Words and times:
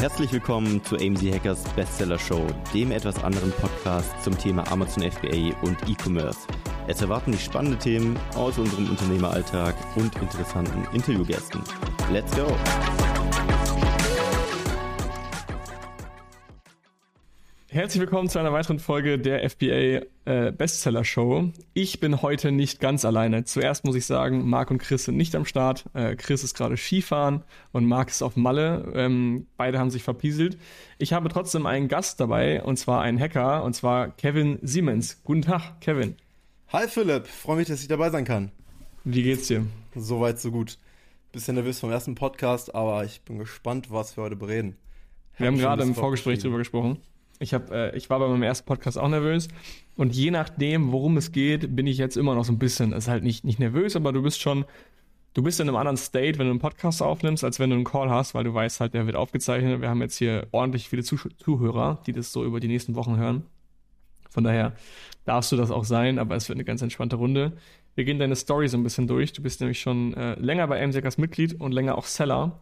Herzlich 0.00 0.32
willkommen 0.32 0.82
zu 0.84 0.94
AMZ 0.94 1.22
Hackers 1.22 1.64
Bestseller 1.74 2.20
Show, 2.20 2.46
dem 2.72 2.92
etwas 2.92 3.22
anderen 3.24 3.50
Podcast 3.50 4.08
zum 4.22 4.38
Thema 4.38 4.62
Amazon 4.70 5.02
FBA 5.02 5.52
und 5.62 5.76
E-Commerce. 5.88 6.38
Es 6.86 7.02
erwarten 7.02 7.32
dich 7.32 7.42
spannende 7.42 7.78
Themen 7.78 8.16
aus 8.36 8.58
unserem 8.58 8.88
Unternehmeralltag 8.90 9.74
und 9.96 10.14
interessanten 10.22 10.86
Interviewgästen. 10.94 11.60
Let's 12.12 12.30
go! 12.36 12.46
Herzlich 17.78 18.00
willkommen 18.00 18.28
zu 18.28 18.40
einer 18.40 18.52
weiteren 18.52 18.80
Folge 18.80 19.20
der 19.20 19.48
FBA 19.48 20.02
äh, 20.24 20.50
Bestseller 20.50 21.04
Show. 21.04 21.52
Ich 21.74 22.00
bin 22.00 22.22
heute 22.22 22.50
nicht 22.50 22.80
ganz 22.80 23.04
alleine. 23.04 23.44
Zuerst 23.44 23.84
muss 23.84 23.94
ich 23.94 24.04
sagen, 24.04 24.48
Marc 24.48 24.72
und 24.72 24.78
Chris 24.78 25.04
sind 25.04 25.16
nicht 25.16 25.36
am 25.36 25.44
Start. 25.44 25.84
Äh, 25.94 26.16
Chris 26.16 26.42
ist 26.42 26.56
gerade 26.56 26.76
Skifahren 26.76 27.44
und 27.70 27.86
Marc 27.86 28.08
ist 28.08 28.22
auf 28.22 28.34
Malle. 28.34 28.90
Ähm, 28.96 29.46
beide 29.56 29.78
haben 29.78 29.90
sich 29.90 30.02
verpieselt. 30.02 30.58
Ich 30.98 31.12
habe 31.12 31.28
trotzdem 31.28 31.66
einen 31.66 31.86
Gast 31.86 32.18
dabei 32.18 32.64
und 32.64 32.78
zwar 32.78 33.00
einen 33.00 33.20
Hacker 33.20 33.62
und 33.62 33.74
zwar 33.74 34.08
Kevin 34.08 34.58
Siemens. 34.60 35.22
Guten 35.22 35.42
Tag, 35.42 35.80
Kevin. 35.80 36.16
Hi 36.72 36.88
Philipp, 36.88 37.28
freue 37.28 37.58
mich, 37.58 37.68
dass 37.68 37.80
ich 37.80 37.86
dabei 37.86 38.10
sein 38.10 38.24
kann. 38.24 38.50
Wie 39.04 39.22
geht's 39.22 39.46
dir? 39.46 39.64
Soweit, 39.94 40.40
so 40.40 40.50
gut. 40.50 40.78
Bisschen 41.30 41.54
nervös 41.54 41.78
vom 41.78 41.92
ersten 41.92 42.16
Podcast, 42.16 42.74
aber 42.74 43.04
ich 43.04 43.20
bin 43.20 43.38
gespannt, 43.38 43.92
was 43.92 44.16
wir 44.16 44.24
heute 44.24 44.34
bereden. 44.34 44.76
Wir 45.36 45.46
haben 45.46 45.58
gerade 45.58 45.84
im 45.84 45.94
Vorgespräch 45.94 46.40
drüber 46.40 46.58
gesprochen. 46.58 46.98
Ich, 47.38 47.54
hab, 47.54 47.70
äh, 47.70 47.96
ich 47.96 48.10
war 48.10 48.18
bei 48.18 48.28
meinem 48.28 48.42
ersten 48.42 48.66
Podcast 48.66 48.98
auch 48.98 49.08
nervös. 49.08 49.48
Und 49.96 50.14
je 50.14 50.30
nachdem, 50.30 50.92
worum 50.92 51.16
es 51.16 51.32
geht, 51.32 51.74
bin 51.74 51.86
ich 51.86 51.98
jetzt 51.98 52.16
immer 52.16 52.34
noch 52.34 52.44
so 52.44 52.52
ein 52.52 52.58
bisschen, 52.58 52.92
ist 52.92 53.08
halt 53.08 53.24
nicht, 53.24 53.44
nicht 53.44 53.58
nervös, 53.58 53.96
aber 53.96 54.12
du 54.12 54.22
bist 54.22 54.40
schon, 54.40 54.64
du 55.34 55.42
bist 55.42 55.60
in 55.60 55.68
einem 55.68 55.76
anderen 55.76 55.96
State, 55.96 56.38
wenn 56.38 56.46
du 56.46 56.50
einen 56.50 56.60
Podcast 56.60 57.02
aufnimmst, 57.02 57.44
als 57.44 57.58
wenn 57.58 57.70
du 57.70 57.76
einen 57.76 57.84
Call 57.84 58.10
hast, 58.10 58.34
weil 58.34 58.44
du 58.44 58.54
weißt 58.54 58.80
halt, 58.80 58.94
der 58.94 59.06
wird 59.06 59.16
aufgezeichnet. 59.16 59.80
Wir 59.80 59.88
haben 59.88 60.00
jetzt 60.00 60.16
hier 60.16 60.46
ordentlich 60.52 60.88
viele 60.88 61.02
Zuh 61.02 61.18
Zuhörer, 61.38 62.02
die 62.06 62.12
das 62.12 62.32
so 62.32 62.44
über 62.44 62.60
die 62.60 62.68
nächsten 62.68 62.94
Wochen 62.94 63.16
hören. 63.16 63.44
Von 64.30 64.44
daher 64.44 64.74
darfst 65.24 65.52
du 65.52 65.56
das 65.56 65.70
auch 65.70 65.84
sein, 65.84 66.18
aber 66.18 66.36
es 66.36 66.48
wird 66.48 66.56
eine 66.56 66.64
ganz 66.64 66.82
entspannte 66.82 67.16
Runde. 67.16 67.52
Wir 67.94 68.04
gehen 68.04 68.18
deine 68.18 68.36
Story 68.36 68.68
so 68.68 68.76
ein 68.76 68.82
bisschen 68.82 69.06
durch. 69.06 69.32
Du 69.32 69.42
bist 69.42 69.60
nämlich 69.60 69.80
schon 69.80 70.14
äh, 70.14 70.34
länger 70.34 70.66
bei 70.68 70.84
MSEC 70.86 71.18
Mitglied 71.18 71.60
und 71.60 71.72
länger 71.72 71.98
auch 71.98 72.04
Seller 72.04 72.60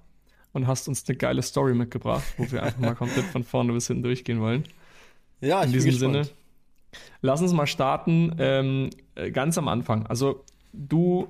und 0.57 0.67
hast 0.67 0.89
uns 0.89 1.07
eine 1.07 1.19
geile 1.19 1.43
Story 1.43 1.75
mitgebracht, 1.75 2.25
wo 2.39 2.51
wir 2.51 2.63
einfach 2.63 2.81
mal 2.81 2.95
komplett 2.97 3.27
von 3.27 3.45
vorne 3.45 3.75
bis 3.75 3.89
hinten 3.89 4.03
durchgehen 4.03 4.41
wollen. 4.41 4.65
Ja, 5.43 5.61
ich 5.61 5.67
In 5.67 5.73
diesem 5.73 5.93
Sinne, 5.93 6.29
lass 7.21 7.43
uns 7.43 7.53
mal 7.53 7.67
starten 7.67 8.35
ähm, 8.39 8.89
äh, 9.17 9.31
ganz 9.31 9.59
am 9.59 9.69
Anfang. 9.69 10.07
Also 10.07 10.45
du 10.73 11.29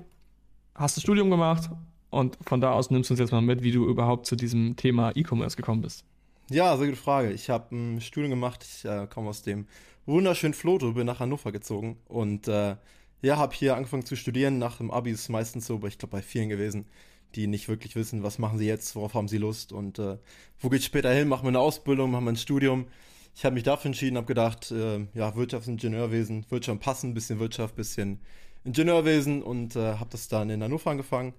hast 0.76 0.96
das 0.96 1.02
Studium 1.02 1.28
gemacht 1.28 1.70
und 2.10 2.38
von 2.40 2.60
da 2.60 2.70
aus 2.70 2.90
nimmst 2.90 3.10
du 3.10 3.14
uns 3.14 3.20
jetzt 3.20 3.32
mal 3.32 3.40
mit, 3.40 3.64
wie 3.64 3.72
du 3.72 3.84
überhaupt 3.88 4.26
zu 4.26 4.36
diesem 4.36 4.76
Thema 4.76 5.10
E-Commerce 5.16 5.56
gekommen 5.56 5.82
bist. 5.82 6.04
Ja, 6.48 6.76
sehr 6.76 6.86
gute 6.86 6.98
Frage. 6.98 7.32
Ich 7.32 7.50
habe 7.50 7.74
ein 7.74 8.00
Studium 8.00 8.30
gemacht, 8.30 8.64
ich 8.64 8.84
äh, 8.84 9.08
komme 9.08 9.28
aus 9.28 9.42
dem 9.42 9.66
wunderschönen 10.06 10.54
Floto, 10.54 10.92
bin 10.92 11.04
nach 11.04 11.18
Hannover 11.18 11.50
gezogen 11.50 11.98
und 12.06 12.46
äh, 12.46 12.76
ja, 13.22 13.38
habe 13.38 13.56
hier 13.56 13.74
angefangen 13.74 14.04
zu 14.04 14.14
studieren. 14.14 14.60
Nach 14.60 14.76
dem 14.76 14.92
Abi 14.92 15.10
ist 15.10 15.22
es 15.22 15.28
meistens 15.30 15.66
so, 15.66 15.74
aber 15.74 15.88
ich 15.88 15.98
glaube 15.98 16.12
bei 16.12 16.22
vielen 16.22 16.48
gewesen 16.48 16.86
die 17.34 17.46
nicht 17.46 17.68
wirklich 17.68 17.96
wissen, 17.96 18.22
was 18.22 18.38
machen 18.38 18.58
sie 18.58 18.66
jetzt, 18.66 18.94
worauf 18.96 19.14
haben 19.14 19.28
sie 19.28 19.38
Lust 19.38 19.72
und 19.72 19.98
äh, 19.98 20.16
wo 20.60 20.68
geht's 20.68 20.84
später 20.84 21.12
hin, 21.12 21.28
machen 21.28 21.44
wir 21.44 21.48
eine 21.48 21.60
Ausbildung, 21.60 22.10
machen 22.10 22.24
wir 22.24 22.32
ein 22.32 22.36
Studium. 22.36 22.86
Ich 23.34 23.44
habe 23.44 23.54
mich 23.54 23.64
dafür 23.64 23.90
entschieden, 23.90 24.16
habe 24.16 24.26
gedacht, 24.26 24.70
äh, 24.70 25.06
ja, 25.12 25.36
Wirtschaftsingenieurwesen, 25.36 26.46
wird 26.48 26.64
schon 26.64 26.78
passen, 26.78 27.12
bisschen 27.12 27.38
Wirtschaft, 27.38 27.76
bisschen 27.76 28.20
Ingenieurwesen 28.64 29.42
und 29.42 29.76
äh, 29.76 29.94
habe 29.94 30.10
das 30.10 30.28
dann 30.28 30.50
in 30.50 30.62
Hannover 30.62 30.90
angefangen. 30.90 31.34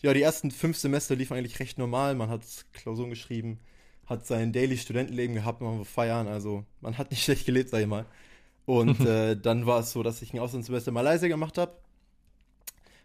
Ja, 0.00 0.12
die 0.12 0.22
ersten 0.22 0.50
fünf 0.50 0.76
Semester 0.76 1.16
liefen 1.16 1.36
eigentlich 1.36 1.58
recht 1.58 1.78
normal. 1.78 2.14
Man 2.14 2.28
hat 2.28 2.42
Klausuren 2.72 3.10
geschrieben, 3.10 3.58
hat 4.06 4.26
sein 4.26 4.52
Daily 4.52 4.76
Studentenleben 4.76 5.34
gehabt, 5.34 5.60
man 5.60 5.78
war 5.78 5.84
feiern, 5.84 6.28
also 6.28 6.64
man 6.80 6.98
hat 6.98 7.10
nicht 7.10 7.22
schlecht 7.24 7.46
gelebt, 7.46 7.70
sag 7.70 7.80
ich 7.80 7.86
mal. 7.86 8.06
Und 8.64 9.00
äh, 9.06 9.36
dann 9.36 9.66
war 9.66 9.80
es 9.80 9.92
so, 9.92 10.02
dass 10.02 10.22
ich 10.22 10.32
ein 10.34 10.38
Auslandssemester 10.38 10.88
in 10.88 10.94
Malaysia 10.94 11.28
gemacht 11.28 11.58
habe. 11.58 11.72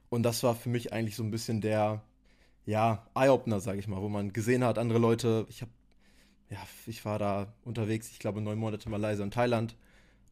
Und 0.09 0.23
das 0.23 0.43
war 0.43 0.53
für 0.53 0.69
mich 0.69 0.93
eigentlich 0.93 1.15
so 1.15 1.23
ein 1.23 1.31
bisschen 1.31 1.61
der, 1.61 2.03
ja, 2.65 3.05
Eye-Opener, 3.15 3.59
sage 3.59 3.79
ich 3.79 3.87
mal, 3.87 4.01
wo 4.01 4.09
man 4.09 4.33
gesehen 4.33 4.63
hat, 4.63 4.77
andere 4.77 4.99
Leute, 4.99 5.45
ich 5.49 5.61
habe, 5.61 5.71
ja, 6.49 6.59
ich 6.87 7.03
war 7.05 7.19
da 7.19 7.53
unterwegs, 7.65 8.09
ich 8.11 8.19
glaube 8.19 8.41
neun 8.41 8.57
Monate 8.57 8.89
Malaysia 8.89 9.23
und 9.23 9.33
Thailand 9.33 9.75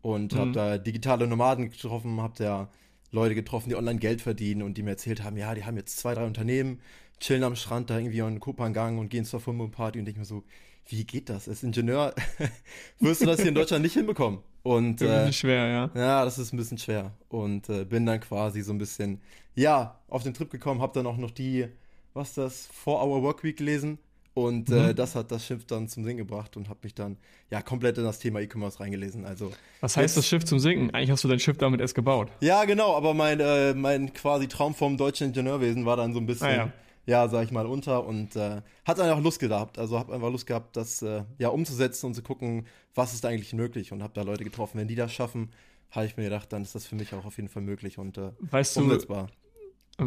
und 0.02 0.34
mhm. 0.34 0.38
habe 0.38 0.52
da 0.52 0.78
digitale 0.78 1.28
Nomaden 1.28 1.70
getroffen, 1.70 2.22
habe 2.22 2.34
da 2.38 2.70
Leute 3.12 3.36
getroffen, 3.36 3.70
die 3.70 3.76
online 3.76 4.00
Geld 4.00 4.22
verdienen 4.22 4.62
und 4.62 4.78
die 4.78 4.84
mir 4.84 4.92
erzählt 4.92 5.24
haben, 5.24 5.38
ja, 5.38 5.54
die 5.54 5.66
haben 5.66 5.76
jetzt 5.76 5.98
zwei, 5.98 6.14
drei 6.14 6.26
Unternehmen, 6.26 6.80
chillen 7.20 7.44
am 7.44 7.56
Strand 7.56 7.90
da 7.90 7.98
irgendwie 7.98 8.22
an 8.22 8.40
Kopangang 8.40 8.98
und 8.98 9.10
gehen 9.10 9.26
zur 9.26 9.40
Firmenparty 9.40 10.00
und 10.00 10.06
denke 10.06 10.20
mir 10.20 10.26
so, 10.26 10.44
wie 10.88 11.04
geht 11.06 11.30
das? 11.30 11.48
Als 11.48 11.64
Ingenieur 11.64 12.14
wirst 13.00 13.22
du 13.22 13.26
das 13.26 13.40
hier 13.40 13.50
in 13.50 13.56
Deutschland 13.56 13.84
nicht 13.84 13.94
hinbekommen. 13.94 14.40
Und 14.64 15.02
äh, 15.02 15.32
schwer, 15.32 15.68
ja. 15.68 15.92
Ja, 15.96 16.26
das 16.26 16.38
ist 16.38 16.54
ein 16.54 16.58
bisschen 16.58 16.78
schwer. 16.78 17.14
Und 17.30 17.70
äh, 17.70 17.86
bin 17.86 18.06
dann 18.06 18.20
quasi 18.20 18.62
so 18.62 18.72
ein 18.72 18.78
bisschen, 18.78 19.22
ja, 19.56 20.00
auf 20.08 20.24
den 20.24 20.34
Trip 20.34 20.50
gekommen, 20.50 20.82
habe 20.82 20.94
dann 20.94 21.06
auch 21.06 21.18
noch 21.18 21.32
die 21.32 21.68
was 22.14 22.34
das 22.34 22.70
4-Hour 22.86 23.24
Workweek 23.24 23.58
gelesen 23.58 24.00
und 24.34 24.70
äh, 24.70 24.74
mhm. 24.74 24.90
äh, 24.90 24.94
das 24.94 25.16
hat 25.16 25.32
das 25.32 25.46
Schiff 25.46 25.66
dann 25.66 25.90
zum 25.90 26.06
Singen 26.06 26.20
gebracht 26.20 26.56
und 26.56 26.70
habe 26.70 26.80
mich 26.84 26.96
dann 26.96 27.18
ja 27.50 27.62
komplett 27.62 27.98
in 27.98 28.06
das 28.06 28.20
Thema 28.20 28.40
E-Commerce 28.40 28.80
reingelesen. 28.80 29.26
Also 29.26 29.52
was 29.82 29.98
heißt 29.98 30.16
das 30.16 30.26
Schiff 30.26 30.46
zum 30.46 30.60
Singen? 30.60 30.92
Eigentlich 30.92 31.12
hast 31.12 31.24
du 31.24 31.28
dein 31.28 31.40
Schiff 31.40 31.58
damit 31.58 31.82
erst 31.82 31.96
gebaut. 31.96 32.30
Ja, 32.40 32.64
genau. 32.64 32.96
Aber 32.96 33.14
mein 33.14 33.42
äh, 33.42 33.74
mein 33.74 34.14
quasi 34.14 34.48
Traum 34.48 34.74
vom 34.74 34.96
deutschen 34.96 35.28
Ingenieurwesen 35.28 35.86
war 35.86 35.98
dann 35.98 36.14
so 36.14 36.20
ein 36.20 36.26
bisschen 36.28 36.48
ah, 36.48 36.56
ja. 36.56 36.74
ja, 37.06 37.28
sag 37.28 37.44
ich 37.44 37.52
mal 37.52 37.66
unter 37.66 38.06
und 38.06 38.38
äh, 38.38 38.62
hat 38.86 39.00
dann 39.00 39.10
auch 39.10 39.22
Lust 39.22 39.40
gehabt. 39.40 39.78
Also 39.78 40.00
habe 40.00 40.14
einfach 40.14 40.32
Lust 40.32 40.48
gehabt, 40.48 40.78
das 40.78 41.02
äh, 41.02 41.24
ja 41.38 41.50
umzusetzen 41.50 42.06
und 42.06 42.14
zu 42.14 42.22
gucken, 42.22 42.68
was 42.96 43.14
ist 43.14 43.26
da 43.26 43.30
eigentlich 43.30 43.52
möglich 43.52 43.92
und 43.92 44.02
habe 44.02 44.14
da 44.14 44.22
Leute 44.22 44.46
getroffen. 44.46 44.80
Wenn 44.80 44.88
die 44.88 44.96
das 44.96 45.12
schaffen, 45.12 45.50
habe 45.90 46.06
ich 46.06 46.16
mir 46.16 46.24
gedacht, 46.24 46.54
dann 46.54 46.62
ist 46.62 46.74
das 46.74 46.88
für 46.88 46.96
mich 46.96 47.14
auch 47.14 47.26
auf 47.26 47.36
jeden 47.36 47.50
Fall 47.50 47.64
möglich 47.64 47.98
und 47.98 48.18
äh, 48.18 48.32
weißt 48.40 48.78
umsetzbar. 48.78 49.28
Du, 49.28 49.34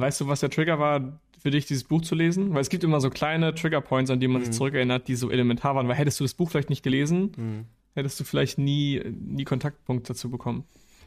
Weißt 0.00 0.20
du, 0.20 0.26
was 0.26 0.40
der 0.40 0.50
Trigger 0.50 0.78
war, 0.78 1.20
für 1.40 1.50
dich 1.50 1.66
dieses 1.66 1.84
Buch 1.84 2.02
zu 2.02 2.14
lesen? 2.14 2.52
Weil 2.54 2.62
es 2.62 2.68
gibt 2.68 2.84
immer 2.84 3.00
so 3.00 3.10
kleine 3.10 3.54
Triggerpoints, 3.54 4.10
an 4.10 4.20
die 4.20 4.28
man 4.28 4.40
mhm. 4.40 4.46
sich 4.46 4.54
zurückerinnert, 4.54 5.08
die 5.08 5.14
so 5.14 5.30
elementar 5.30 5.74
waren. 5.74 5.88
Weil 5.88 5.96
hättest 5.96 6.20
du 6.20 6.24
das 6.24 6.34
Buch 6.34 6.50
vielleicht 6.50 6.70
nicht 6.70 6.82
gelesen, 6.82 7.32
mhm. 7.36 7.64
hättest 7.94 8.18
du 8.18 8.24
vielleicht 8.24 8.58
nie, 8.58 9.00
nie 9.04 9.44
Kontaktpunkt 9.44 10.08
dazu 10.10 10.30
bekommen. 10.30 10.64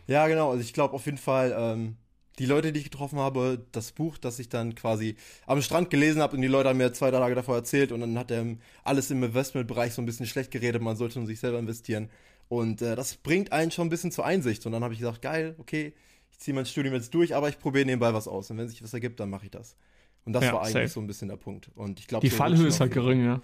Ja, 0.07 0.27
genau. 0.27 0.51
Also 0.51 0.61
ich 0.61 0.73
glaube 0.73 0.93
auf 0.93 1.05
jeden 1.05 1.17
Fall, 1.17 1.55
ähm, 1.57 1.97
die 2.39 2.45
Leute, 2.45 2.71
die 2.71 2.79
ich 2.79 2.91
getroffen 2.91 3.19
habe, 3.19 3.65
das 3.71 3.91
Buch, 3.91 4.17
das 4.17 4.39
ich 4.39 4.47
dann 4.47 4.75
quasi 4.75 5.15
am 5.47 5.61
Strand 5.61 5.89
gelesen 5.89 6.21
habe 6.21 6.35
und 6.35 6.41
die 6.41 6.47
Leute 6.47 6.69
haben 6.69 6.77
mir 6.77 6.93
zwei 6.93 7.09
Tage 7.09 7.35
davor 7.35 7.55
erzählt 7.55 7.91
und 7.91 7.99
dann 8.01 8.17
hat 8.17 8.31
er 8.31 8.45
alles 8.83 9.09
im 9.09 9.23
Investmentbereich 9.23 9.93
so 9.93 10.01
ein 10.01 10.05
bisschen 10.05 10.27
schlecht 10.27 10.51
geredet, 10.51 10.81
man 10.81 10.95
sollte 10.95 11.17
nur 11.19 11.27
sich 11.27 11.39
selber 11.39 11.59
investieren. 11.59 12.09
Und 12.47 12.81
äh, 12.81 12.95
das 12.95 13.15
bringt 13.15 13.51
einen 13.51 13.71
schon 13.71 13.87
ein 13.87 13.89
bisschen 13.89 14.11
zur 14.11 14.25
Einsicht. 14.25 14.65
Und 14.65 14.71
dann 14.71 14.83
habe 14.83 14.93
ich 14.93 14.99
gesagt, 14.99 15.21
geil, 15.21 15.55
okay, 15.57 15.93
ich 16.37 16.43
ziehe 16.43 16.53
mein 16.53 16.65
Studium 16.65 16.93
jetzt 16.93 17.13
durch, 17.13 17.35
aber 17.35 17.49
ich 17.49 17.57
probiere 17.57 17.85
nebenbei 17.85 18.13
was 18.13 18.27
aus. 18.27 18.51
Und 18.51 18.57
wenn 18.57 18.69
sich 18.69 18.83
was 18.83 18.93
ergibt, 18.93 19.19
dann 19.19 19.29
mache 19.29 19.45
ich 19.45 19.51
das. 19.51 19.75
Und 20.23 20.33
das 20.33 20.43
ja, 20.43 20.53
war 20.53 20.61
eigentlich 20.61 20.73
safe. 20.73 20.87
so 20.87 20.99
ein 20.99 21.07
bisschen 21.07 21.29
der 21.29 21.37
Punkt. 21.37 21.71
Und 21.73 21.99
ich 21.99 22.07
glaube, 22.07 22.21
die 22.21 22.29
so 22.29 22.37
Fallhöhe 22.37 22.67
ist 22.67 22.79
halt 22.79 22.93
gering, 22.93 23.25
ja. 23.25 23.41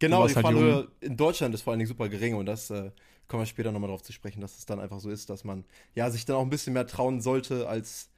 Genau, 0.00 0.26
die 0.26 0.34
halt 0.34 0.44
Fallhöhe 0.44 0.74
jung. 0.80 0.88
in 1.00 1.16
Deutschland 1.16 1.54
ist 1.54 1.62
vor 1.62 1.72
allen 1.72 1.78
Dingen 1.78 1.88
super 1.88 2.08
gering 2.08 2.34
und 2.34 2.46
das 2.46 2.70
äh, 2.70 2.90
kommen 3.28 3.42
wir 3.42 3.46
später 3.46 3.70
nochmal 3.70 3.90
drauf 3.90 4.02
zu 4.02 4.12
sprechen, 4.12 4.40
dass 4.40 4.58
es 4.58 4.66
dann 4.66 4.80
einfach 4.80 4.98
so 4.98 5.08
ist, 5.08 5.30
dass 5.30 5.44
man 5.44 5.64
ja 5.94 6.10
sich 6.10 6.24
dann 6.24 6.36
auch 6.36 6.42
ein 6.42 6.50
bisschen 6.50 6.72
mehr 6.72 6.86
trauen 6.86 7.20
sollte, 7.20 7.68
als 7.68 8.10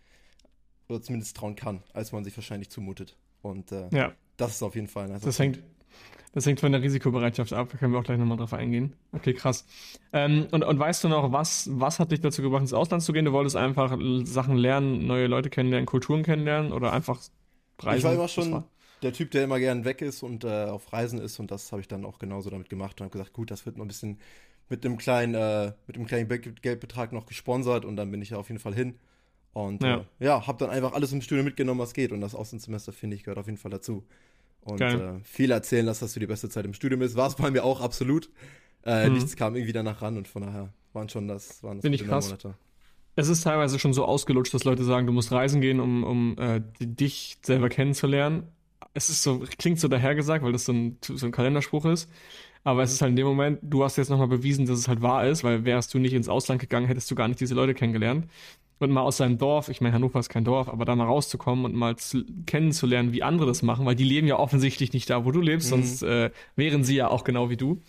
oder 0.88 1.02
zumindest 1.02 1.36
trauen 1.36 1.54
kann, 1.54 1.82
als 1.92 2.12
man 2.12 2.24
sich 2.24 2.34
wahrscheinlich 2.36 2.70
zumutet. 2.70 3.16
Und 3.42 3.72
äh, 3.72 3.88
ja. 3.91 4.12
das 4.38 4.52
ist 4.52 4.62
auf 4.62 4.74
jeden 4.74 4.88
Fall. 4.88 5.12
Also 5.12 5.26
das 5.26 5.38
hängt, 5.38 5.62
das 6.34 6.47
hängt 6.47 6.59
von 6.59 6.72
der 6.72 6.82
Risikobereitschaft 6.82 7.53
ab, 7.53 7.69
da 7.71 7.78
können 7.78 7.93
wir 7.93 8.00
auch 8.00 8.05
gleich 8.05 8.19
nochmal 8.19 8.37
drauf 8.37 8.53
eingehen. 8.53 8.94
Okay, 9.12 9.34
krass. 9.34 9.65
Ähm, 10.12 10.49
und, 10.50 10.65
und 10.65 10.78
weißt 10.78 11.05
du 11.05 11.09
noch, 11.09 11.31
was, 11.31 11.69
was 11.72 12.00
hat 12.00 12.10
dich 12.10 12.21
dazu 12.21 12.43
gebracht, 12.43 12.62
ins 12.62 12.72
Ausland 12.72 13.05
zu 13.05 13.12
gehen? 13.12 13.25
Du 13.25 13.32
wolltest 13.32 13.55
einfach 13.55 13.97
Sachen 14.25 14.56
lernen, 14.56 15.06
neue 15.06 15.28
Leute 15.28 15.49
kennenlernen, 15.49 15.87
Kulturen 15.87 16.25
kennenlernen 16.25 16.72
oder 16.72 16.93
einfach 16.93 17.21
reisen? 17.81 17.99
Ich 17.99 18.04
war 18.04 18.15
immer 18.15 18.28
schon 18.28 18.53
war? 18.53 18.65
der 19.03 19.12
Typ, 19.12 19.31
der 19.31 19.44
immer 19.44 19.60
gern 19.60 19.84
weg 19.84 20.03
ist 20.03 20.24
und 20.24 20.42
äh, 20.42 20.65
auf 20.65 20.92
Reisen 20.92 21.21
ist 21.21 21.39
und 21.39 21.53
das 21.53 21.71
habe 21.71 21.80
ich 21.80 21.89
dann 21.89 22.04
auch 22.04 22.18
genauso 22.18 22.51
damit 22.51 22.68
gemacht 22.68 23.01
und 23.01 23.04
habe 23.04 23.13
gesagt, 23.13 23.33
gut, 23.33 23.53
das 23.53 23.65
wird 23.65 23.77
noch 23.77 23.84
ein 23.84 23.89
bisschen 23.89 24.18
mit 24.68 24.84
einem 24.84 24.98
kleinen, 24.98 25.34
äh, 25.34 25.72
mit 25.86 25.97
einem 25.97 26.07
kleinen 26.07 26.28
Geldbetrag 26.28 27.13
noch 27.13 27.27
gesponsert 27.27 27.84
und 27.84 27.95
dann 27.95 28.10
bin 28.10 28.21
ich 28.21 28.30
da 28.30 28.39
auf 28.39 28.48
jeden 28.48 28.60
Fall 28.60 28.74
hin. 28.74 28.98
Und 29.53 29.84
ja, 29.84 29.98
äh, 29.98 30.24
ja 30.24 30.47
habe 30.48 30.59
dann 30.59 30.71
einfach 30.71 30.95
alles 30.95 31.13
im 31.13 31.22
Studio 31.22 31.45
mitgenommen, 31.45 31.78
was 31.78 31.95
geht 31.95 32.10
und 32.10 32.21
das 32.21 32.34
Auslandssemester, 32.34 32.92
finde 32.92 33.15
ich, 33.15 33.22
gehört 33.22 33.39
auf 33.39 33.47
jeden 33.47 33.59
Fall 33.59 33.71
dazu 33.71 34.04
und 34.65 34.81
äh, 34.81 35.21
viel 35.22 35.51
erzählen, 35.51 35.87
dass 35.87 36.01
das 36.01 36.15
für 36.15 36.21
die 36.21 36.27
beste 36.27 36.49
Zeit 36.49 36.65
im 36.65 36.75
Studium 36.75 37.03
ist. 37.03 37.16
War 37.16 37.28
es 37.28 37.34
bei 37.34 37.51
mir 37.51 37.65
auch 37.65 37.81
absolut. 37.81 38.31
Äh, 38.84 39.09
mhm. 39.09 39.15
Nichts 39.15 39.37
kam 39.37 39.55
irgendwie 39.55 39.72
danach 39.72 40.03
ran 40.03 40.16
und 40.16 40.28
von 40.28 40.43
daher 40.43 40.72
waren 40.93 41.09
schon 41.09 41.28
das, 41.28 41.63
waren 41.63 41.78
das 41.78 41.83
Bin 41.83 41.93
ich 41.93 42.07
krass. 42.07 42.27
Monate. 42.27 42.55
Es 43.16 43.28
ist 43.28 43.43
teilweise 43.43 43.78
schon 43.78 43.93
so 43.93 44.05
ausgelutscht, 44.05 44.53
dass 44.55 44.65
Leute 44.65 44.84
sagen, 44.84 45.07
du 45.07 45.13
musst 45.13 45.31
reisen 45.31 45.61
gehen, 45.61 45.81
um, 45.81 46.03
um 46.03 46.39
äh, 46.39 46.61
dich 46.81 47.39
selber 47.43 47.69
kennenzulernen. 47.69 48.49
Es 48.93 49.09
ist 49.09 49.22
so, 49.22 49.45
klingt 49.59 49.78
so 49.78 49.89
dahergesagt, 49.89 50.45
weil 50.45 50.53
das 50.53 50.65
so 50.65 50.72
ein, 50.72 50.99
so 51.01 51.25
ein 51.25 51.33
Kalenderspruch 51.33 51.84
ist. 51.84 52.11
Aber 52.65 52.83
es 52.83 52.93
ist 52.93 53.03
halt 53.03 53.11
in 53.11 53.16
dem 53.16 53.27
Moment, 53.27 53.59
du 53.63 53.84
hast 53.84 53.97
jetzt 53.97 54.09
nochmal 54.09 54.27
bewiesen, 54.27 54.66
dass 54.66 54.78
es 54.78 54.89
halt 54.89 55.03
wahr 55.03 55.27
ist, 55.27 55.45
weil 55.45 55.65
wärst 55.65 55.93
du 55.93 55.99
nicht 55.99 56.15
ins 56.15 56.28
Ausland 56.28 56.61
gegangen, 56.61 56.87
hättest 56.87 57.11
du 57.11 57.15
gar 57.15 57.28
nicht 57.28 57.39
diese 57.39 57.55
Leute 57.55 57.75
kennengelernt. 57.75 58.27
Und 58.78 58.91
mal 58.91 59.03
aus 59.03 59.16
seinem 59.16 59.38
Dorf, 59.38 59.68
ich 59.68 59.80
meine, 59.80 59.94
Hannover 59.94 60.18
ist 60.18 60.28
kein 60.28 60.44
Dorf, 60.44 60.68
aber 60.68 60.84
da 60.84 60.97
mal 60.97 61.06
rauszukommen 61.06 61.65
und 61.65 61.74
mal 61.74 61.97
zu, 61.97 62.24
kennenzulernen, 62.47 63.12
wie 63.12 63.22
andere 63.22 63.47
das 63.47 63.62
machen, 63.62 63.86
weil 63.86 63.94
die 63.94 64.04
leben 64.04 64.26
ja 64.26 64.38
offensichtlich 64.38 64.92
nicht 64.92 65.09
da, 65.10 65.24
wo 65.24 65.30
du 65.30 65.41
lebst, 65.41 65.68
mhm. 65.68 65.71
sonst 65.71 66.03
äh, 66.03 66.30
wären 66.56 66.84
sie 66.84 66.97
ja 66.97 67.09
auch 67.09 67.24
genau 67.24 67.50
wie 67.50 67.56
du. 67.56 67.82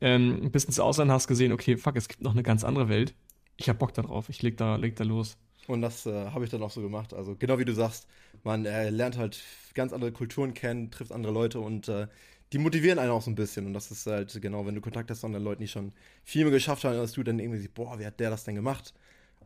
Ähm, 0.00 0.50
bist 0.50 0.66
ins 0.66 0.80
Ausland, 0.80 1.10
hast 1.10 1.26
gesehen, 1.28 1.52
okay, 1.52 1.76
fuck, 1.76 1.96
es 1.96 2.08
gibt 2.08 2.22
noch 2.22 2.32
eine 2.32 2.42
ganz 2.42 2.64
andere 2.64 2.88
Welt. 2.88 3.14
Ich 3.56 3.68
hab 3.68 3.78
Bock 3.78 3.92
darauf, 3.94 4.28
ich 4.28 4.42
leg 4.42 4.56
da, 4.56 4.76
leg 4.76 4.94
da 4.96 5.04
los. 5.04 5.36
Und 5.66 5.82
das 5.82 6.06
äh, 6.06 6.30
habe 6.30 6.44
ich 6.44 6.50
dann 6.50 6.62
auch 6.62 6.70
so 6.70 6.80
gemacht. 6.80 7.12
Also 7.12 7.36
genau 7.36 7.58
wie 7.58 7.64
du 7.64 7.74
sagst, 7.74 8.06
man 8.42 8.64
äh, 8.64 8.90
lernt 8.90 9.18
halt 9.18 9.42
ganz 9.74 9.92
andere 9.92 10.12
Kulturen 10.12 10.54
kennen, 10.54 10.90
trifft 10.90 11.12
andere 11.12 11.32
Leute 11.32 11.60
und 11.60 11.88
äh, 11.88 12.06
die 12.52 12.58
motivieren 12.58 12.98
einen 12.98 13.10
auch 13.10 13.22
so 13.22 13.30
ein 13.30 13.34
bisschen. 13.34 13.66
Und 13.66 13.74
das 13.74 13.90
ist 13.90 14.06
halt 14.06 14.40
genau, 14.40 14.66
wenn 14.66 14.74
du 14.74 14.80
Kontakt 14.80 15.10
hast 15.10 15.20
zu 15.20 15.26
anderen 15.26 15.44
Leuten, 15.44 15.60
die 15.60 15.68
schon 15.68 15.92
viel 16.24 16.44
mehr 16.44 16.52
geschafft 16.52 16.84
haben 16.84 16.98
als 16.98 17.12
du, 17.12 17.22
dann 17.22 17.38
irgendwie 17.38 17.58
siehst, 17.58 17.74
boah, 17.74 17.98
wie 17.98 18.06
hat 18.06 18.18
der 18.20 18.30
das 18.30 18.44
denn 18.44 18.54
gemacht? 18.54 18.94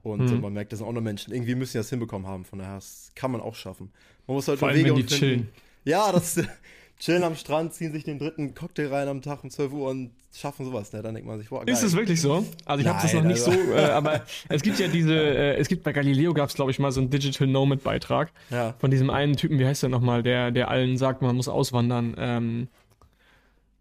Und 0.02 0.30
mhm. 0.30 0.40
man 0.40 0.52
merkt, 0.52 0.72
das 0.72 0.80
sind 0.80 0.88
auch 0.88 0.92
nur 0.92 1.02
Menschen. 1.02 1.32
Irgendwie 1.32 1.54
müssen 1.54 1.72
die 1.72 1.78
das 1.78 1.90
hinbekommen 1.90 2.26
haben. 2.26 2.44
Von 2.44 2.58
daher, 2.58 2.74
das 2.76 3.12
kann 3.14 3.30
man 3.30 3.40
auch 3.40 3.54
schaffen. 3.54 3.90
Man 4.26 4.36
muss 4.36 4.48
halt 4.48 4.58
Vor 4.58 4.68
allem, 4.68 4.78
Wege 4.78 4.90
wenn 4.90 4.96
die 4.96 5.06
chillen. 5.06 5.48
Ja, 5.84 6.10
das 6.10 6.40
chillen 6.98 7.22
am 7.22 7.36
Strand, 7.36 7.72
ziehen 7.72 7.92
sich 7.92 8.04
den 8.04 8.18
dritten 8.18 8.54
Cocktail 8.54 8.88
rein 8.88 9.08
am 9.08 9.22
Tag 9.22 9.44
um 9.44 9.50
12 9.50 9.72
Uhr 9.72 9.90
und 9.90 10.10
schaffen 10.34 10.64
sowas. 10.64 10.92
Ne? 10.92 11.02
Dann 11.02 11.14
denkt 11.14 11.28
man 11.28 11.38
sich, 11.38 11.48
boah, 11.48 11.64
geil. 11.64 11.72
Ist 11.72 11.82
es 11.82 11.94
wirklich 11.94 12.20
so? 12.20 12.44
Also 12.64 12.82
ich 12.82 12.88
habe 12.88 13.02
das 13.02 13.12
noch 13.12 13.22
nicht 13.22 13.46
also. 13.46 13.52
so, 13.52 13.72
äh, 13.72 13.84
aber 13.90 14.22
es 14.48 14.62
gibt 14.62 14.78
ja 14.78 14.88
diese, 14.88 15.14
äh, 15.14 15.56
es 15.56 15.68
gibt 15.68 15.82
bei 15.82 15.92
Galileo 15.92 16.32
gab 16.32 16.48
es 16.48 16.54
glaube 16.54 16.70
ich 16.70 16.78
mal 16.78 16.90
so 16.90 17.00
einen 17.00 17.10
Digital 17.10 17.46
Nomad 17.46 17.82
Beitrag 17.82 18.32
ja. 18.50 18.74
von 18.78 18.90
diesem 18.90 19.10
einen 19.10 19.36
Typen, 19.36 19.58
wie 19.58 19.66
heißt 19.66 19.82
der 19.82 19.90
nochmal, 19.90 20.22
der, 20.22 20.50
der 20.50 20.68
allen 20.68 20.96
sagt, 20.96 21.22
man 21.22 21.36
muss 21.36 21.48
auswandern. 21.48 22.14
Ähm, 22.18 22.68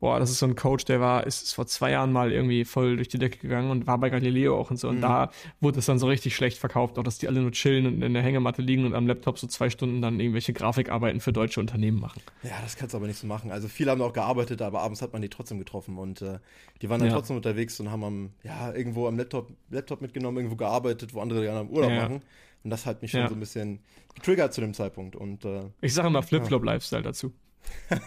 boah, 0.02 0.20
das 0.20 0.32
ist 0.32 0.40
so 0.40 0.48
ein 0.48 0.56
Coach, 0.56 0.84
der 0.86 1.00
war, 1.00 1.28
ist, 1.28 1.44
ist, 1.44 1.54
vor 1.54 1.68
zwei 1.68 1.92
Jahren 1.92 2.12
mal 2.12 2.32
irgendwie 2.32 2.66
voll 2.66 2.96
durch 2.98 3.08
die 3.08 3.20
Decke 3.20 3.38
gegangen 3.38 3.70
und 3.70 3.86
war 3.86 4.00
bei 4.00 4.10
Galileo 4.10 4.60
auch 4.60 4.72
und 4.72 4.78
so. 4.78 4.90
Und 4.90 4.98
mhm. 4.98 5.02
da 5.02 5.32
wurde 5.62 5.78
es 5.80 5.86
dann 5.86 6.00
so 6.00 6.08
richtig 6.08 6.36
schlecht 6.36 6.58
verkauft, 6.58 6.98
auch 6.98 7.04
dass 7.04 7.20
die 7.20 7.28
alle 7.28 7.40
nur 7.40 7.52
chillen 7.52 7.86
und 7.86 8.02
in 8.02 8.14
der 8.14 8.24
Hängematte 8.24 8.64
liegen 8.64 8.84
und 8.84 8.96
am 8.96 9.06
Laptop 9.06 9.38
so 9.38 9.46
zwei 9.46 9.70
Stunden 9.70 10.02
dann 10.02 10.20
irgendwelche 10.20 10.54
Grafikarbeiten 10.54 11.22
für 11.22 11.32
deutsche 11.32 11.60
Unternehmen 11.60 12.00
machen. 12.00 12.20
Ja, 12.42 12.60
das 12.64 12.76
kannst 12.76 12.96
du 12.96 12.98
aber 12.98 13.06
nicht 13.06 13.20
so 13.20 13.28
machen. 13.28 13.52
Also 13.52 13.68
viele 13.68 13.92
haben 13.92 14.02
auch 14.02 14.12
gearbeitet, 14.12 14.64
aber 14.64 14.82
abends 14.82 15.04
hat 15.04 15.14
man 15.14 15.22
die 15.22 15.30
trotzdem 15.30 15.60
getroffen 15.60 16.00
und 16.00 16.24
äh, 16.24 16.40
die 16.82 16.90
waren 16.90 17.00
dann 17.00 17.10
ja. 17.10 17.16
trotzdem 17.16 17.36
unterwegs 17.36 17.80
und 17.80 17.92
haben 17.92 18.04
am, 18.04 18.30
ja, 18.44 18.74
irgendwo 18.74 19.08
am 19.08 19.18
Laptop, 19.20 19.52
Laptop 19.70 20.02
mitgenommen, 20.02 20.38
irgendwo 20.38 20.56
gearbeitet, 20.56 21.14
wo 21.14 21.22
andere 21.22 21.44
gerne 21.44 21.60
am 21.60 21.70
Urlaub 21.70 21.92
ja. 21.92 22.02
machen. 22.02 22.24
Und 22.64 22.72
das 22.72 22.88
hat 22.88 23.04
mich 23.04 23.12
schon 23.12 23.22
ja. 23.22 23.28
so 23.28 23.36
ein 23.36 23.40
bisschen 23.40 23.80
getriggert 24.16 24.54
zu 24.54 24.62
dem 24.62 24.74
Zeitpunkt. 24.74 25.16
Und, 25.16 25.46
äh, 25.46 25.64
ich 25.82 25.94
sage 25.94 26.08
immer 26.08 26.24
Flip-Flop-Lifestyle 26.24 27.04
dazu. 27.04 27.34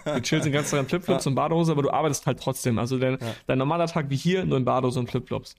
Du 0.04 0.20
chillst 0.22 0.46
den 0.46 0.52
ganzen 0.52 0.72
Tag 0.72 0.80
in 0.80 0.88
Flipflops 0.88 1.24
ja. 1.24 1.28
und 1.30 1.34
Badehose, 1.34 1.72
aber 1.72 1.82
du 1.82 1.90
arbeitest 1.90 2.26
halt 2.26 2.40
trotzdem. 2.40 2.78
Also 2.78 2.98
dein, 2.98 3.18
ja. 3.20 3.34
dein 3.46 3.58
normaler 3.58 3.86
Tag 3.86 4.10
wie 4.10 4.16
hier, 4.16 4.44
nur 4.44 4.58
in 4.58 4.64
Badehose 4.64 4.98
und 5.00 5.10
Flipflops. 5.10 5.54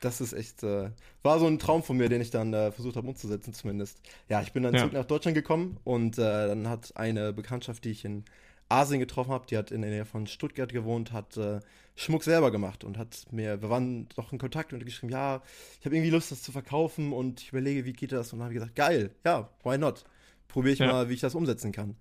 Das 0.00 0.20
ist 0.20 0.34
echt, 0.34 0.62
äh, 0.62 0.90
war 1.22 1.38
so 1.38 1.46
ein 1.46 1.58
Traum 1.58 1.82
von 1.82 1.96
mir, 1.96 2.08
den 2.08 2.20
ich 2.20 2.30
dann 2.30 2.52
äh, 2.52 2.70
versucht 2.70 2.96
habe 2.96 3.08
umzusetzen 3.08 3.54
zumindest. 3.54 4.00
Ja, 4.28 4.42
ich 4.42 4.52
bin 4.52 4.62
dann 4.62 4.74
ja. 4.74 4.80
zurück 4.80 4.92
nach 4.92 5.04
Deutschland 5.04 5.34
gekommen 5.34 5.78
und 5.84 6.18
äh, 6.18 6.48
dann 6.48 6.68
hat 6.68 6.96
eine 6.96 7.32
Bekanntschaft, 7.32 7.84
die 7.84 7.90
ich 7.90 8.04
in 8.04 8.24
Asien 8.68 9.00
getroffen 9.00 9.30
habe, 9.30 9.46
die 9.46 9.56
hat 9.56 9.70
in 9.70 9.82
der 9.82 9.90
Nähe 9.90 10.04
von 10.04 10.26
Stuttgart 10.26 10.72
gewohnt, 10.72 11.12
hat 11.12 11.36
äh, 11.36 11.60
Schmuck 11.94 12.24
selber 12.24 12.50
gemacht 12.50 12.84
und 12.84 12.98
hat 12.98 13.26
mir, 13.30 13.62
wir 13.62 13.70
waren 13.70 14.08
doch 14.16 14.32
in 14.32 14.38
Kontakt 14.38 14.72
und 14.72 14.84
geschrieben, 14.84 15.12
ja, 15.12 15.40
ich 15.80 15.86
habe 15.86 15.96
irgendwie 15.96 16.10
Lust, 16.10 16.30
das 16.30 16.42
zu 16.42 16.52
verkaufen 16.52 17.12
und 17.12 17.40
ich 17.40 17.50
überlege, 17.50 17.86
wie 17.86 17.92
geht 17.92 18.12
das? 18.12 18.32
Und 18.32 18.40
dann 18.40 18.46
habe 18.46 18.54
ich 18.54 18.60
gesagt, 18.60 18.76
geil, 18.76 19.10
ja, 19.24 19.48
why 19.62 19.78
not? 19.78 20.04
Probiere 20.48 20.74
ich 20.74 20.80
mal, 20.80 21.08
wie 21.08 21.14
ich 21.14 21.20
das 21.20 21.34
umsetzen 21.34 21.72
kann 21.72 21.96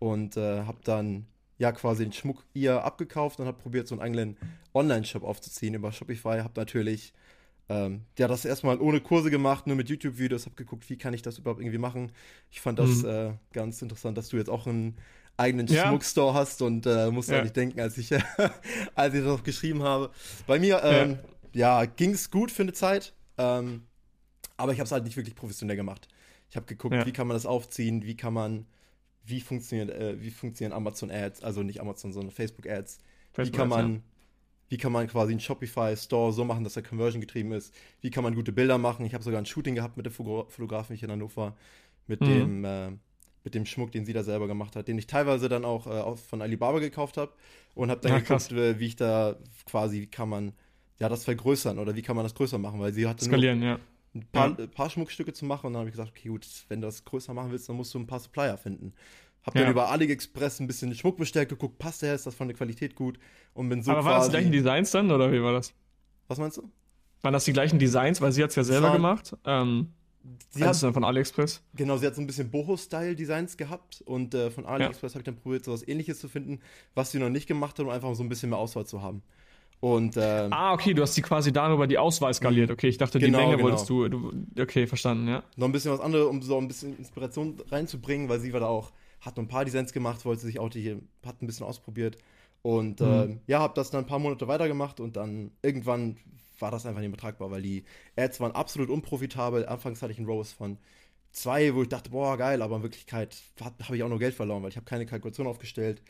und 0.00 0.36
äh, 0.36 0.62
habe 0.64 0.78
dann 0.82 1.26
ja 1.58 1.70
quasi 1.70 2.02
den 2.02 2.12
Schmuck 2.12 2.44
ihr 2.54 2.82
abgekauft 2.82 3.38
und 3.38 3.46
habe 3.46 3.58
probiert, 3.58 3.86
so 3.86 3.94
einen 3.94 4.02
eigenen 4.02 4.36
Online-Shop 4.74 5.22
aufzuziehen 5.22 5.74
über 5.74 5.92
Shopify. 5.92 6.40
Habe 6.40 6.52
natürlich 6.56 7.12
ähm, 7.68 8.02
ja 8.18 8.26
das 8.26 8.44
erstmal 8.44 8.80
ohne 8.80 9.00
Kurse 9.00 9.30
gemacht, 9.30 9.66
nur 9.66 9.76
mit 9.76 9.88
YouTube-Videos, 9.90 10.46
habe 10.46 10.56
geguckt, 10.56 10.88
wie 10.88 10.96
kann 10.96 11.14
ich 11.14 11.22
das 11.22 11.38
überhaupt 11.38 11.60
irgendwie 11.60 11.78
machen. 11.78 12.12
Ich 12.50 12.60
fand 12.62 12.78
das 12.78 13.02
mhm. 13.02 13.08
äh, 13.08 13.32
ganz 13.52 13.82
interessant, 13.82 14.16
dass 14.16 14.30
du 14.30 14.38
jetzt 14.38 14.48
auch 14.48 14.66
einen 14.66 14.96
eigenen 15.36 15.66
ja. 15.66 15.86
Schmuckstore 15.86 16.34
hast 16.34 16.62
und 16.62 16.86
äh, 16.86 17.10
musste 17.10 17.36
ja. 17.36 17.42
nicht 17.42 17.54
denken, 17.54 17.78
als 17.80 17.98
ich, 17.98 18.10
als 18.94 19.14
ich 19.14 19.22
das 19.22 19.44
geschrieben 19.44 19.82
habe. 19.82 20.10
Bei 20.46 20.58
mir 20.58 20.82
ähm, 20.82 21.18
ja. 21.52 21.82
ja 21.82 21.84
ging 21.84 22.12
es 22.12 22.30
gut 22.30 22.50
für 22.50 22.62
eine 22.62 22.72
Zeit, 22.72 23.12
ähm, 23.36 23.82
aber 24.56 24.72
ich 24.72 24.78
habe 24.78 24.86
es 24.86 24.92
halt 24.92 25.04
nicht 25.04 25.18
wirklich 25.18 25.34
professionell 25.34 25.76
gemacht. 25.76 26.08
Ich 26.48 26.56
habe 26.56 26.66
geguckt, 26.66 26.96
wie 27.04 27.12
kann 27.12 27.26
man 27.26 27.34
das 27.36 27.46
aufziehen, 27.46 28.02
wie 28.02 28.16
kann 28.16 28.32
man 28.32 28.66
wie 29.24 29.40
funktioniert, 29.40 29.90
äh, 29.90 30.20
wie 30.20 30.30
funktionieren 30.30 30.76
Amazon 30.76 31.10
Ads, 31.10 31.42
also 31.42 31.62
nicht 31.62 31.80
Amazon, 31.80 32.12
sondern 32.12 32.30
Facebook 32.30 32.66
Ads. 32.68 33.00
Facebook 33.32 33.54
wie 33.54 33.56
kann 33.56 33.68
man, 33.68 33.94
ja. 33.94 34.00
wie 34.68 34.76
kann 34.78 34.92
man 34.92 35.06
quasi 35.06 35.32
einen 35.32 35.40
Shopify 35.40 35.96
Store 35.96 36.32
so 36.32 36.44
machen, 36.44 36.64
dass 36.64 36.76
er 36.76 36.82
Conversion 36.82 37.20
getrieben 37.20 37.52
ist? 37.52 37.74
Wie 38.00 38.10
kann 38.10 38.24
man 38.24 38.34
gute 38.34 38.52
Bilder 38.52 38.78
machen? 38.78 39.04
Ich 39.06 39.14
habe 39.14 39.24
sogar 39.24 39.40
ein 39.40 39.46
Shooting 39.46 39.74
gehabt 39.74 39.96
mit 39.96 40.06
der 40.06 40.12
Fotografin 40.12 40.96
hier 40.96 41.08
in 41.08 41.12
Hannover, 41.12 41.56
mit 42.06 42.20
mhm. 42.20 42.26
dem, 42.26 42.64
äh, 42.64 42.90
mit 43.44 43.54
dem 43.54 43.66
Schmuck, 43.66 43.92
den 43.92 44.04
sie 44.04 44.12
da 44.12 44.22
selber 44.22 44.46
gemacht 44.46 44.76
hat, 44.76 44.88
den 44.88 44.98
ich 44.98 45.06
teilweise 45.06 45.48
dann 45.48 45.64
auch 45.64 45.86
äh, 45.86 46.16
von 46.16 46.42
Alibaba 46.42 46.78
gekauft 46.78 47.16
habe 47.16 47.32
und 47.74 47.90
habe 47.90 48.00
dann 48.00 48.12
ja, 48.12 48.18
geguckt, 48.18 48.52
äh, 48.52 48.78
wie 48.78 48.86
ich 48.86 48.96
da 48.96 49.36
quasi, 49.66 50.02
wie 50.02 50.06
kann 50.06 50.28
man 50.28 50.52
ja 50.98 51.08
das 51.08 51.24
vergrößern 51.24 51.78
oder 51.78 51.96
wie 51.96 52.02
kann 52.02 52.16
man 52.16 52.24
das 52.24 52.34
größer 52.34 52.58
machen, 52.58 52.80
weil 52.80 52.92
sie 52.92 53.06
hatte 53.06 53.24
Skalieren, 53.24 53.62
ja 53.62 53.78
ein 54.14 54.26
paar, 54.32 54.58
ja. 54.58 54.66
paar, 54.66 54.90
Schmuckstücke 54.90 55.32
zu 55.32 55.44
machen 55.44 55.68
und 55.68 55.72
dann 55.74 55.80
habe 55.80 55.90
ich 55.90 55.94
gesagt, 55.94 56.10
okay, 56.10 56.28
gut, 56.28 56.46
wenn 56.68 56.80
du 56.80 56.88
das 56.88 57.04
größer 57.04 57.32
machen 57.32 57.52
willst, 57.52 57.68
dann 57.68 57.76
musst 57.76 57.94
du 57.94 57.98
ein 57.98 58.06
paar 58.06 58.20
Supplier 58.20 58.56
finden. 58.56 58.92
Hab 59.42 59.54
ja. 59.54 59.62
dann 59.62 59.70
über 59.70 59.88
AliExpress 59.88 60.60
ein 60.60 60.66
bisschen 60.66 60.94
Schmuck 60.94 61.16
bestellt, 61.16 61.48
geguckt, 61.48 61.78
passt 61.78 62.02
der, 62.02 62.14
ist 62.14 62.26
das 62.26 62.34
von 62.34 62.48
der 62.48 62.56
Qualität 62.56 62.94
gut 62.94 63.18
und 63.54 63.68
bin 63.68 63.82
so 63.82 63.92
Aber 63.92 64.04
waren 64.04 64.18
das 64.18 64.26
die 64.26 64.32
gleichen 64.32 64.52
Designs 64.52 64.90
dann 64.90 65.10
oder 65.10 65.32
wie 65.32 65.42
war 65.42 65.52
das? 65.52 65.72
Was 66.28 66.38
meinst 66.38 66.58
du? 66.58 66.70
Waren 67.22 67.32
das 67.32 67.44
die 67.44 67.52
gleichen 67.52 67.78
Designs, 67.78 68.20
weil 68.20 68.32
sie 68.32 68.42
hat 68.42 68.50
es 68.50 68.56
ja 68.56 68.64
selber 68.64 68.88
war, 68.88 68.96
gemacht? 68.96 69.36
Ähm, 69.44 69.92
sie 70.50 70.64
hat 70.64 70.82
dann 70.82 70.92
von 70.92 71.04
AliExpress. 71.04 71.62
Genau, 71.74 71.96
sie 71.96 72.06
hat 72.06 72.14
so 72.14 72.20
ein 72.20 72.26
bisschen 72.26 72.50
Boho-Style-Designs 72.50 73.56
gehabt 73.56 74.02
und 74.02 74.34
äh, 74.34 74.50
von 74.50 74.66
AliExpress 74.66 75.12
ja. 75.12 75.14
habe 75.14 75.20
ich 75.20 75.26
dann 75.26 75.36
probiert, 75.36 75.64
so 75.64 75.72
was 75.72 75.86
ähnliches 75.86 76.18
zu 76.20 76.28
finden, 76.28 76.60
was 76.94 77.12
sie 77.12 77.18
noch 77.18 77.30
nicht 77.30 77.46
gemacht 77.46 77.78
hat, 77.78 77.86
um 77.86 77.90
einfach 77.90 78.14
so 78.14 78.22
ein 78.22 78.28
bisschen 78.28 78.50
mehr 78.50 78.58
Auswahl 78.58 78.86
zu 78.86 79.02
haben. 79.02 79.22
Und, 79.80 80.16
ähm, 80.18 80.52
ah, 80.52 80.74
okay, 80.74 80.92
du 80.92 81.00
hast 81.02 81.16
die 81.16 81.22
quasi 81.22 81.52
darüber 81.52 81.86
die 81.86 81.96
Auswahl 81.96 82.34
skaliert. 82.34 82.68
Mhm. 82.68 82.74
Okay, 82.74 82.88
ich 82.88 82.98
dachte, 82.98 83.18
genau, 83.18 83.38
die 83.38 83.44
Menge 83.44 83.56
genau. 83.56 83.68
wolltest 83.68 83.88
du, 83.88 84.08
du, 84.08 84.32
Okay, 84.58 84.86
verstanden, 84.86 85.26
ja. 85.26 85.42
Noch 85.56 85.66
ein 85.66 85.72
bisschen 85.72 85.90
was 85.90 86.00
anderes, 86.00 86.26
um 86.26 86.42
so 86.42 86.58
ein 86.58 86.68
bisschen 86.68 86.96
Inspiration 86.98 87.56
reinzubringen, 87.70 88.28
weil 88.28 88.40
sie 88.40 88.52
war 88.52 88.60
da 88.60 88.66
auch, 88.66 88.92
hat 89.22 89.36
noch 89.36 89.44
ein 89.44 89.48
paar 89.48 89.64
Designs 89.64 89.92
gemacht, 89.92 90.24
wollte 90.26 90.42
sich 90.42 90.58
auch 90.58 90.68
die, 90.68 90.98
hat 91.24 91.40
ein 91.40 91.46
bisschen 91.46 91.64
ausprobiert. 91.64 92.18
Und 92.62 93.00
mhm. 93.00 93.06
äh, 93.06 93.38
ja, 93.46 93.60
habe 93.60 93.72
das 93.74 93.90
dann 93.90 94.04
ein 94.04 94.06
paar 94.06 94.18
Monate 94.18 94.46
weitergemacht 94.48 95.00
und 95.00 95.16
dann 95.16 95.50
irgendwann 95.62 96.18
war 96.58 96.70
das 96.70 96.84
einfach 96.84 97.00
nicht 97.00 97.10
mehr 97.10 97.18
tragbar, 97.18 97.50
weil 97.50 97.62
die 97.62 97.84
Ads 98.16 98.40
waren 98.40 98.52
absolut 98.52 98.90
unprofitabel. 98.90 99.66
Anfangs 99.66 100.02
hatte 100.02 100.12
ich 100.12 100.18
einen 100.18 100.28
Rose 100.28 100.54
von 100.54 100.76
zwei, 101.32 101.74
wo 101.74 101.82
ich 101.82 101.88
dachte, 101.88 102.10
boah, 102.10 102.36
geil, 102.36 102.60
aber 102.60 102.76
in 102.76 102.82
Wirklichkeit 102.82 103.34
habe 103.60 103.96
ich 103.96 104.02
auch 104.02 104.10
nur 104.10 104.18
Geld 104.18 104.34
verloren, 104.34 104.62
weil 104.62 104.68
ich 104.68 104.76
habe 104.76 104.84
keine 104.84 105.06
Kalkulation 105.06 105.46
aufgestellt. 105.46 106.02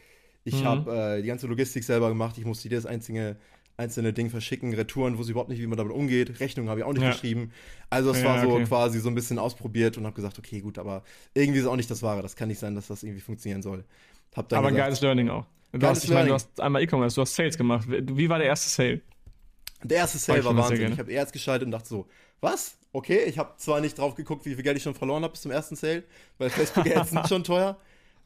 Ich 0.43 0.63
mhm. 0.63 0.65
habe 0.65 0.97
äh, 0.97 1.23
die 1.23 1.29
ganze 1.29 1.47
Logistik 1.47 1.85
selber 1.85 2.09
gemacht. 2.09 2.37
Ich 2.39 2.45
musste 2.45 2.69
jedes 2.69 2.87
einzige 2.87 3.37
einzelne 3.81 4.13
Dinge 4.13 4.31
verschicken, 4.31 4.73
Retouren, 4.75 5.19
wo 5.19 5.23
sie 5.23 5.33
überhaupt 5.33 5.49
nicht, 5.49 5.61
wie 5.61 5.67
man 5.67 5.79
damit 5.79 5.93
umgeht. 5.93 6.39
Rechnungen 6.39 6.71
habe 6.71 6.81
ich 6.81 6.87
auch 6.87 6.93
nicht 6.93 7.03
ja. 7.03 7.11
geschrieben. 7.11 7.51
Also 7.89 8.11
es 8.11 8.21
ja, 8.21 8.27
war 8.27 8.43
so 8.43 8.53
okay. 8.53 8.65
quasi 8.65 9.01
so 9.01 9.09
ein 9.09 9.15
bisschen 9.15 9.39
ausprobiert 9.39 9.97
und 9.97 10.05
habe 10.05 10.15
gesagt, 10.15 10.39
okay, 10.39 10.61
gut, 10.61 10.79
aber 10.79 11.03
irgendwie 11.35 11.61
ist 11.61 11.67
auch 11.67 11.77
nicht 11.77 11.91
das 11.91 12.03
Wahre. 12.03 12.23
Das 12.23 12.37
kann 12.37 12.49
nicht 12.49 12.61
sein, 12.61 12.75
dass 12.75 12.87
das 12.87 13.03
irgendwie 13.03 13.21
funktionieren 13.21 13.63
soll. 13.63 13.85
Aber 14.35 14.47
gesagt, 14.47 14.67
ein 14.67 14.77
geiles 14.77 15.01
Learning 15.01 15.29
auch. 15.31 15.47
Du 15.73 15.87
hast, 15.87 16.05
ich 16.05 16.11
meine, 16.11 16.29
du 16.29 16.35
hast 16.35 16.61
einmal 16.61 16.83
E-Commerce, 16.83 17.15
du 17.15 17.23
hast 17.23 17.35
Sales 17.35 17.57
gemacht. 17.57 17.87
Wie 17.89 18.29
war 18.29 18.39
der 18.39 18.49
erste 18.49 18.69
Sale? 18.69 19.01
Der 19.83 19.99
erste 19.99 20.19
Sale 20.19 20.45
war 20.45 20.57
Wahnsinn. 20.57 20.93
Ich 20.93 20.99
habe 20.99 21.13
erst 21.13 21.33
geschaltet 21.33 21.67
und 21.67 21.73
dachte 21.73 21.89
so, 21.89 22.07
was? 22.41 22.77
Okay, 22.93 23.23
ich 23.25 23.39
habe 23.39 23.55
zwar 23.57 23.81
nicht 23.81 23.99
drauf 23.99 24.15
geguckt, 24.15 24.45
wie 24.47 24.55
viel 24.55 24.65
Geld 24.65 24.77
ich 24.77 24.83
schon 24.83 24.95
verloren 24.95 25.23
habe 25.23 25.33
bis 25.33 25.43
zum 25.43 25.53
ersten 25.53 25.77
Sale, 25.77 26.03
weil 26.39 26.51
Facebook 26.51 26.87
Ads 26.87 27.11
sind 27.11 27.29
schon 27.29 27.45
teuer, 27.45 27.79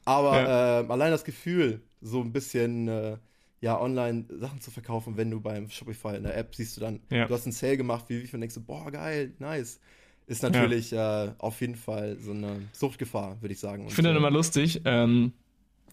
aber 0.05 0.41
ja. 0.41 0.81
äh, 0.81 0.87
allein 0.87 1.11
das 1.11 1.23
Gefühl, 1.23 1.81
so 2.01 2.21
ein 2.21 2.31
bisschen 2.31 2.87
äh, 2.87 3.17
ja, 3.65 3.81
online 3.81 4.25
Sachen 4.29 4.61
zu 4.61 4.69
verkaufen, 4.69 5.17
wenn 5.17 5.31
du 5.31 5.41
beim 5.41 5.71
Shopify 5.71 6.15
in 6.15 6.21
der 6.21 6.37
App 6.37 6.53
siehst 6.53 6.77
du 6.77 6.81
dann, 6.81 6.99
ja. 7.09 7.25
du 7.25 7.33
hast 7.33 7.45
einen 7.45 7.51
Sale 7.51 7.77
gemacht, 7.77 8.05
wie, 8.09 8.21
wie 8.21 8.27
viel 8.27 8.39
denkst 8.39 8.53
du, 8.53 8.61
boah, 8.61 8.91
geil, 8.91 9.33
nice. 9.39 9.79
Ist 10.27 10.43
natürlich 10.43 10.91
ja. 10.91 11.25
äh, 11.25 11.31
auf 11.39 11.61
jeden 11.61 11.75
Fall 11.75 12.17
so 12.19 12.29
eine 12.29 12.61
Suchtgefahr, 12.73 13.41
würde 13.41 13.53
ich 13.53 13.59
sagen. 13.59 13.87
ich 13.87 13.95
finde 13.95 14.11
das 14.11 14.19
immer 14.19 14.29
lustig. 14.29 14.81
Ähm, 14.85 15.33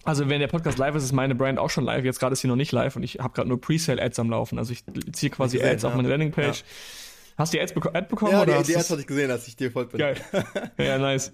also, 0.05 0.29
wenn 0.29 0.41
der 0.41 0.49
Podcast 0.49 0.77
live 0.77 0.95
ist, 0.97 1.05
ist 1.05 1.13
meine 1.13 1.35
Brand 1.35 1.59
auch 1.59 1.71
schon 1.71 1.85
live. 1.85 2.05
Jetzt 2.05 2.19
gerade 2.19 2.35
ist 2.35 2.43
sie 2.43 2.49
noch 2.49 2.57
nicht 2.57 2.73
live 2.73 2.95
und 2.97 3.05
ich 3.05 3.21
habe 3.21 3.33
gerade 3.33 3.49
nur 3.49 3.59
Presale-Ads 3.59 4.19
am 4.19 4.29
Laufen. 4.29 4.59
Also, 4.59 4.73
ich 4.73 4.85
ziehe 5.13 5.31
quasi 5.31 5.57
gesehen, 5.57 5.73
Ads 5.73 5.83
ja. 5.83 5.89
auf 5.89 5.95
meine 5.95 6.09
Landingpage. 6.09 6.65
Hast 7.39 7.55
du 7.55 7.57
die 7.57 7.63
Ads 7.63 7.73
beko 7.73 7.89
Ad 7.91 8.09
bekommen? 8.09 8.33
Ja, 8.33 8.45
die, 8.45 8.65
die 8.65 8.77
Ads 8.77 8.91
hatte 8.91 9.01
ich 9.01 9.07
gesehen, 9.07 9.31
als 9.31 9.49
ich 9.49 9.57
dir 9.57 9.71
folgt 9.71 9.93
bin. 9.93 10.01
Geil. 10.01 10.17
ja, 10.79 10.99
nice. 10.99 11.33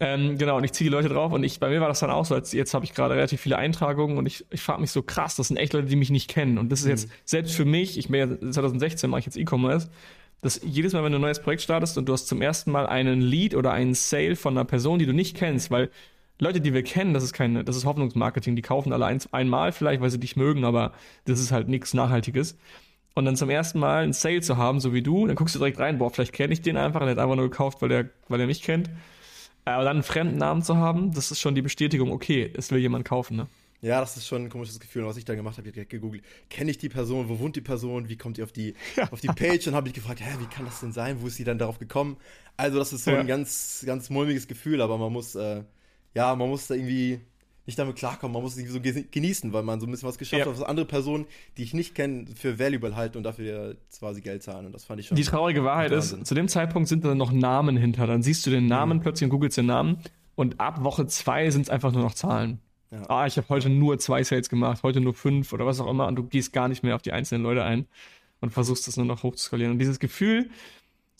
Ähm, 0.00 0.38
genau, 0.38 0.56
und 0.56 0.64
ich 0.64 0.72
ziehe 0.72 0.90
die 0.90 0.94
Leute 0.94 1.08
drauf 1.08 1.32
und 1.32 1.44
ich, 1.44 1.60
bei 1.60 1.68
mir 1.68 1.80
war 1.80 1.88
das 1.88 2.00
dann 2.00 2.10
auch 2.10 2.24
so, 2.24 2.34
als 2.34 2.52
jetzt 2.52 2.74
habe 2.74 2.84
ich 2.84 2.94
gerade 2.94 3.14
relativ 3.14 3.40
viele 3.40 3.56
Eintragungen 3.58 4.18
und 4.18 4.26
ich, 4.26 4.44
ich 4.50 4.60
frage 4.60 4.80
mich 4.80 4.90
so 4.90 5.02
krass, 5.02 5.36
das 5.36 5.48
sind 5.48 5.56
echt 5.56 5.72
Leute, 5.72 5.86
die 5.86 5.96
mich 5.96 6.10
nicht 6.10 6.28
kennen. 6.28 6.58
Und 6.58 6.72
das 6.72 6.80
ist 6.80 6.88
jetzt, 6.88 7.08
mhm. 7.08 7.12
selbst 7.24 7.54
für 7.54 7.64
mich, 7.64 7.96
ich 7.96 8.08
bin 8.08 8.40
ja 8.40 8.50
2016 8.50 9.08
mache 9.08 9.20
ich 9.20 9.26
jetzt 9.26 9.36
E-Commerce, 9.36 9.90
dass 10.40 10.60
jedes 10.64 10.92
Mal, 10.92 11.04
wenn 11.04 11.12
du 11.12 11.18
ein 11.18 11.22
neues 11.22 11.40
Projekt 11.40 11.62
startest 11.62 11.96
und 11.96 12.06
du 12.06 12.12
hast 12.12 12.26
zum 12.26 12.42
ersten 12.42 12.70
Mal 12.70 12.86
einen 12.86 13.20
Lead 13.20 13.54
oder 13.54 13.72
einen 13.72 13.94
Sale 13.94 14.36
von 14.36 14.54
einer 14.54 14.64
Person, 14.64 14.98
die 14.98 15.06
du 15.06 15.14
nicht 15.14 15.36
kennst, 15.36 15.70
weil 15.70 15.90
Leute, 16.40 16.60
die 16.60 16.74
wir 16.74 16.82
kennen, 16.82 17.14
das 17.14 17.22
ist 17.22 17.32
keine, 17.32 17.64
das 17.64 17.76
ist 17.76 17.84
Hoffnungsmarketing, 17.84 18.56
die 18.56 18.62
kaufen 18.62 18.92
alle 18.92 19.06
eins, 19.06 19.32
einmal 19.32 19.70
vielleicht, 19.70 20.00
weil 20.00 20.10
sie 20.10 20.18
dich 20.18 20.34
mögen, 20.34 20.64
aber 20.64 20.92
das 21.24 21.38
ist 21.38 21.52
halt 21.52 21.68
nichts 21.68 21.94
Nachhaltiges. 21.94 22.58
und 23.14 23.24
dann 23.24 23.36
zum 23.36 23.48
ersten 23.48 23.78
Mal 23.78 24.02
einen 24.02 24.12
Sale 24.12 24.40
zu 24.40 24.56
haben, 24.56 24.80
so 24.80 24.92
wie 24.92 25.02
du, 25.02 25.26
dann 25.28 25.36
guckst 25.36 25.54
du 25.54 25.60
direkt 25.60 25.78
rein, 25.78 25.98
boah, 25.98 26.10
vielleicht 26.10 26.32
kenne 26.32 26.52
ich 26.52 26.62
den 26.62 26.76
einfach, 26.76 27.00
er 27.02 27.10
hat 27.10 27.18
einfach 27.18 27.36
nur 27.36 27.48
gekauft, 27.48 27.80
weil 27.80 27.92
er, 27.92 28.10
weil 28.28 28.40
er 28.40 28.46
mich 28.48 28.62
kennt. 28.62 28.90
Aber 29.64 29.84
dann 29.84 29.96
einen 29.96 30.02
fremden 30.02 30.36
Namen 30.36 30.62
zu 30.62 30.76
haben, 30.76 31.12
das 31.12 31.30
ist 31.30 31.40
schon 31.40 31.54
die 31.54 31.62
Bestätigung, 31.62 32.12
okay, 32.12 32.52
es 32.56 32.70
will 32.70 32.78
jemand 32.78 33.04
kaufen, 33.04 33.36
ne? 33.36 33.46
Ja, 33.84 34.00
das 34.00 34.16
ist 34.16 34.26
schon 34.26 34.44
ein 34.44 34.48
komisches 34.48 34.80
Gefühl. 34.80 35.02
Und 35.02 35.10
was 35.10 35.18
ich 35.18 35.26
dann 35.26 35.36
gemacht 35.36 35.58
habe, 35.58 35.68
ich 35.68 35.76
habe 35.76 35.84
gegoogelt, 35.84 36.24
kenne 36.48 36.70
ich 36.70 36.78
die 36.78 36.88
Person, 36.88 37.28
wo 37.28 37.38
wohnt 37.38 37.54
die 37.54 37.60
Person, 37.60 38.08
wie 38.08 38.16
kommt 38.16 38.38
die 38.38 38.42
auf 38.42 38.50
die, 38.50 38.74
ja. 38.96 39.10
auf 39.12 39.20
die 39.20 39.28
Page? 39.28 39.68
Und 39.68 39.74
habe 39.74 39.88
ich 39.88 39.94
gefragt, 39.94 40.20
hä, 40.20 40.36
wie 40.38 40.46
kann 40.46 40.64
das 40.64 40.80
denn 40.80 40.92
sein? 40.92 41.20
Wo 41.20 41.26
ist 41.26 41.36
sie 41.36 41.44
dann 41.44 41.58
darauf 41.58 41.78
gekommen? 41.78 42.16
Also, 42.56 42.78
das 42.78 42.94
ist 42.94 43.04
so 43.04 43.10
ja. 43.10 43.20
ein 43.20 43.26
ganz, 43.26 43.82
ganz 43.84 44.08
mulmiges 44.08 44.48
Gefühl, 44.48 44.80
aber 44.80 44.96
man 44.96 45.12
muss, 45.12 45.34
äh, 45.34 45.64
ja, 46.14 46.34
man 46.34 46.48
muss 46.48 46.66
da 46.66 46.74
irgendwie 46.74 47.20
nicht 47.66 47.78
damit 47.78 47.96
klarkommen. 47.96 48.34
Man 48.34 48.42
muss 48.42 48.56
es 48.56 48.70
so 48.70 48.80
genießen, 48.80 49.52
weil 49.52 49.62
man 49.62 49.80
so 49.80 49.86
ein 49.86 49.90
bisschen 49.90 50.08
was 50.08 50.18
geschafft 50.18 50.40
ja. 50.40 50.46
hat, 50.46 50.52
was 50.52 50.62
andere 50.62 50.86
Personen, 50.86 51.26
die 51.56 51.62
ich 51.62 51.74
nicht 51.74 51.94
kenne, 51.94 52.26
für 52.34 52.58
valuable 52.58 52.94
halten 52.96 53.16
und 53.16 53.24
dafür 53.24 53.76
quasi 53.98 54.20
Geld 54.20 54.42
zahlen. 54.42 54.66
Und 54.66 54.72
das 54.72 54.84
fand 54.84 55.00
ich 55.00 55.06
schon. 55.06 55.16
Die 55.16 55.24
traurige 55.24 55.64
Wahrheit 55.64 55.92
ist, 55.92 56.26
zu 56.26 56.34
dem 56.34 56.48
Zeitpunkt 56.48 56.88
sind 56.88 57.04
da 57.04 57.14
noch 57.14 57.32
Namen 57.32 57.76
hinter. 57.76 58.06
Dann 58.06 58.22
siehst 58.22 58.46
du 58.46 58.50
den 58.50 58.66
Namen 58.66 58.98
mhm. 58.98 59.02
plötzlich 59.02 59.24
und 59.24 59.30
googelst 59.30 59.56
den 59.56 59.66
Namen. 59.66 59.98
Und 60.34 60.60
ab 60.60 60.82
Woche 60.82 61.06
zwei 61.06 61.50
sind 61.50 61.62
es 61.62 61.70
einfach 61.70 61.92
nur 61.92 62.02
noch 62.02 62.14
Zahlen. 62.14 62.60
Ja. 62.90 63.08
Ah, 63.08 63.26
ich 63.26 63.36
habe 63.36 63.48
heute 63.48 63.70
nur 63.70 63.98
zwei 63.98 64.22
Sales 64.22 64.48
gemacht, 64.48 64.82
heute 64.82 65.00
nur 65.00 65.14
fünf 65.14 65.52
oder 65.52 65.66
was 65.66 65.80
auch 65.80 65.88
immer. 65.88 66.06
Und 66.06 66.16
du 66.16 66.24
gehst 66.24 66.52
gar 66.52 66.68
nicht 66.68 66.82
mehr 66.82 66.94
auf 66.94 67.02
die 67.02 67.12
einzelnen 67.12 67.42
Leute 67.42 67.64
ein 67.64 67.86
und 68.40 68.50
versuchst 68.50 68.86
das 68.86 68.96
nur 68.96 69.06
noch 69.06 69.22
hochzuskalieren. 69.22 69.72
Und 69.72 69.78
dieses 69.78 69.98
Gefühl, 69.98 70.50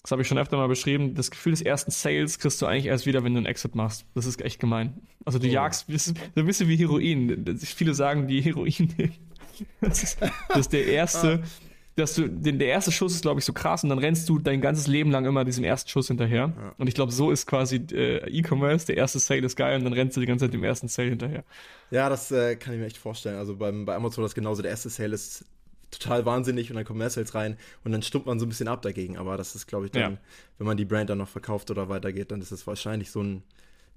das 0.04 0.10
habe 0.10 0.20
ich 0.20 0.28
schon 0.28 0.36
öfter 0.36 0.58
mal 0.58 0.68
beschrieben, 0.68 1.14
das 1.14 1.30
Gefühl 1.30 1.52
des 1.52 1.62
ersten 1.62 1.90
Sales 1.90 2.38
kriegst 2.38 2.60
du 2.60 2.66
eigentlich 2.66 2.86
erst 2.86 3.06
wieder, 3.06 3.24
wenn 3.24 3.32
du 3.32 3.38
einen 3.38 3.46
Exit 3.46 3.74
machst. 3.74 4.04
Das 4.14 4.26
ist 4.26 4.38
echt 4.42 4.60
gemein. 4.60 5.00
Also 5.24 5.38
du 5.38 5.46
oh. 5.46 5.50
jagst, 5.50 5.88
das 5.88 6.08
ist 6.08 6.18
so 6.34 6.40
ein 6.42 6.46
bisschen 6.46 6.68
wie 6.68 6.76
Heroin. 6.76 7.58
Viele 7.58 7.94
sagen, 7.94 8.28
die 8.28 8.42
Heroin 8.42 8.92
nehmen. 8.98 9.14
Das 9.80 10.02
ist, 10.02 10.18
das 10.48 10.58
ist 10.58 10.72
der 10.72 10.84
erste, 10.88 11.40
ah. 11.44 11.46
dass 11.94 12.14
du, 12.16 12.28
den, 12.28 12.58
der 12.58 12.66
erste 12.66 12.90
Schuss 12.90 13.14
ist, 13.14 13.22
glaube 13.22 13.38
ich, 13.38 13.46
so 13.46 13.52
krass 13.52 13.84
und 13.84 13.88
dann 13.88 14.00
rennst 14.00 14.28
du 14.28 14.40
dein 14.40 14.60
ganzes 14.60 14.88
Leben 14.88 15.12
lang 15.12 15.24
immer 15.26 15.44
diesem 15.44 15.62
ersten 15.62 15.88
Schuss 15.88 16.08
hinterher. 16.08 16.52
Ja. 16.54 16.74
Und 16.76 16.88
ich 16.88 16.94
glaube, 16.94 17.12
so 17.12 17.30
ist 17.30 17.46
quasi 17.46 17.76
äh, 17.92 18.28
E-Commerce, 18.28 18.84
der 18.86 18.96
erste 18.96 19.20
Sale 19.20 19.42
ist 19.42 19.54
geil 19.54 19.78
und 19.78 19.84
dann 19.84 19.92
rennst 19.92 20.16
du 20.16 20.20
die 20.20 20.26
ganze 20.26 20.46
Zeit 20.46 20.54
dem 20.54 20.64
ersten 20.64 20.88
Sale 20.88 21.10
hinterher. 21.10 21.44
Ja, 21.92 22.08
das 22.08 22.32
äh, 22.32 22.56
kann 22.56 22.74
ich 22.74 22.80
mir 22.80 22.86
echt 22.86 22.98
vorstellen. 22.98 23.36
Also 23.36 23.54
beim, 23.54 23.84
bei 23.84 23.94
Amazon 23.94 24.24
das 24.24 24.34
genauso. 24.34 24.60
Der 24.60 24.72
erste 24.72 24.90
Sale 24.90 25.14
ist 25.14 25.46
total 25.98 26.26
wahnsinnig 26.26 26.70
und 26.70 26.76
dann 26.76 26.84
kommen 26.84 26.98
mehr 26.98 27.10
Sales 27.10 27.34
rein 27.34 27.56
und 27.84 27.92
dann 27.92 28.02
stummt 28.02 28.26
man 28.26 28.38
so 28.38 28.46
ein 28.46 28.48
bisschen 28.48 28.68
ab 28.68 28.82
dagegen. 28.82 29.16
Aber 29.16 29.36
das 29.36 29.54
ist, 29.54 29.66
glaube 29.66 29.86
ich, 29.86 29.92
dann, 29.92 30.12
ja. 30.12 30.18
wenn 30.58 30.66
man 30.66 30.76
die 30.76 30.84
Brand 30.84 31.10
dann 31.10 31.18
noch 31.18 31.28
verkauft 31.28 31.70
oder 31.70 31.88
weitergeht, 31.88 32.30
dann 32.30 32.40
ist 32.40 32.52
es 32.52 32.66
wahrscheinlich 32.66 33.10
so 33.10 33.22
ein, 33.22 33.42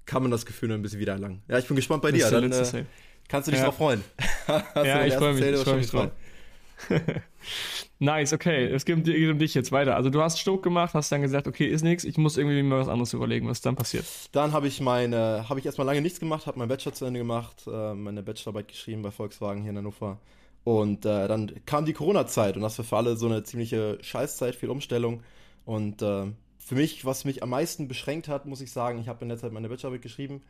kann 0.06 0.22
man 0.22 0.30
das 0.30 0.46
Gefühl 0.46 0.68
noch 0.68 0.76
ein 0.76 0.82
bisschen 0.82 1.00
wieder 1.00 1.12
erlangen. 1.12 1.42
Ja, 1.48 1.58
ich 1.58 1.66
bin 1.66 1.76
gespannt 1.76 2.02
bei 2.02 2.12
dir. 2.12 2.30
Dann 2.30 2.50
äh, 2.50 2.84
kannst 3.28 3.48
du 3.48 3.52
dich 3.52 3.60
ja. 3.60 3.66
drauf 3.66 3.76
freuen. 3.76 4.02
ja, 4.74 5.04
ich 5.04 5.14
freue 5.14 5.34
mich, 5.34 5.44
ich 5.44 5.60
freu 5.60 5.76
mich 5.76 5.90
drauf. 5.90 6.10
nice, 7.98 8.32
okay. 8.32 8.66
Es 8.66 8.84
geht 8.84 8.96
um 8.96 9.38
dich 9.38 9.54
jetzt 9.54 9.72
weiter. 9.72 9.96
Also 9.96 10.10
du 10.10 10.22
hast 10.22 10.38
Stuck 10.38 10.62
gemacht, 10.62 10.94
hast 10.94 11.10
dann 11.12 11.22
gesagt, 11.22 11.46
okay, 11.46 11.66
ist 11.66 11.82
nichts, 11.82 12.04
ich 12.04 12.16
muss 12.18 12.36
irgendwie 12.36 12.62
mir 12.62 12.78
was 12.78 12.88
anderes 12.88 13.12
überlegen. 13.12 13.48
Was 13.48 13.60
dann 13.60 13.76
passiert? 13.76 14.04
Dann 14.32 14.52
habe 14.52 14.68
ich 14.68 14.80
meine, 14.80 15.46
habe 15.48 15.60
ich 15.60 15.66
erstmal 15.66 15.86
lange 15.86 16.00
nichts 16.00 16.20
gemacht, 16.20 16.46
habe 16.46 16.58
meinen 16.58 16.68
Bachelor 16.68 16.94
zu 16.94 17.04
Ende 17.04 17.20
gemacht, 17.20 17.64
äh, 17.66 17.94
meine 17.94 18.22
Bachelorarbeit 18.22 18.68
geschrieben 18.68 19.02
bei 19.02 19.10
Volkswagen 19.10 19.62
hier 19.62 19.70
in 19.70 19.78
Hannover 19.78 20.18
und 20.68 21.06
äh, 21.06 21.28
dann 21.28 21.50
kam 21.64 21.86
die 21.86 21.94
Corona-Zeit 21.94 22.56
und 22.56 22.60
das 22.60 22.76
war 22.76 22.84
für 22.84 22.98
alle 22.98 23.16
so 23.16 23.24
eine 23.24 23.42
ziemliche 23.42 23.96
Scheißzeit, 24.02 24.54
viel 24.54 24.68
Umstellung. 24.68 25.22
Und 25.64 26.02
äh, 26.02 26.26
für 26.58 26.74
mich, 26.74 27.06
was 27.06 27.24
mich 27.24 27.42
am 27.42 27.48
meisten 27.48 27.88
beschränkt 27.88 28.28
hat, 28.28 28.44
muss 28.44 28.60
ich 28.60 28.70
sagen, 28.70 28.98
ich 28.98 29.08
habe 29.08 29.22
in 29.22 29.30
der 29.30 29.38
Zeit 29.38 29.50
meine 29.50 29.70
Bachelorarbeit 29.70 30.02
geschrieben 30.02 30.42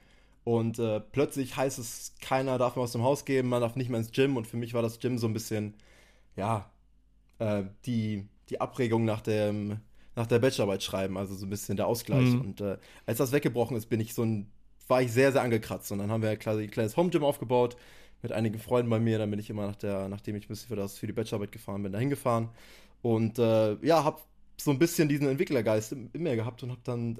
und 0.42 0.80
äh, 0.80 0.98
plötzlich 0.98 1.56
heißt 1.56 1.78
es, 1.78 2.14
keiner 2.20 2.58
darf 2.58 2.74
mehr 2.74 2.82
aus 2.82 2.90
dem 2.90 3.04
Haus 3.04 3.26
gehen, 3.26 3.48
man 3.48 3.60
darf 3.60 3.76
nicht 3.76 3.90
mehr 3.90 4.00
ins 4.00 4.10
Gym 4.10 4.36
und 4.36 4.48
für 4.48 4.56
mich 4.56 4.74
war 4.74 4.82
das 4.82 4.98
Gym 4.98 5.18
so 5.18 5.28
ein 5.28 5.34
bisschen, 5.34 5.74
ja, 6.34 6.68
äh, 7.38 7.62
die, 7.86 8.26
die 8.48 8.60
Abregung 8.60 9.04
nach 9.04 9.20
dem, 9.20 9.78
nach 10.16 10.26
der 10.26 10.40
Bachelorarbeit 10.40 10.82
schreiben, 10.82 11.16
also 11.16 11.36
so 11.36 11.46
ein 11.46 11.50
bisschen 11.50 11.76
der 11.76 11.86
Ausgleich. 11.86 12.30
Mhm. 12.30 12.40
Und 12.40 12.60
äh, 12.60 12.78
als 13.06 13.18
das 13.18 13.30
weggebrochen 13.30 13.76
ist, 13.76 13.86
bin 13.86 14.00
ich 14.00 14.14
so 14.14 14.24
ein, 14.24 14.50
war 14.88 15.00
ich 15.00 15.12
sehr, 15.12 15.30
sehr 15.30 15.42
angekratzt. 15.42 15.92
Und 15.92 16.00
dann 16.00 16.10
haben 16.10 16.24
wir 16.24 16.36
quasi 16.38 16.64
ein 16.64 16.70
kleines 16.72 16.96
Home 16.96 17.10
Gym 17.10 17.22
aufgebaut 17.22 17.76
mit 18.22 18.32
einigen 18.32 18.58
Freunden 18.58 18.90
bei 18.90 18.98
mir. 18.98 19.18
Dann 19.18 19.30
bin 19.30 19.40
ich 19.40 19.50
immer 19.50 19.66
nach 19.66 19.76
der, 19.76 20.08
nachdem 20.08 20.36
ich 20.36 20.44
ein 20.44 20.48
bisschen 20.48 20.68
für, 20.68 20.76
das, 20.76 20.98
für 20.98 21.06
die 21.06 21.12
Bachelorarbeit 21.12 21.52
gefahren 21.52 21.82
bin, 21.82 21.92
da 21.92 21.98
hingefahren. 21.98 22.48
Und 23.02 23.38
äh, 23.38 23.74
ja, 23.84 24.04
habe 24.04 24.20
so 24.56 24.70
ein 24.70 24.78
bisschen 24.78 25.08
diesen 25.08 25.28
Entwicklergeist 25.28 25.92
in, 25.92 26.10
in 26.12 26.22
mir 26.22 26.36
gehabt 26.36 26.62
und 26.62 26.70
habe 26.70 26.80
dann 26.84 27.18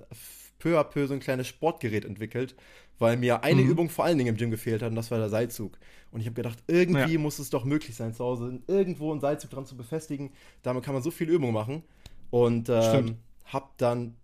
peu 0.59 0.79
à 0.79 0.85
peu 0.85 1.07
so 1.07 1.15
ein 1.15 1.21
kleines 1.21 1.47
Sportgerät 1.47 2.05
entwickelt, 2.05 2.57
weil 2.99 3.17
mir 3.17 3.45
eine 3.45 3.63
mhm. 3.63 3.71
Übung 3.71 3.91
vor 3.91 4.05
allen 4.05 4.19
Dingen 4.19 4.31
im 4.31 4.37
Gym 4.37 4.51
gefehlt 4.51 4.83
hat 4.83 4.91
und 4.91 4.97
das 4.97 5.11
war 5.11 5.19
der 5.19 5.29
Seilzug. 5.29 5.79
Und 6.11 6.21
ich 6.21 6.27
habe 6.27 6.35
gedacht, 6.35 6.59
irgendwie 6.67 7.13
ja. 7.13 7.19
muss 7.19 7.39
es 7.39 7.51
doch 7.51 7.65
möglich 7.65 7.95
sein, 7.95 8.13
zu 8.13 8.25
Hause 8.25 8.61
irgendwo 8.67 9.13
einen 9.13 9.21
Seilzug 9.21 9.51
dran 9.51 9.67
zu 9.67 9.77
befestigen. 9.77 10.31
Damit 10.63 10.85
kann 10.85 10.95
man 10.95 11.03
so 11.03 11.11
viel 11.11 11.29
Übung 11.29 11.53
machen. 11.53 11.83
Und 12.31 12.69
ähm, 12.69 13.19
habe 13.45 13.69
dann 13.77 14.15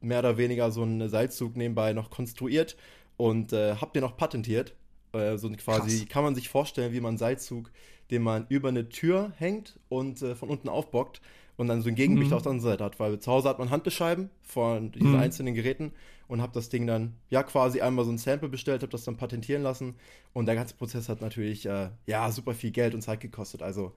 mehr 0.00 0.20
oder 0.20 0.36
weniger 0.36 0.70
so 0.70 0.82
einen 0.82 1.08
Seilzug 1.08 1.56
nebenbei 1.56 1.92
noch 1.92 2.10
konstruiert 2.10 2.76
und 3.16 3.52
äh, 3.52 3.76
habe 3.76 3.92
den 3.92 4.04
auch 4.04 4.16
patentiert. 4.16 4.74
Äh, 5.12 5.38
so 5.38 5.50
quasi 5.50 5.98
Krass. 6.00 6.08
kann 6.08 6.24
man 6.24 6.34
sich 6.34 6.48
vorstellen, 6.48 6.92
wie 6.92 7.00
man 7.00 7.10
einen 7.10 7.18
Seilzug, 7.18 7.70
den 8.10 8.22
man 8.22 8.46
über 8.48 8.68
eine 8.68 8.88
Tür 8.88 9.32
hängt 9.36 9.78
und 9.88 10.22
äh, 10.22 10.34
von 10.34 10.48
unten 10.48 10.68
aufbockt 10.68 11.20
und 11.56 11.68
dann 11.68 11.82
so 11.82 11.88
ein 11.88 11.94
Gegengewicht 11.94 12.30
mhm. 12.30 12.36
auf 12.36 12.42
der 12.42 12.50
anderen 12.50 12.70
Seite 12.70 12.84
hat. 12.84 13.00
Weil 13.00 13.18
zu 13.18 13.30
Hause 13.30 13.48
hat 13.48 13.58
man 13.58 13.70
Handbescheiben 13.70 14.30
von 14.42 14.92
diesen 14.92 15.12
mhm. 15.12 15.20
einzelnen 15.20 15.54
Geräten 15.54 15.92
und 16.28 16.40
habe 16.40 16.52
das 16.52 16.68
Ding 16.68 16.86
dann 16.86 17.14
ja 17.30 17.42
quasi 17.42 17.80
einmal 17.80 18.04
so 18.04 18.12
ein 18.12 18.18
Sample 18.18 18.48
bestellt, 18.48 18.82
habe 18.82 18.92
das 18.92 19.04
dann 19.04 19.16
patentieren 19.16 19.62
lassen 19.62 19.94
und 20.32 20.46
der 20.46 20.54
ganze 20.54 20.74
Prozess 20.74 21.08
hat 21.08 21.20
natürlich 21.20 21.66
äh, 21.66 21.90
ja 22.06 22.30
super 22.30 22.54
viel 22.54 22.70
Geld 22.70 22.94
und 22.94 23.02
Zeit 23.02 23.20
gekostet. 23.20 23.62
Also 23.62 23.92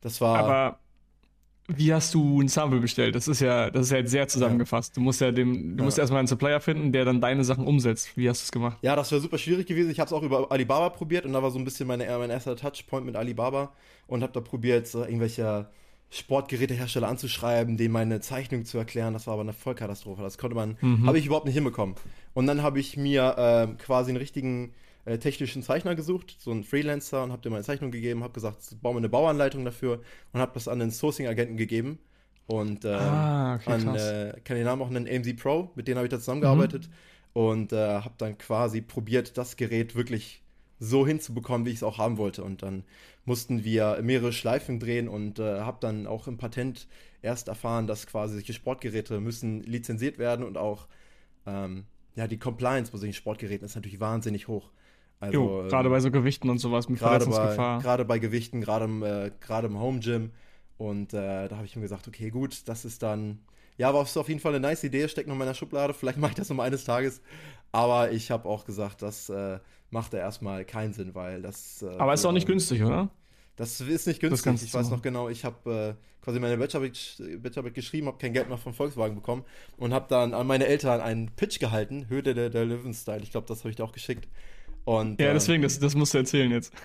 das 0.00 0.20
war. 0.20 0.38
Aber 0.38 0.78
wie 1.68 1.92
hast 1.92 2.14
du 2.14 2.40
ein 2.40 2.48
Sample 2.48 2.80
bestellt? 2.80 3.14
Das 3.14 3.28
ist 3.28 3.40
ja, 3.40 3.70
das 3.70 3.86
ist 3.86 3.92
ja 3.92 3.98
jetzt 3.98 4.10
sehr 4.10 4.28
zusammengefasst. 4.28 4.96
Du 4.96 5.00
musst 5.00 5.20
ja 5.20 5.32
dem, 5.32 5.76
du 5.76 5.82
ja. 5.82 5.84
musst 5.84 5.98
erstmal 5.98 6.20
einen 6.20 6.28
Supplier 6.28 6.60
finden, 6.60 6.92
der 6.92 7.04
dann 7.04 7.20
deine 7.20 7.44
Sachen 7.44 7.66
umsetzt. 7.66 8.16
Wie 8.16 8.28
hast 8.28 8.42
du 8.42 8.44
es 8.44 8.52
gemacht? 8.52 8.78
Ja, 8.82 8.94
das 8.94 9.10
wäre 9.10 9.20
super 9.20 9.38
schwierig 9.38 9.66
gewesen. 9.66 9.90
Ich 9.90 9.98
habe 9.98 10.06
es 10.06 10.12
auch 10.12 10.22
über 10.22 10.50
Alibaba 10.50 10.90
probiert 10.90 11.24
und 11.24 11.32
da 11.32 11.42
war 11.42 11.50
so 11.50 11.58
ein 11.58 11.64
bisschen 11.64 11.88
meine, 11.88 12.06
mein 12.18 12.30
erster 12.30 12.56
Touchpoint 12.56 13.04
mit 13.04 13.16
Alibaba 13.16 13.72
und 14.06 14.22
habe 14.22 14.32
da 14.32 14.40
probiert, 14.40 14.86
so 14.86 15.04
irgendwelche 15.04 15.68
Sportgerätehersteller 16.10 17.08
anzuschreiben, 17.08 17.76
denen 17.76 17.92
meine 17.92 18.20
Zeichnung 18.20 18.64
zu 18.64 18.78
erklären. 18.78 19.12
Das 19.12 19.26
war 19.26 19.34
aber 19.34 19.42
eine 19.42 19.52
Vollkatastrophe. 19.52 20.22
Das 20.22 20.38
konnte 20.38 20.54
man, 20.54 20.76
mhm. 20.80 21.06
habe 21.06 21.18
ich 21.18 21.26
überhaupt 21.26 21.46
nicht 21.46 21.54
hinbekommen. 21.54 21.96
Und 22.32 22.46
dann 22.46 22.62
habe 22.62 22.78
ich 22.78 22.96
mir 22.96 23.36
äh, 23.36 23.82
quasi 23.82 24.10
einen 24.10 24.18
richtigen 24.18 24.72
äh, 25.06 25.18
technischen 25.18 25.62
Zeichner 25.62 25.94
gesucht, 25.94 26.36
so 26.38 26.50
einen 26.50 26.64
Freelancer, 26.64 27.22
und 27.22 27.32
habe 27.32 27.40
dem 27.40 27.52
meine 27.52 27.64
Zeichnung 27.64 27.90
gegeben, 27.90 28.22
habe 28.22 28.34
gesagt, 28.34 28.58
bau 28.82 28.92
mir 28.92 28.98
eine 28.98 29.08
Bauanleitung 29.08 29.64
dafür 29.64 30.02
und 30.32 30.40
habe 30.40 30.52
das 30.54 30.68
an 30.68 30.80
den 30.80 30.90
Sourcing-Agenten 30.90 31.56
gegeben. 31.56 31.98
Und 32.46 32.84
äh, 32.84 32.88
ah, 32.90 33.54
okay, 33.54 33.72
an, 33.72 33.94
äh, 33.94 34.40
kann 34.44 34.56
den 34.56 34.66
Namen 34.66 34.82
auch 34.82 34.90
nennen, 34.90 35.08
AMZ 35.08 35.36
Pro, 35.36 35.70
mit 35.74 35.88
denen 35.88 35.96
habe 35.96 36.06
ich 36.06 36.10
da 36.10 36.18
zusammengearbeitet 36.18 36.88
mhm. 36.88 37.40
und 37.40 37.72
äh, 37.72 38.00
habe 38.00 38.14
dann 38.18 38.36
quasi 38.36 38.80
probiert, 38.82 39.38
das 39.38 39.56
Gerät 39.56 39.94
wirklich 39.96 40.42
so 40.78 41.06
hinzubekommen, 41.06 41.66
wie 41.66 41.70
ich 41.70 41.76
es 41.76 41.82
auch 41.82 41.98
haben 41.98 42.18
wollte. 42.18 42.44
Und 42.44 42.62
dann 42.62 42.84
mussten 43.24 43.64
wir 43.64 43.98
mehrere 44.02 44.32
Schleifen 44.32 44.78
drehen 44.78 45.08
und 45.08 45.38
äh, 45.38 45.60
habe 45.60 45.78
dann 45.80 46.06
auch 46.06 46.28
im 46.28 46.36
Patent 46.36 46.86
erst 47.22 47.48
erfahren, 47.48 47.86
dass 47.86 48.06
quasi 48.06 48.34
solche 48.34 48.52
Sportgeräte 48.52 49.20
müssen 49.20 49.62
lizenziert 49.62 50.18
werden 50.18 50.44
und 50.44 50.56
auch 50.56 50.86
ähm, 51.46 51.86
ja, 52.16 52.26
die 52.26 52.38
Compliance 52.38 52.90
bei 52.90 52.98
solchen 52.98 53.14
Sportgeräten 53.14 53.66
ist 53.66 53.74
natürlich 53.74 54.00
wahnsinnig 54.00 54.48
hoch. 54.48 54.70
Also, 55.18 55.64
gerade 55.68 55.88
ähm, 55.88 55.92
bei 55.92 56.00
so 56.00 56.10
Gewichten 56.10 56.50
und 56.50 56.58
sowas 56.58 56.88
mit 56.88 56.98
Verletzungsgefahr. 56.98 57.80
Gerade 57.80 58.04
bei 58.04 58.18
Gewichten, 58.18 58.60
gerade 58.60 58.84
im, 58.84 59.02
äh, 59.02 59.30
gerade 59.40 59.66
im 59.66 59.78
Home 59.78 60.00
Gym. 60.00 60.30
Und 60.78 61.14
äh, 61.14 61.48
da 61.48 61.56
habe 61.56 61.64
ich 61.64 61.74
mir 61.74 61.82
gesagt, 61.82 62.06
okay, 62.06 62.30
gut, 62.30 62.68
das 62.68 62.84
ist 62.84 63.02
dann, 63.02 63.38
ja, 63.78 63.94
war 63.94 64.02
auf 64.02 64.28
jeden 64.28 64.40
Fall 64.40 64.54
eine 64.54 64.60
nice 64.60 64.84
Idee, 64.84 65.08
steckt 65.08 65.26
noch 65.26 65.34
in 65.34 65.38
meiner 65.38 65.54
Schublade, 65.54 65.94
vielleicht 65.94 66.18
mache 66.18 66.32
ich 66.32 66.36
das 66.36 66.50
noch 66.50 66.56
mal 66.56 66.64
eines 66.64 66.84
Tages. 66.84 67.22
Aber 67.72 68.12
ich 68.12 68.30
habe 68.30 68.46
auch 68.48 68.64
gesagt, 68.66 69.00
das 69.02 69.30
äh, 69.30 69.58
macht 69.90 70.12
da 70.12 70.18
erstmal 70.18 70.64
keinen 70.64 70.92
Sinn, 70.92 71.14
weil 71.14 71.42
das. 71.42 71.82
Äh, 71.82 71.96
Aber 71.98 72.12
ist 72.12 72.24
auch 72.26 72.32
nicht 72.32 72.46
günstig, 72.46 72.82
oder? 72.82 73.10
Das 73.56 73.80
ist 73.80 74.06
nicht 74.06 74.20
günstig. 74.20 74.62
Ich 74.62 74.74
weiß 74.74 74.90
noch 74.90 75.00
genau, 75.00 75.30
ich 75.30 75.46
habe 75.46 75.96
äh, 75.98 76.22
quasi 76.22 76.40
meine 76.40 76.58
Bachelorarbeit, 76.58 77.74
geschrieben, 77.74 78.06
habe 78.06 78.18
kein 78.18 78.34
Geld 78.34 78.48
mehr 78.48 78.58
von 78.58 78.74
Volkswagen 78.74 79.14
bekommen 79.14 79.44
und 79.78 79.94
habe 79.94 80.06
dann 80.08 80.34
an 80.34 80.46
meine 80.46 80.66
Eltern 80.66 81.00
einen 81.00 81.30
Pitch 81.36 81.58
gehalten, 81.58 82.08
Höhle 82.08 82.34
der, 82.34 82.50
der 82.50 82.66
Löwenstyle. 82.66 83.22
Ich 83.22 83.30
glaube, 83.30 83.46
das 83.46 83.60
habe 83.60 83.70
ich 83.70 83.76
dir 83.76 83.84
auch 83.84 83.92
geschickt. 83.92 84.28
Und, 84.86 85.20
ja, 85.20 85.32
deswegen, 85.32 85.56
ähm, 85.56 85.62
das, 85.62 85.80
das 85.80 85.94
musst 85.96 86.14
du 86.14 86.18
erzählen 86.18 86.50
jetzt. 86.50 86.72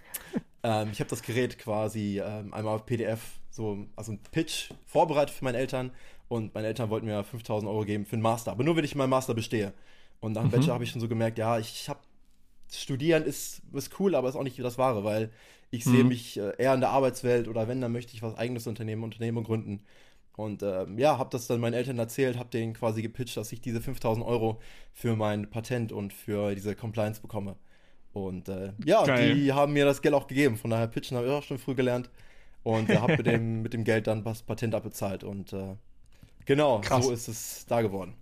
Ähm, 0.64 0.90
ich 0.92 1.00
habe 1.00 1.10
das 1.10 1.24
Gerät 1.24 1.58
quasi 1.58 2.22
ähm, 2.24 2.54
einmal 2.54 2.76
auf 2.76 2.86
PDF, 2.86 3.20
so, 3.50 3.88
also 3.96 4.12
ein 4.12 4.20
Pitch 4.32 4.70
vorbereitet 4.86 5.34
für 5.34 5.44
meine 5.44 5.58
Eltern 5.58 5.90
und 6.28 6.54
meine 6.54 6.68
Eltern 6.68 6.92
wollten 6.92 7.08
mir 7.08 7.24
5000 7.24 7.68
Euro 7.68 7.84
geben 7.84 8.06
für 8.06 8.14
einen 8.14 8.22
Master, 8.22 8.52
aber 8.52 8.64
nur 8.64 8.76
wenn 8.76 8.86
ich 8.86 8.94
meinen 8.94 9.10
Master 9.10 9.34
bestehe. 9.34 9.74
Und 10.20 10.34
nach 10.34 10.44
dem 10.44 10.50
mhm. 10.50 10.52
Bachelor 10.52 10.76
habe 10.76 10.84
ich 10.84 10.92
schon 10.92 11.02
so 11.02 11.08
gemerkt, 11.08 11.40
ja, 11.40 11.58
ich 11.58 11.90
habe 11.90 12.02
Studieren 12.72 13.24
ist, 13.24 13.64
ist 13.74 14.00
cool, 14.00 14.14
aber 14.14 14.30
ist 14.30 14.36
auch 14.36 14.44
nicht 14.44 14.60
das 14.60 14.78
Wahre, 14.78 15.04
weil 15.04 15.32
ich 15.72 15.84
mhm. 15.86 15.92
sehe 15.92 16.04
mich 16.04 16.38
äh, 16.38 16.54
eher 16.60 16.76
in 16.76 16.80
der 16.82 16.92
Arbeitswelt 16.92 17.48
oder 17.48 17.68
wenn, 17.68 17.82
dann 17.82 17.92
möchte 17.92 18.14
ich 18.14 18.22
was 18.22 18.38
eigenes 18.38 18.68
Unternehmen, 18.68 19.04
Unternehmen 19.04 19.44
gründen. 19.44 19.84
Und 20.36 20.62
ähm, 20.64 21.00
ja, 21.00 21.18
habe 21.18 21.32
das 21.32 21.48
dann 21.48 21.60
meinen 21.60 21.74
Eltern 21.74 21.98
erzählt, 21.98 22.38
habe 22.38 22.50
denen 22.50 22.74
quasi 22.74 23.02
gepitcht, 23.02 23.36
dass 23.36 23.52
ich 23.52 23.62
diese 23.62 23.82
5000 23.82 24.24
Euro 24.26 24.62
für 24.94 25.16
mein 25.16 25.50
Patent 25.50 25.92
und 25.92 26.14
für 26.14 26.54
diese 26.54 26.76
Compliance 26.76 27.20
bekomme. 27.20 27.56
Und 28.14 28.50
äh, 28.50 28.74
ja, 28.84 29.04
Geil. 29.06 29.36
die 29.36 29.54
haben 29.54 29.74
mir 29.74 29.86
das 29.86 30.02
Geld 30.02 30.14
auch 30.14 30.28
gegeben. 30.28 30.58
Von 30.58 30.72
daher 30.72 30.88
pitchen 30.88 31.18
habe 31.18 31.28
ich 31.28 31.34
auch 31.34 31.44
schon 31.44 31.58
früh 31.58 31.76
gelernt. 31.76 32.10
und 32.64 32.90
äh, 32.90 32.98
habe 32.98 33.18
mit 33.18 33.26
dem, 33.26 33.62
mit 33.64 33.74
dem 33.74 33.84
Geld 33.84 34.08
dann 34.08 34.24
das 34.24 34.44
Patent 34.44 34.76
abbezahlt. 34.76 35.24
Und 35.24 35.54
äh, 35.54 35.76
genau, 36.46 36.82
Krass. 36.82 37.06
so 37.06 37.12
ist 37.12 37.28
es 37.28 37.66
da 37.68 37.82
geworden. 37.82 38.14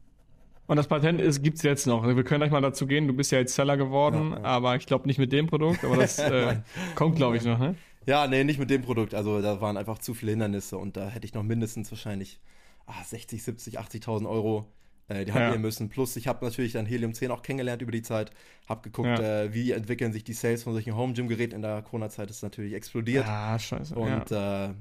Und 0.68 0.78
das 0.78 0.88
Patent 0.88 1.20
gibt 1.42 1.58
es 1.58 1.64
jetzt 1.64 1.88
noch. 1.88 2.06
Wir 2.06 2.24
können 2.24 2.42
gleich 2.42 2.52
mal 2.52 2.62
dazu 2.62 2.86
gehen. 2.86 3.08
Du 3.08 3.14
bist 3.14 3.32
ja 3.32 3.40
jetzt 3.40 3.56
Seller 3.56 3.76
geworden, 3.76 4.34
ja, 4.34 4.38
ja. 4.38 4.44
aber 4.44 4.76
ich 4.76 4.86
glaube 4.86 5.08
nicht 5.08 5.18
mit 5.18 5.32
dem 5.32 5.48
Produkt. 5.48 5.84
Aber 5.84 5.98
das 5.98 6.20
äh, 6.20 6.58
kommt, 6.94 7.16
glaube 7.16 7.38
ich, 7.38 7.44
noch, 7.44 7.58
ne? 7.58 7.76
Ja, 8.06 8.28
nee, 8.28 8.44
nicht 8.44 8.60
mit 8.60 8.70
dem 8.70 8.84
Produkt. 8.84 9.16
Also 9.16 9.42
da 9.42 9.62
waren 9.62 9.78
einfach 9.78 9.98
zu 9.98 10.14
viele 10.14 10.32
Hindernisse 10.32 10.78
und 10.78 10.96
da 10.96 11.10
hätte 11.10 11.26
ich 11.26 11.34
noch 11.34 11.42
mindestens 11.42 11.92
wahrscheinlich 11.92 12.40
ah, 12.86 13.04
60, 13.04 13.42
70, 13.42 13.80
80.000 13.80 14.30
Euro 14.30 14.68
äh, 15.10 15.26
die 15.26 15.34
haben 15.34 15.42
ja. 15.42 15.58
müssen. 15.58 15.90
Plus, 15.90 16.16
ich 16.16 16.28
habe 16.28 16.46
natürlich 16.46 16.74
dann 16.74 16.86
Helium 16.86 17.14
10 17.14 17.32
auch 17.32 17.42
kennengelernt 17.42 17.82
über 17.82 17.92
die 17.92 18.04
Zeit. 18.04 18.32
Habe 18.68 18.82
geguckt, 18.84 19.20
ja. 19.20 19.44
äh, 19.44 19.54
wie 19.54 19.72
entwickeln 19.72 20.14
sich 20.14 20.24
die 20.24 20.34
Sales 20.34 20.64
von 20.64 20.74
solchen 20.74 20.96
Home-Gym-Geräten 20.96 21.56
in 21.56 21.62
der 21.62 21.82
Corona-Zeit. 21.82 22.30
Ist 22.30 22.44
natürlich 22.44 22.74
explodiert. 22.74 23.26
Ah, 23.28 23.58
scheiße. 23.58 23.96
Und 23.96 24.30
ja, 24.30 24.68
äh, 24.68 24.74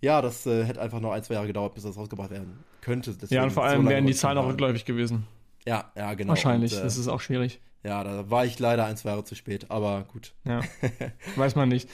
ja 0.00 0.22
das 0.22 0.46
äh, 0.46 0.64
hätte 0.64 0.80
einfach 0.80 1.00
noch 1.00 1.12
ein, 1.12 1.22
zwei 1.22 1.34
Jahre 1.34 1.48
gedauert, 1.48 1.74
bis 1.74 1.82
das 1.82 1.96
rausgebracht 1.96 2.30
werden 2.30 2.64
könnte. 2.80 3.12
Deswegen 3.12 3.34
ja, 3.34 3.42
und 3.42 3.50
vor 3.50 3.64
allem 3.64 3.82
so 3.82 3.88
wären 3.90 4.06
die 4.06 4.14
Zahlen 4.14 4.38
auch 4.38 4.46
rückläufig 4.46 4.84
gewesen. 4.84 5.26
Ja, 5.66 5.90
ja, 5.96 6.14
genau. 6.14 6.30
Wahrscheinlich, 6.30 6.72
und, 6.72 6.80
äh, 6.80 6.84
das 6.84 6.96
ist 6.96 7.08
auch 7.08 7.20
schwierig. 7.20 7.60
Ja, 7.82 8.04
da 8.04 8.30
war 8.30 8.44
ich 8.44 8.58
leider 8.58 8.84
ein, 8.84 8.96
zwei 8.96 9.10
Jahre 9.10 9.24
zu 9.24 9.34
spät, 9.34 9.70
aber 9.70 10.04
gut. 10.12 10.34
Ja, 10.44 10.60
weiß 11.36 11.56
man 11.56 11.68
nicht. 11.68 11.88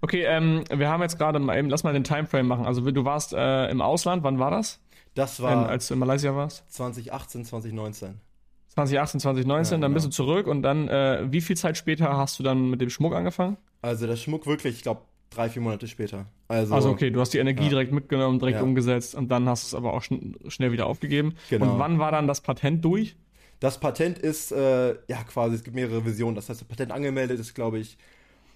Okay, 0.00 0.24
ähm, 0.24 0.64
wir 0.72 0.88
haben 0.88 1.02
jetzt 1.02 1.18
gerade 1.18 1.38
mal 1.38 1.56
eben, 1.56 1.68
lass 1.68 1.84
mal 1.84 1.92
den 1.92 2.04
Timeframe 2.04 2.46
machen. 2.46 2.64
Also 2.64 2.88
du 2.90 3.04
warst 3.04 3.32
äh, 3.32 3.68
im 3.68 3.80
Ausland, 3.80 4.24
wann 4.24 4.38
war 4.38 4.50
das? 4.50 4.80
Das 5.14 5.40
war. 5.42 5.68
Als 5.68 5.88
du 5.88 5.94
in 5.94 6.00
Malaysia 6.00 6.34
warst? 6.34 6.64
2018, 6.72 7.44
2019. 7.44 8.20
2018, 8.68 9.20
2019, 9.20 9.74
ja, 9.74 9.80
dann 9.80 9.90
genau. 9.90 9.94
bist 9.94 10.06
du 10.06 10.10
zurück 10.10 10.46
und 10.46 10.62
dann, 10.62 10.88
äh, 10.88 11.26
wie 11.30 11.42
viel 11.42 11.56
Zeit 11.56 11.76
später 11.76 12.16
hast 12.16 12.38
du 12.38 12.42
dann 12.42 12.70
mit 12.70 12.80
dem 12.80 12.88
Schmuck 12.88 13.14
angefangen? 13.14 13.58
Also 13.82 14.06
der 14.06 14.16
Schmuck 14.16 14.46
wirklich, 14.46 14.76
ich 14.76 14.82
glaube, 14.82 15.02
drei, 15.28 15.50
vier 15.50 15.60
Monate 15.60 15.86
später. 15.88 16.26
Also, 16.48 16.74
also 16.74 16.90
okay, 16.90 17.10
du 17.10 17.20
hast 17.20 17.34
die 17.34 17.38
Energie 17.38 17.64
ja. 17.64 17.68
direkt 17.70 17.92
mitgenommen, 17.92 18.38
direkt 18.38 18.58
ja. 18.58 18.62
umgesetzt 18.62 19.14
und 19.14 19.28
dann 19.28 19.46
hast 19.46 19.64
du 19.64 19.66
es 19.68 19.74
aber 19.74 19.92
auch 19.92 20.02
schn 20.02 20.36
schnell 20.48 20.72
wieder 20.72 20.86
aufgegeben. 20.86 21.34
Genau. 21.50 21.72
Und 21.72 21.78
wann 21.78 21.98
war 21.98 22.12
dann 22.12 22.26
das 22.26 22.40
Patent 22.40 22.82
durch? 22.82 23.16
Das 23.60 23.78
Patent 23.78 24.18
ist, 24.18 24.52
äh, 24.52 24.94
ja 25.06 25.22
quasi, 25.28 25.56
es 25.56 25.64
gibt 25.64 25.76
mehrere 25.76 26.04
Visionen. 26.06 26.34
Das 26.34 26.48
heißt, 26.48 26.62
das 26.62 26.68
Patent 26.68 26.92
angemeldet 26.92 27.38
ist, 27.38 27.54
glaube 27.54 27.78
ich, 27.78 27.98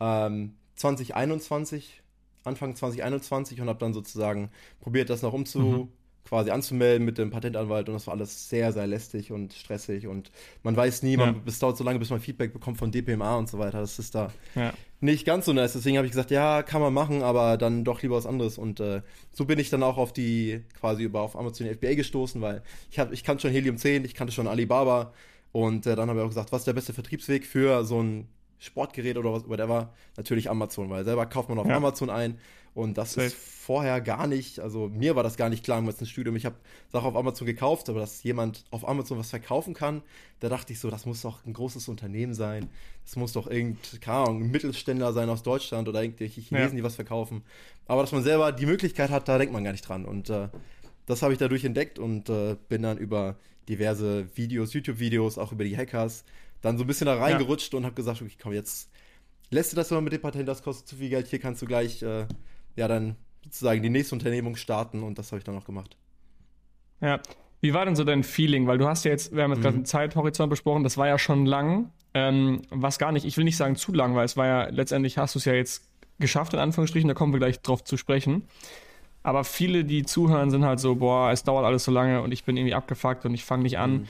ähm, 0.01 0.55
2021, 0.77 2.03
Anfang 2.45 2.75
2021 2.75 3.61
und 3.61 3.69
habe 3.69 3.79
dann 3.79 3.93
sozusagen 3.93 4.51
probiert, 4.81 5.11
das 5.11 5.21
noch 5.21 5.35
umzu... 5.35 5.59
Mhm 5.59 5.89
quasi 6.27 6.51
anzumelden 6.51 7.05
mit 7.05 7.19
dem 7.19 7.31
Patentanwalt 7.31 7.89
und 7.89 7.95
das 7.95 8.07
war 8.07 8.15
alles 8.15 8.49
sehr, 8.49 8.73
sehr 8.73 8.87
lästig 8.87 9.31
und 9.31 9.53
stressig 9.53 10.07
und 10.07 10.31
man 10.63 10.77
weiß 10.77 11.03
nie, 11.03 11.17
man, 11.17 11.35
ja. 11.37 11.41
es 11.47 11.59
dauert 11.59 11.77
so 11.77 11.85
lange, 11.85 11.99
bis 11.99 12.11
man 12.11 12.21
Feedback 12.21 12.53
bekommt 12.53 12.79
von 12.79 12.91
DPMA 12.91 13.37
und 13.37 13.49
so 13.49 13.59
weiter. 13.59 13.81
Das 13.81 13.99
ist 13.99 14.15
da 14.15 14.33
ja. 14.55 14.73
nicht 15.01 15.25
ganz 15.25 15.47
so 15.47 15.53
nice. 15.53 15.75
Deswegen 15.75 15.97
habe 15.97 16.07
ich 16.07 16.13
gesagt, 16.13 16.31
ja, 16.31 16.63
kann 16.63 16.81
man 16.81 16.93
machen, 16.93 17.23
aber 17.23 17.57
dann 17.57 17.85
doch 17.85 18.03
lieber 18.03 18.17
was 18.17 18.27
anderes. 18.27 18.59
Und 18.59 18.81
äh, 18.81 19.03
so 19.33 19.45
bin 19.45 19.59
ich 19.59 19.71
dann 19.71 19.83
auch 19.83 19.99
auf 19.99 20.13
die, 20.13 20.63
quasi 20.79 21.05
über 21.05 21.21
auf 21.21 21.37
Amazon 21.37 21.69
FBA 21.69 21.95
gestoßen, 21.95 22.41
weil 22.43 22.63
ich, 22.91 22.99
hab, 22.99 23.13
ich 23.13 23.23
kannte 23.23 23.43
schon 23.43 23.53
Helium 23.53 23.77
10, 23.77 24.05
ich 24.05 24.15
kannte 24.15 24.33
schon 24.33 24.49
Alibaba 24.49 25.13
und 25.53 25.87
äh, 25.87 25.95
dann 25.95 26.09
habe 26.09 26.19
ich 26.19 26.25
auch 26.25 26.31
gesagt, 26.31 26.53
was 26.53 26.63
ist 26.63 26.67
der 26.67 26.73
beste 26.73 26.93
Vertriebsweg 26.93 27.47
für 27.47 27.85
so 27.85 28.03
ein 28.03 28.29
Sportgerät 28.59 29.17
oder 29.17 29.33
was, 29.33 29.49
whatever, 29.49 29.93
natürlich 30.17 30.51
Amazon, 30.51 30.91
weil 30.91 31.05
selber 31.05 31.27
kauft 31.27 31.49
man 31.49 31.59
auf 31.59 31.67
ja. 31.67 31.77
Amazon 31.77 32.11
ein 32.11 32.39
und 32.77 32.99
das 32.99 33.15
Safe. 33.15 33.29
ist 33.29 33.37
vorher 33.37 34.03
gar 34.03 34.27
nicht, 34.27 34.61
also 34.61 34.89
mir 34.89 35.17
war 35.17 35.23
das 35.23 35.39
gar 35.39 35.49
nicht 35.49 35.65
klar 35.65 35.79
im 35.79 35.87
letzten 35.87 36.05
Studium. 36.05 36.37
Ich 36.37 36.45
habe 36.45 36.57
Sachen 36.93 37.07
auf 37.07 37.17
Amazon 37.17 37.47
gekauft, 37.47 37.89
aber 37.89 38.01
dass 38.01 38.23
jemand 38.23 38.65
auf 38.71 38.87
Amazon 38.87 39.19
was 39.19 39.31
verkaufen 39.31 39.73
kann, 39.73 40.03
da 40.41 40.51
dachte 40.51 40.75
ich 40.75 40.79
so, 40.79 40.91
das 40.91 41.07
muss 41.07 41.23
doch 41.23 41.43
ein 41.47 41.55
großes 41.55 41.89
Unternehmen 41.89 42.35
sein. 42.35 42.69
Das 43.07 43.17
muss 43.17 43.33
doch 43.33 43.47
irgendein, 43.47 44.01
keine 44.01 44.19
Ahnung, 44.19 44.43
ein 44.43 44.51
Mittelständler 44.51 45.15
sein 45.15 45.31
aus 45.31 45.43
Deutschland 45.43 45.89
oder 45.89 46.03
irgendwelche 46.03 46.43
Chinesen, 46.43 46.73
ja. 46.73 46.77
die 46.77 46.83
was 46.83 46.97
verkaufen. 46.97 47.45
Aber 47.87 48.03
dass 48.03 48.13
man 48.13 48.23
selber 48.23 48.53
die 48.53 48.67
Möglichkeit 48.67 49.09
hat, 49.09 49.27
da 49.27 49.39
denkt 49.39 49.55
man 49.55 49.65
gar 49.65 49.73
nicht 49.73 49.89
dran. 49.89 50.05
Und 50.05 50.29
äh, 50.29 50.49
das 51.07 51.23
habe 51.23 51.33
ich 51.33 51.39
dadurch 51.39 51.65
entdeckt 51.65 51.99
und 51.99 52.29
äh, 52.29 52.57
bin 52.69 52.83
dann 52.83 52.99
über 52.99 53.37
diverse 53.71 54.29
Videos, 54.37 54.75
YouTube-Videos, 54.75 55.39
auch 55.39 55.53
über 55.53 55.65
die 55.65 55.79
Hackers, 55.79 56.25
dann 56.61 56.77
so 56.77 56.85
ein 56.85 56.87
bisschen 56.87 57.07
da 57.07 57.15
reingerutscht 57.15 57.73
ja. 57.73 57.79
und 57.79 57.87
habe 57.87 57.95
gesagt, 57.95 58.21
okay, 58.21 58.37
komm, 58.39 58.53
jetzt 58.53 58.91
lässt 59.51 59.73
du 59.73 59.77
das 59.77 59.91
mal 59.91 60.01
mit 60.01 60.13
dem 60.13 60.21
Patent, 60.21 60.49
das 60.49 60.63
kostet 60.63 60.89
zu 60.89 60.97
viel 60.97 61.09
Geld, 61.09 61.29
hier 61.29 61.39
kannst 61.39 61.63
du 61.63 61.67
gleich, 61.67 62.03
äh, 62.03 62.27
ja, 62.77 62.89
dann 62.89 63.17
sozusagen 63.45 63.83
die 63.83 63.91
nächste 63.91 64.15
Unternehmung 64.15 64.57
starten 64.57 65.03
und 65.03 65.19
das 65.19 65.33
habe 65.33 65.39
ich 65.39 65.45
dann 65.45 65.57
auch 65.57 65.65
gemacht. 65.65 65.97
Ja. 67.01 67.21
Wie 67.63 67.73
war 67.73 67.85
denn 67.85 67.97
so 67.97 68.05
dein 68.05 68.23
Feeling? 68.23 68.67
Weil 68.67 68.79
du 68.79 68.87
hast 68.87 69.05
ja 69.05 69.11
jetzt, 69.11 69.35
wir 69.35 69.43
haben 69.43 69.51
jetzt 69.51 69.59
mhm. 69.59 69.63
gerade 69.63 69.77
einen 69.77 69.85
Zeithorizont 69.87 70.51
besprochen, 70.51 70.85
das 70.85 70.99
war 70.99 71.09
ja 71.09 71.19
schon 71.19 71.47
lang, 71.47 71.91
ähm, 72.15 72.63
was 72.71 72.99
gar 72.99 73.13
nicht, 73.13 73.25
ich 73.25 73.37
will 73.37 73.45
nicht 73.45 73.57
sagen 73.57 73.77
zu 73.77 73.93
lang, 73.93 74.15
weil 74.15 74.25
es 74.25 74.37
war 74.37 74.47
ja, 74.47 74.69
letztendlich 74.69 75.19
hast 75.19 75.35
du 75.35 75.39
es 75.39 75.47
ja 75.47 75.55
jetzt 75.55 75.89
geschafft, 76.19 76.53
in 76.53 76.61
Anführungsstrichen, 76.61 77.09
da 77.09 77.15
kommen 77.15 77.33
wir 77.33 77.41
gleich 77.41 77.61
drauf 77.61 77.83
zu 77.83 77.97
sprechen. 77.97 78.45
Aber 79.23 79.43
viele, 79.43 79.85
die 79.85 80.05
zuhören, 80.05 80.51
sind 80.51 80.65
halt 80.65 80.79
so, 80.79 80.97
boah, 80.97 81.33
es 81.33 81.43
dauert 81.43 81.65
alles 81.65 81.85
so 81.85 81.91
lange 81.91 82.23
und 82.23 82.31
ich 82.31 82.45
bin 82.45 82.57
irgendwie 82.57 82.75
abgefuckt 82.75 83.25
und 83.25 83.35
ich 83.35 83.45
fange 83.45 83.65
nicht 83.65 83.79
an. 83.79 83.93
Mhm 83.93 84.09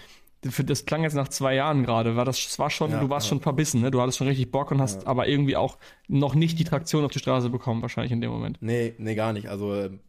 für 0.51 0.65
das 0.65 0.85
klang 0.85 1.03
jetzt 1.03 1.15
nach 1.15 1.29
zwei 1.29 1.55
Jahren 1.55 1.85
gerade, 1.85 2.17
war 2.17 2.25
das, 2.25 2.43
das 2.45 2.59
war 2.59 2.71
schon, 2.71 2.91
ja, 2.91 3.01
du 3.01 3.09
warst 3.09 3.27
ja. 3.27 3.31
schon 3.31 3.41
verbissen, 3.41 3.81
ne? 3.81 3.91
Du 3.91 4.01
hattest 4.01 4.19
schon 4.19 4.27
richtig 4.27 4.51
Bock 4.51 4.71
und 4.71 4.81
hast 4.81 5.03
ja. 5.03 5.09
aber 5.09 5.29
irgendwie 5.29 5.57
auch 5.57 5.79
noch 6.09 6.35
nicht 6.35 6.59
die 6.59 6.65
Traktion 6.65 7.05
auf 7.05 7.13
die 7.13 7.19
Straße 7.19 7.51
bekommen, 7.51 7.83
wahrscheinlich 7.83 8.13
in 8.13 8.21
dem 8.21 8.31
Moment. 8.31 8.59
Nee, 8.61 8.95
nee, 8.99 9.15
gar 9.15 9.33
nicht. 9.33 9.49
Also 9.49 9.75
ähm, 9.75 10.01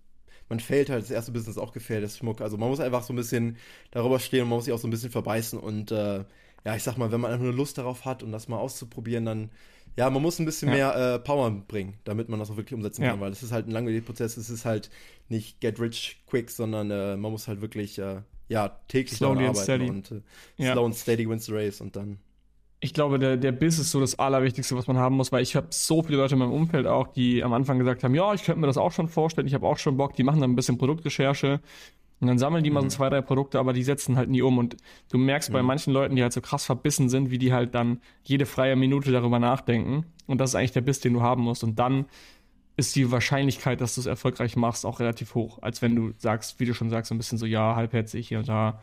man 0.49 0.59
fällt 0.59 0.89
halt, 0.89 1.03
das 1.03 1.11
erste 1.11 1.31
Business 1.31 1.57
auch 1.57 1.73
gefällt, 1.73 2.03
das 2.03 2.17
Schmuck. 2.17 2.41
Also 2.41 2.57
man 2.57 2.69
muss 2.69 2.79
einfach 2.79 3.03
so 3.03 3.13
ein 3.13 3.17
bisschen 3.17 3.57
darüber 3.91 4.19
stehen 4.19 4.43
und 4.43 4.49
man 4.49 4.57
muss 4.57 4.65
sich 4.65 4.73
auch 4.73 4.79
so 4.79 4.87
ein 4.87 4.91
bisschen 4.91 5.11
verbeißen 5.11 5.59
und 5.59 5.91
äh, 5.91 6.23
ja, 6.65 6.75
ich 6.75 6.83
sag 6.83 6.97
mal, 6.97 7.11
wenn 7.11 7.21
man 7.21 7.31
einfach 7.31 7.45
nur 7.45 7.53
Lust 7.53 7.77
darauf 7.77 8.05
hat 8.05 8.23
und 8.23 8.31
das 8.31 8.47
mal 8.47 8.57
auszuprobieren, 8.57 9.25
dann 9.25 9.51
ja, 9.97 10.09
man 10.11 10.21
muss 10.21 10.37
ein 10.37 10.45
bisschen 10.45 10.69
mehr 10.69 10.95
äh, 10.95 11.19
Power 11.19 11.49
bringen, 11.49 11.95
damit 12.03 12.29
man 12.29 12.39
das 12.39 12.51
auch 12.51 12.57
wirklich 12.57 12.75
umsetzen 12.75 13.03
kann, 13.03 13.19
weil 13.19 13.31
es 13.31 13.41
ist 13.41 13.51
halt 13.51 13.67
ein 13.67 13.71
langwieriger 13.71 14.05
Prozess, 14.05 14.37
es 14.37 14.49
ist 14.49 14.63
halt 14.63 14.91
nicht 15.27 15.59
get 15.59 15.79
rich 15.79 16.21
quick, 16.27 16.51
sondern 16.51 16.91
äh, 16.91 17.17
man 17.17 17.31
muss 17.31 17.47
halt 17.47 17.61
wirklich 17.61 17.97
äh, 17.97 18.21
ja, 18.47 18.69
täglich 18.87 19.17
Slowly 19.17 19.43
daran 19.43 19.57
arbeiten 19.57 19.89
und 19.89 20.11
äh, 20.11 20.21
ja. 20.57 20.73
slow 20.73 20.85
and 20.85 20.95
steady 20.95 21.29
wins 21.29 21.45
the 21.45 21.53
race 21.53 21.81
und 21.81 21.95
dann. 21.95 22.19
Ich 22.79 22.93
glaube, 22.93 23.17
der, 23.17 23.37
der 23.37 23.51
Biss 23.51 23.79
ist 23.79 23.89
so 23.89 23.99
das 23.99 24.19
Allerwichtigste, 24.19 24.75
was 24.75 24.85
man 24.85 24.97
haben 24.97 25.15
muss, 25.15 25.31
weil 25.31 25.41
ich 25.41 25.55
habe 25.55 25.67
so 25.71 26.03
viele 26.03 26.17
Leute 26.17 26.35
in 26.35 26.39
meinem 26.39 26.53
Umfeld 26.53 26.85
auch, 26.85 27.07
die 27.07 27.43
am 27.43 27.51
Anfang 27.53 27.79
gesagt 27.79 28.03
haben, 28.03 28.13
ja, 28.13 28.33
ich 28.35 28.43
könnte 28.43 28.61
mir 28.61 28.67
das 28.67 28.77
auch 28.77 28.91
schon 28.91 29.07
vorstellen, 29.07 29.47
ich 29.47 29.55
habe 29.55 29.65
auch 29.65 29.79
schon 29.79 29.97
Bock, 29.97 30.13
die 30.13 30.23
machen 30.23 30.41
dann 30.41 30.51
ein 30.51 30.55
bisschen 30.55 30.77
Produktrecherche 30.77 31.59
und 32.19 32.27
dann 32.27 32.37
sammeln 32.37 32.63
die 32.63 32.69
mhm. 32.69 32.75
mal 32.75 32.81
so 32.81 32.85
mhm. 32.85 32.91
zwei, 32.91 33.09
drei 33.09 33.21
Produkte, 33.21 33.59
aber 33.59 33.73
die 33.73 33.83
setzen 33.83 34.17
halt 34.17 34.29
nie 34.29 34.41
um. 34.41 34.57
Und 34.57 34.77
du 35.11 35.17
merkst 35.17 35.49
mhm. 35.49 35.53
bei 35.53 35.63
manchen 35.63 35.93
Leuten, 35.93 36.15
die 36.15 36.23
halt 36.23 36.33
so 36.33 36.41
krass 36.41 36.65
verbissen 36.65 37.09
sind, 37.09 37.29
wie 37.29 37.37
die 37.37 37.53
halt 37.53 37.75
dann 37.75 38.01
jede 38.23 38.45
freie 38.45 38.75
Minute 38.75 39.11
darüber 39.11 39.39
nachdenken. 39.39 40.05
Und 40.25 40.41
das 40.41 40.51
ist 40.51 40.55
eigentlich 40.55 40.71
der 40.71 40.81
Biss, 40.81 40.99
den 40.99 41.13
du 41.13 41.21
haben 41.21 41.43
musst. 41.43 41.63
Und 41.63 41.77
dann 41.77 42.05
ist 42.77 42.95
die 42.95 43.11
Wahrscheinlichkeit, 43.11 43.81
dass 43.81 43.95
du 43.95 44.01
es 44.01 44.07
erfolgreich 44.07 44.55
machst, 44.55 44.85
auch 44.85 44.99
relativ 44.99 45.33
hoch. 45.33 45.59
Als 45.61 45.81
wenn 45.81 45.95
du 45.95 46.13
sagst, 46.19 46.59
wie 46.59 46.65
du 46.65 46.75
schon 46.75 46.91
sagst, 46.91 47.09
so 47.09 47.15
ein 47.15 47.17
bisschen 47.17 47.39
so, 47.39 47.47
ja, 47.47 47.75
halbherzig 47.75 48.27
hier 48.27 48.39
und 48.39 48.47
da. 48.47 48.81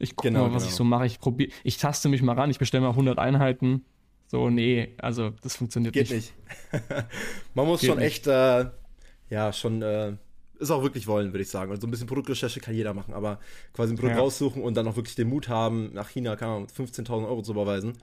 Ich 0.00 0.16
gucke 0.16 0.28
genau, 0.28 0.48
mal, 0.48 0.54
was 0.54 0.64
genau. 0.64 0.70
ich 0.70 0.74
so 0.74 0.84
mache. 0.84 1.06
Ich 1.06 1.20
probiere, 1.20 1.52
ich 1.62 1.76
taste 1.76 2.08
mich 2.08 2.22
mal 2.22 2.34
ran, 2.34 2.50
ich 2.50 2.58
bestelle 2.58 2.82
mal 2.82 2.90
100 2.90 3.18
Einheiten. 3.18 3.84
So, 4.26 4.50
nee, 4.50 4.94
also 4.98 5.30
das 5.42 5.56
funktioniert 5.56 5.94
Geht 5.94 6.10
nicht. 6.10 6.34
nicht. 6.72 6.84
Man 7.54 7.66
muss 7.66 7.80
Geht 7.80 7.90
schon 7.90 7.98
nicht. 7.98 8.06
echt, 8.06 8.26
äh, 8.26 8.66
ja, 9.28 9.52
schon, 9.52 9.82
äh, 9.82 10.14
ist 10.58 10.70
auch 10.72 10.82
wirklich 10.82 11.06
wollen, 11.06 11.32
würde 11.32 11.42
ich 11.42 11.50
sagen. 11.50 11.70
Also 11.70 11.86
ein 11.86 11.90
bisschen 11.90 12.08
Produktrecherche 12.08 12.60
kann 12.60 12.74
jeder 12.74 12.94
machen, 12.94 13.14
aber 13.14 13.38
quasi 13.72 13.92
ein 13.92 13.96
Produkt 13.96 14.16
ja. 14.16 14.22
raussuchen 14.22 14.62
und 14.62 14.76
dann 14.76 14.88
auch 14.88 14.96
wirklich 14.96 15.14
den 15.14 15.28
Mut 15.28 15.48
haben, 15.48 15.92
nach 15.92 16.08
China, 16.08 16.34
kann 16.34 16.48
man 16.48 16.66
15.000 16.66 17.28
Euro 17.28 17.42
zu 17.42 17.52
überweisen 17.52 17.96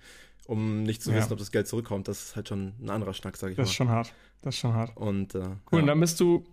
um 0.47 0.83
nicht 0.83 1.03
zu 1.03 1.13
wissen, 1.13 1.27
ja. 1.27 1.31
ob 1.33 1.39
das 1.39 1.51
Geld 1.51 1.67
zurückkommt. 1.67 2.07
Das 2.07 2.23
ist 2.23 2.35
halt 2.35 2.47
schon 2.47 2.73
ein 2.81 2.89
anderer 2.89 3.13
Schnack, 3.13 3.37
sage 3.37 3.51
ich 3.51 3.57
das 3.57 3.63
mal. 3.63 3.63
Das 3.63 3.71
ist 3.71 3.75
schon 3.75 3.89
hart. 3.89 4.13
Das 4.41 4.55
ist 4.55 4.61
schon 4.61 4.73
hart. 4.73 4.95
Und, 4.95 5.35
äh, 5.35 5.39
cool, 5.39 5.47
ja. 5.71 5.79
und 5.79 5.87
dann 5.87 5.99
bist 5.99 6.19
du 6.19 6.45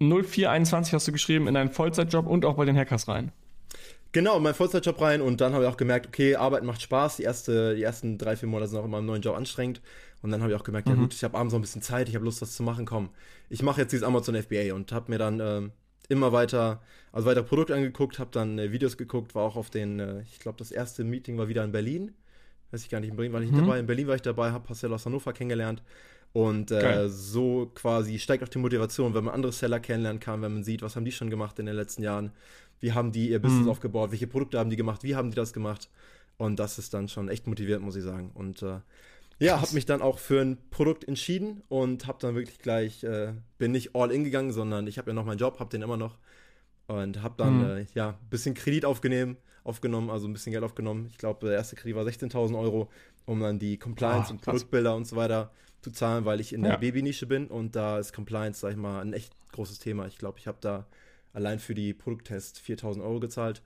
0421 0.00 0.92
hast 0.94 1.08
du 1.08 1.12
geschrieben 1.12 1.46
in 1.46 1.54
deinen 1.54 1.70
Vollzeitjob 1.70 2.26
und 2.26 2.44
auch 2.44 2.54
bei 2.54 2.64
den 2.64 2.76
Hackers 2.76 3.08
rein. 3.08 3.32
Genau, 4.12 4.36
in 4.36 4.42
meinen 4.42 4.54
Vollzeitjob 4.54 5.00
rein 5.00 5.20
und 5.20 5.40
dann 5.40 5.54
habe 5.54 5.64
ich 5.64 5.70
auch 5.70 5.76
gemerkt, 5.76 6.06
okay, 6.06 6.36
Arbeiten 6.36 6.66
macht 6.66 6.82
Spaß. 6.82 7.16
Die, 7.16 7.24
erste, 7.24 7.74
die 7.74 7.82
ersten 7.82 8.16
drei, 8.16 8.36
vier 8.36 8.48
Monate 8.48 8.70
sind 8.70 8.78
auch 8.78 8.84
immer 8.84 8.98
im 8.98 9.06
neuen 9.06 9.22
Job 9.22 9.36
anstrengend. 9.36 9.80
Und 10.22 10.30
dann 10.30 10.40
habe 10.40 10.52
ich 10.52 10.58
auch 10.58 10.64
gemerkt, 10.64 10.88
mhm. 10.88 10.94
ja 10.94 11.00
gut, 11.00 11.14
ich 11.14 11.24
habe 11.24 11.36
abends 11.36 11.52
noch 11.52 11.58
ein 11.58 11.62
bisschen 11.62 11.82
Zeit, 11.82 12.08
ich 12.08 12.14
habe 12.14 12.24
Lust, 12.24 12.40
was 12.40 12.54
zu 12.54 12.62
machen, 12.62 12.86
komm. 12.86 13.10
Ich 13.50 13.62
mache 13.62 13.80
jetzt 13.80 13.92
dieses 13.92 14.06
Amazon 14.06 14.40
FBA 14.40 14.72
und 14.74 14.92
habe 14.92 15.10
mir 15.10 15.18
dann 15.18 15.40
äh, 15.40 15.62
immer 16.08 16.32
weiter, 16.32 16.80
also 17.12 17.28
weiter 17.28 17.42
Produkt 17.42 17.72
angeguckt, 17.72 18.18
habe 18.18 18.30
dann 18.32 18.58
äh, 18.58 18.72
Videos 18.72 18.96
geguckt, 18.96 19.34
war 19.34 19.42
auch 19.42 19.56
auf 19.56 19.68
den, 19.68 20.00
äh, 20.00 20.22
ich 20.22 20.38
glaube, 20.38 20.58
das 20.58 20.70
erste 20.70 21.04
Meeting 21.04 21.36
war 21.36 21.48
wieder 21.48 21.64
in 21.64 21.72
Berlin 21.72 22.14
weiß 22.74 22.82
ich 22.82 22.90
gar 22.90 23.00
nicht, 23.00 23.10
in 23.10 23.16
Berlin 23.16 23.32
war 23.32 23.40
ich 23.40 23.52
mhm. 23.52 23.58
dabei, 23.58 23.78
in 23.78 23.86
Berlin 23.86 24.08
war 24.08 24.16
ich 24.16 24.22
dabei, 24.22 24.50
habe 24.50 24.64
Marcel 24.68 24.92
aus 24.92 25.06
Hannover 25.06 25.32
kennengelernt. 25.32 25.82
Und 26.34 26.72
äh, 26.72 27.08
so 27.08 27.70
quasi 27.76 28.18
steigt 28.18 28.42
auch 28.42 28.48
die 28.48 28.58
Motivation, 28.58 29.14
wenn 29.14 29.22
man 29.22 29.34
andere 29.34 29.52
Seller 29.52 29.78
kennenlernen 29.78 30.18
kann, 30.18 30.42
wenn 30.42 30.52
man 30.52 30.64
sieht, 30.64 30.82
was 30.82 30.96
haben 30.96 31.04
die 31.04 31.12
schon 31.12 31.30
gemacht 31.30 31.60
in 31.60 31.66
den 31.66 31.76
letzten 31.76 32.02
Jahren, 32.02 32.32
wie 32.80 32.92
haben 32.92 33.12
die 33.12 33.30
ihr 33.30 33.40
Business 33.40 33.62
mhm. 33.62 33.70
aufgebaut, 33.70 34.10
welche 34.10 34.26
Produkte 34.26 34.58
haben 34.58 34.68
die 34.68 34.76
gemacht, 34.76 35.04
wie 35.04 35.14
haben 35.14 35.30
die 35.30 35.36
das 35.36 35.52
gemacht. 35.52 35.88
Und 36.36 36.58
das 36.58 36.80
ist 36.80 36.92
dann 36.92 37.08
schon 37.08 37.28
echt 37.28 37.46
motiviert, 37.46 37.80
muss 37.80 37.94
ich 37.94 38.02
sagen. 38.02 38.32
Und 38.34 38.62
äh, 38.62 38.80
ja, 39.38 39.60
habe 39.60 39.74
mich 39.74 39.86
dann 39.86 40.02
auch 40.02 40.18
für 40.18 40.40
ein 40.40 40.58
Produkt 40.70 41.06
entschieden 41.06 41.62
und 41.68 42.08
habe 42.08 42.18
dann 42.20 42.34
wirklich 42.34 42.58
gleich, 42.58 43.04
äh, 43.04 43.34
bin 43.58 43.70
nicht 43.70 43.94
all 43.94 44.10
in 44.10 44.24
gegangen, 44.24 44.50
sondern 44.52 44.88
ich 44.88 44.98
habe 44.98 45.10
ja 45.10 45.14
noch 45.14 45.24
meinen 45.24 45.38
Job, 45.38 45.60
habe 45.60 45.70
den 45.70 45.82
immer 45.82 45.96
noch 45.96 46.18
und 46.88 47.22
habe 47.22 47.34
dann 47.38 47.58
mhm. 47.58 47.78
äh, 47.78 47.86
ja 47.94 48.10
ein 48.10 48.28
bisschen 48.30 48.54
Kredit 48.54 48.84
aufgenommen, 48.84 49.36
aufgenommen, 49.62 50.10
also 50.10 50.28
ein 50.28 50.32
bisschen 50.32 50.52
Geld 50.52 50.64
aufgenommen. 50.64 51.06
Ich 51.10 51.18
glaube, 51.18 51.46
der 51.46 51.56
erste 51.56 51.76
Kredit 51.76 51.96
war 51.96 52.04
16.000 52.04 52.58
Euro. 52.58 52.90
Um 53.26 53.40
dann 53.40 53.58
die 53.58 53.78
Compliance 53.78 54.28
oh, 54.28 54.32
und 54.32 54.42
Produktbilder 54.42 54.94
und 54.94 55.06
so 55.06 55.16
weiter 55.16 55.50
zu 55.80 55.90
zahlen, 55.90 56.24
weil 56.24 56.40
ich 56.40 56.52
in 56.52 56.62
der 56.62 56.72
ja. 56.72 56.78
Babynische 56.78 57.26
bin 57.26 57.46
und 57.46 57.76
da 57.76 57.98
ist 57.98 58.12
Compliance, 58.12 58.60
sag 58.60 58.70
ich 58.70 58.76
mal, 58.76 59.00
ein 59.00 59.12
echt 59.12 59.34
großes 59.52 59.78
Thema. 59.78 60.06
Ich 60.06 60.18
glaube, 60.18 60.38
ich 60.38 60.46
habe 60.46 60.58
da 60.60 60.86
allein 61.32 61.58
für 61.58 61.74
die 61.74 61.92
Produkttests 61.92 62.58
4000 62.58 63.04
Euro 63.04 63.20
gezahlt, 63.20 63.62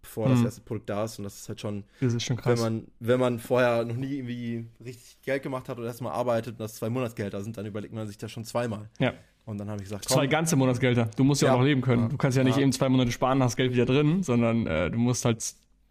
bevor 0.00 0.26
hm. 0.26 0.34
das 0.34 0.44
erste 0.44 0.60
Produkt 0.62 0.88
da 0.88 1.04
ist 1.04 1.18
und 1.18 1.24
das 1.24 1.40
ist 1.40 1.48
halt 1.48 1.60
schon, 1.60 1.84
ist 2.00 2.22
schon 2.22 2.36
krass. 2.36 2.58
wenn 2.58 2.62
man, 2.62 2.86
wenn 3.00 3.20
man 3.20 3.38
vorher 3.38 3.84
noch 3.84 3.96
nie 3.96 4.14
irgendwie 4.14 4.66
richtig 4.82 5.20
Geld 5.22 5.42
gemacht 5.42 5.68
hat 5.68 5.78
oder 5.78 5.88
erstmal 5.88 6.12
arbeitet 6.12 6.52
und 6.52 6.60
das 6.60 6.74
zwei 6.74 6.88
Monatsgelder 6.88 7.42
sind, 7.42 7.56
dann 7.58 7.66
überlegt 7.66 7.92
man 7.92 8.06
sich 8.06 8.16
das 8.16 8.32
schon 8.32 8.44
zweimal. 8.44 8.88
Ja. 8.98 9.12
Und 9.44 9.58
dann 9.58 9.68
habe 9.68 9.78
ich 9.78 9.88
gesagt, 9.88 10.06
komm. 10.06 10.16
Zwei 10.16 10.26
ganze 10.26 10.54
Monatsgelder. 10.56 11.10
Du 11.16 11.24
musst 11.24 11.42
ja, 11.42 11.48
ja 11.48 11.54
auch 11.54 11.58
noch 11.58 11.64
leben 11.64 11.80
können. 11.80 12.08
Du 12.08 12.16
kannst 12.16 12.36
ja 12.36 12.44
nicht 12.44 12.58
eben 12.58 12.72
zwei 12.72 12.88
Monate 12.88 13.10
sparen, 13.10 13.42
hast 13.42 13.56
Geld 13.56 13.72
wieder 13.72 13.86
drin, 13.86 14.22
sondern 14.22 14.66
äh, 14.66 14.90
du 14.90 14.98
musst 14.98 15.24
halt 15.24 15.44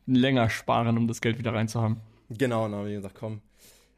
länger 0.06 0.50
sparen, 0.50 0.98
um 0.98 1.08
das 1.08 1.20
Geld 1.22 1.38
wieder 1.38 1.54
reinzuhaben. 1.54 1.98
Genau, 2.30 2.66
und 2.66 2.72
dann 2.72 2.80
habe 2.82 2.90
ich 2.90 2.96
gesagt, 2.96 3.16
komm, 3.16 3.42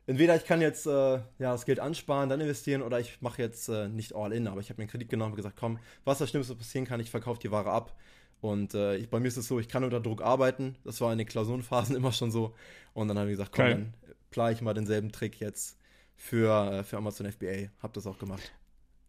entweder 0.08 0.36
ich 0.36 0.46
kann 0.46 0.62
jetzt 0.62 0.88
äh, 0.88 0.90
ja, 0.90 1.22
das 1.40 1.66
Geld 1.66 1.80
ansparen, 1.80 2.30
dann 2.30 2.42
investieren 2.42 2.82
oder 2.82 3.00
ich 3.00 3.22
mache 3.22 3.42
jetzt 3.42 3.70
äh, 3.70 3.88
nicht 3.88 4.16
all 4.16 4.32
in, 4.32 4.48
aber 4.48 4.62
ich 4.62 4.70
habe 4.70 4.80
mir 4.80 4.84
einen 4.84 4.92
Kredit 4.92 5.10
genommen 5.10 5.32
und 5.32 5.38
gesagt, 5.38 5.58
komm, 5.60 5.80
was 6.06 6.20
das 6.20 6.30
Schlimmste 6.30 6.56
passieren 6.56 6.86
kann, 6.86 7.00
ich 7.00 7.12
verkaufe 7.12 7.40
die 7.40 7.52
Ware 7.52 7.72
ab. 7.72 7.96
Und 8.42 8.74
äh, 8.74 8.96
ich, 8.96 9.10
bei 9.10 9.20
mir 9.20 9.28
ist 9.28 9.38
es 9.38 9.48
so, 9.48 9.60
ich 9.60 9.70
kann 9.70 9.84
unter 9.84 10.00
Druck 10.00 10.24
arbeiten. 10.24 10.76
Das 10.84 11.00
war 11.00 11.12
in 11.12 11.20
den 11.20 11.28
Klausurenphasen 11.28 11.96
immer 11.98 12.12
schon 12.12 12.32
so. 12.32 12.56
Und 12.94 13.08
dann 13.08 13.18
habe 13.20 13.30
ich 13.30 13.34
gesagt, 13.34 13.52
komm, 13.54 13.66
Geil. 13.66 13.74
dann 13.76 13.94
plane 14.32 14.54
ich 14.54 14.62
mal 14.62 14.74
denselben 14.74 15.12
Trick 15.12 15.40
jetzt 15.40 15.78
für, 16.16 16.72
äh, 16.72 16.84
für 16.84 16.98
Amazon 16.98 17.32
FBA. 17.32 17.70
Habe 17.84 17.94
das 17.94 18.08
auch 18.08 18.18
gemacht. 18.18 18.52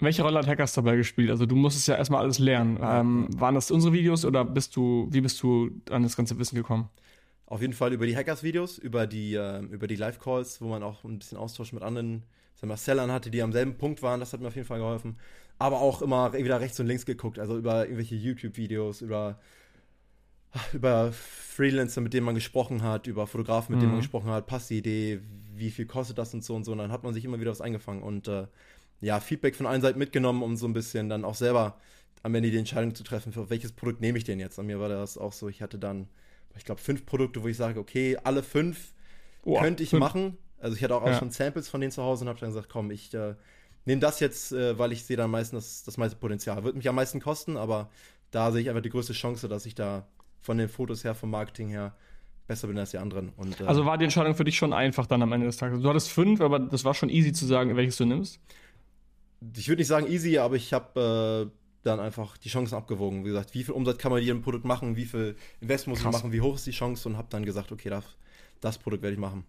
Welche 0.01 0.23
Rolle 0.23 0.41
hat 0.41 0.49
Hackers 0.49 0.75
dabei 0.75 0.97
gespielt? 0.97 1.31
Also 1.31 1.47
du 1.47 1.55
musstest 1.55 1.89
ja 1.89 1.97
erstmal 1.97 2.23
alles 2.23 2.39
lernen. 2.41 2.79
Ähm, 2.83 3.29
waren 3.37 3.55
das 3.55 3.71
unsere 3.71 3.93
Videos 3.93 4.25
oder 4.25 4.45
bist 4.45 4.75
du, 4.75 5.07
wie 5.11 5.21
bist 5.21 5.41
du 5.43 5.71
an 5.91 6.03
das 6.03 6.17
ganze 6.17 6.39
Wissen 6.39 6.57
gekommen? 6.57 6.91
Auf 7.53 7.61
jeden 7.61 7.75
Fall 7.75 7.93
über 7.93 8.07
die 8.07 8.17
Hackers-Videos, 8.17 8.79
über 8.79 9.07
die, 9.07 9.35
äh, 9.35 9.61
über 9.65 9.87
die 9.87 9.97
Live-Calls, 9.97 10.63
wo 10.63 10.69
man 10.69 10.83
auch 10.83 11.05
ein 11.05 11.19
bisschen 11.19 11.37
Austausch 11.37 11.75
mit 11.75 11.83
anderen 11.83 12.23
sagen 12.55 12.71
wir, 12.71 12.79
Sellern 12.79 13.13
hatte, 13.13 13.31
die 13.31 13.43
am 13.43 13.53
selben 13.53 13.77
Punkt 13.77 14.01
waren. 14.01 14.21
Das 14.21 14.33
hat 14.33 14.41
mir 14.41 14.49
auf 14.49 14.55
jeden 14.57 14.67
Fall 14.67 14.79
geholfen. 14.79 15.19
Aber 15.59 15.83
auch 15.83 16.01
immer 16.01 16.33
wieder 16.33 16.63
rechts 16.63 16.81
und 16.81 16.87
links 16.87 17.05
geguckt, 17.05 17.39
also 17.39 17.59
über 17.59 17.83
irgendwelche 17.83 18.15
YouTube-Videos, 18.15 19.03
über, 19.03 19.39
über 20.73 21.13
Freelancer, 21.13 22.01
mit 22.01 22.15
denen 22.15 22.25
man 22.25 22.35
gesprochen 22.35 22.83
hat, 22.83 23.07
über 23.07 23.27
Fotografen, 23.27 23.73
mit 23.73 23.77
mhm. 23.77 23.81
denen 23.81 23.91
man 23.91 23.99
mhm. 23.99 24.05
gesprochen 24.05 24.31
hat, 24.31 24.47
passt 24.47 24.71
die 24.71 24.79
Idee, 24.79 25.21
wie 25.55 25.71
viel 25.71 25.85
kostet 25.85 26.17
das 26.17 26.33
und 26.33 26.43
so 26.43 26.55
und 26.55 26.65
so. 26.65 26.73
Und 26.73 26.79
dann 26.79 26.91
hat 26.91 27.03
man 27.03 27.13
sich 27.13 27.27
immer 27.27 27.39
wieder 27.39 27.51
was 27.51 27.61
eingefangen. 27.61 28.03
Und 28.03 28.29
äh, 28.29 28.47
ja, 29.03 29.21
Feedback 29.21 29.57
von 29.57 29.67
allen 29.67 29.83
Seiten 29.83 29.99
mitgenommen, 29.99 30.43
um 30.43 30.57
so 30.57 30.67
ein 30.67 30.73
bisschen 30.73 31.11
dann 31.11 31.27
auch 31.27 31.35
selber 31.35 31.77
am 32.23 32.35
Ende 32.35 32.51
die 32.51 32.57
Entscheidung 32.57 32.95
zu 32.95 33.05
treffen, 33.05 33.31
für 33.31 33.51
welches 33.51 33.73
Produkt 33.73 34.01
nehme 34.01 34.17
ich 34.17 34.25
denn 34.25 34.41
jetzt. 34.41 34.59
An 34.59 34.65
mir 34.65 34.81
war 34.81 34.89
das 34.89 35.19
auch 35.19 35.35
so, 35.35 35.51
ich 35.51 35.61
hatte 35.61 35.79
dann, 35.79 36.09
ich 36.57 36.65
glaube, 36.65 36.81
fünf 36.81 37.07
Produkte, 37.07 37.43
wo 37.43 37.49
ich 37.49 37.57
sage, 37.57 37.81
okay, 37.81 38.17
alle 38.23 38.43
fünf 38.43 38.93
oh, 39.45 39.59
könnte 39.59 39.83
ich 39.83 39.91
fünf. 39.91 40.01
machen. 40.01 40.39
Also 40.59 40.77
ich 40.77 40.85
hatte 40.85 40.95
auch, 40.95 41.07
ja. 41.07 41.15
auch 41.15 41.19
schon 41.19 41.31
Samples 41.31 41.69
von 41.69 41.81
denen 41.81 41.91
zu 41.91 42.03
Hause 42.03 42.25
und 42.25 42.29
habe 42.29 42.39
dann 42.39 42.51
gesagt, 42.51 42.69
komm, 42.69 42.91
ich 42.91 43.13
äh, 43.15 43.35
nehme 43.85 44.01
das 44.01 44.21
jetzt, 44.21 44.53
äh, 44.53 44.79
weil 44.79 44.93
ich 44.93 45.05
sehe 45.05 45.17
da 45.17 45.25
am 45.25 45.33
meisten 45.33 45.57
das, 45.57 45.83
das 45.85 45.97
meiste 45.97 46.17
Potenzial. 46.17 46.63
Wird 46.65 46.77
mich 46.77 46.89
am 46.89 46.95
meisten 46.95 47.21
kosten, 47.21 47.57
aber 47.57 47.91
da 48.31 48.53
sehe 48.53 48.63
ich 48.63 48.69
einfach 48.69 48.83
die 48.83 48.91
größte 48.91 49.13
Chance, 49.13 49.49
dass 49.49 49.67
ich 49.67 49.75
da 49.75 50.07
von 50.41 50.59
den 50.59 50.69
Fotos 50.69 51.05
her, 51.05 51.15
vom 51.15 51.31
Marketing 51.31 51.69
her 51.69 51.95
besser 52.47 52.69
bin 52.69 52.79
als 52.79 52.91
die 52.91 52.99
anderen. 52.99 53.31
Und, 53.37 53.61
äh, 53.61 53.65
also 53.65 53.87
war 53.87 53.99
die 53.99 54.05
Entscheidung 54.05 54.35
für 54.35 54.45
dich 54.45 54.57
schon 54.57 54.73
einfach 54.73 55.07
dann 55.07 55.23
am 55.23 55.33
Ende 55.33 55.47
des 55.47 55.57
Tages? 55.57 55.81
Du 55.81 55.89
hattest 55.89 56.11
fünf, 56.11 56.41
aber 56.41 56.59
das 56.59 56.85
war 56.85 56.95
schon 56.95 57.09
easy 57.09 57.33
zu 57.33 57.47
sagen, 57.47 57.77
welches 57.77 57.97
du 57.97 58.05
nimmst? 58.05 58.41
ich 59.57 59.69
würde 59.69 59.81
nicht 59.81 59.89
sagen 59.89 60.07
easy, 60.11 60.39
aber 60.39 60.57
ich 60.57 60.73
habe 60.73 61.51
äh, 61.51 61.62
dann 61.83 62.01
einfach 62.01 62.37
die 62.37 62.49
Chancen 62.49 62.75
abgewogen. 62.75 63.25
Wie 63.25 63.29
gesagt, 63.29 63.55
wie 63.55 63.65
viel 63.65 63.75
Umsatz 63.75 63.99
kann 63.99 64.11
man 64.11 64.21
mit 64.21 64.27
jedem 64.27 64.43
Produkt 64.43 64.65
machen, 64.65 64.97
wie 64.97 65.05
viel 65.05 65.37
Invest 65.61 65.87
muss 65.89 66.01
Krass. 66.01 66.15
ich 66.15 66.23
machen, 66.23 66.33
wie 66.33 66.41
hoch 66.41 66.55
ist 66.55 66.67
die 66.67 66.73
Chance 66.73 67.09
und 67.09 67.17
habe 67.17 67.29
dann 67.31 67.45
gesagt, 67.45 67.73
okay, 67.73 67.91
das, 67.91 68.05
das 68.61 68.79
Produkt 68.79 69.03
werde 69.03 69.15
ich 69.15 69.21
machen. 69.21 69.45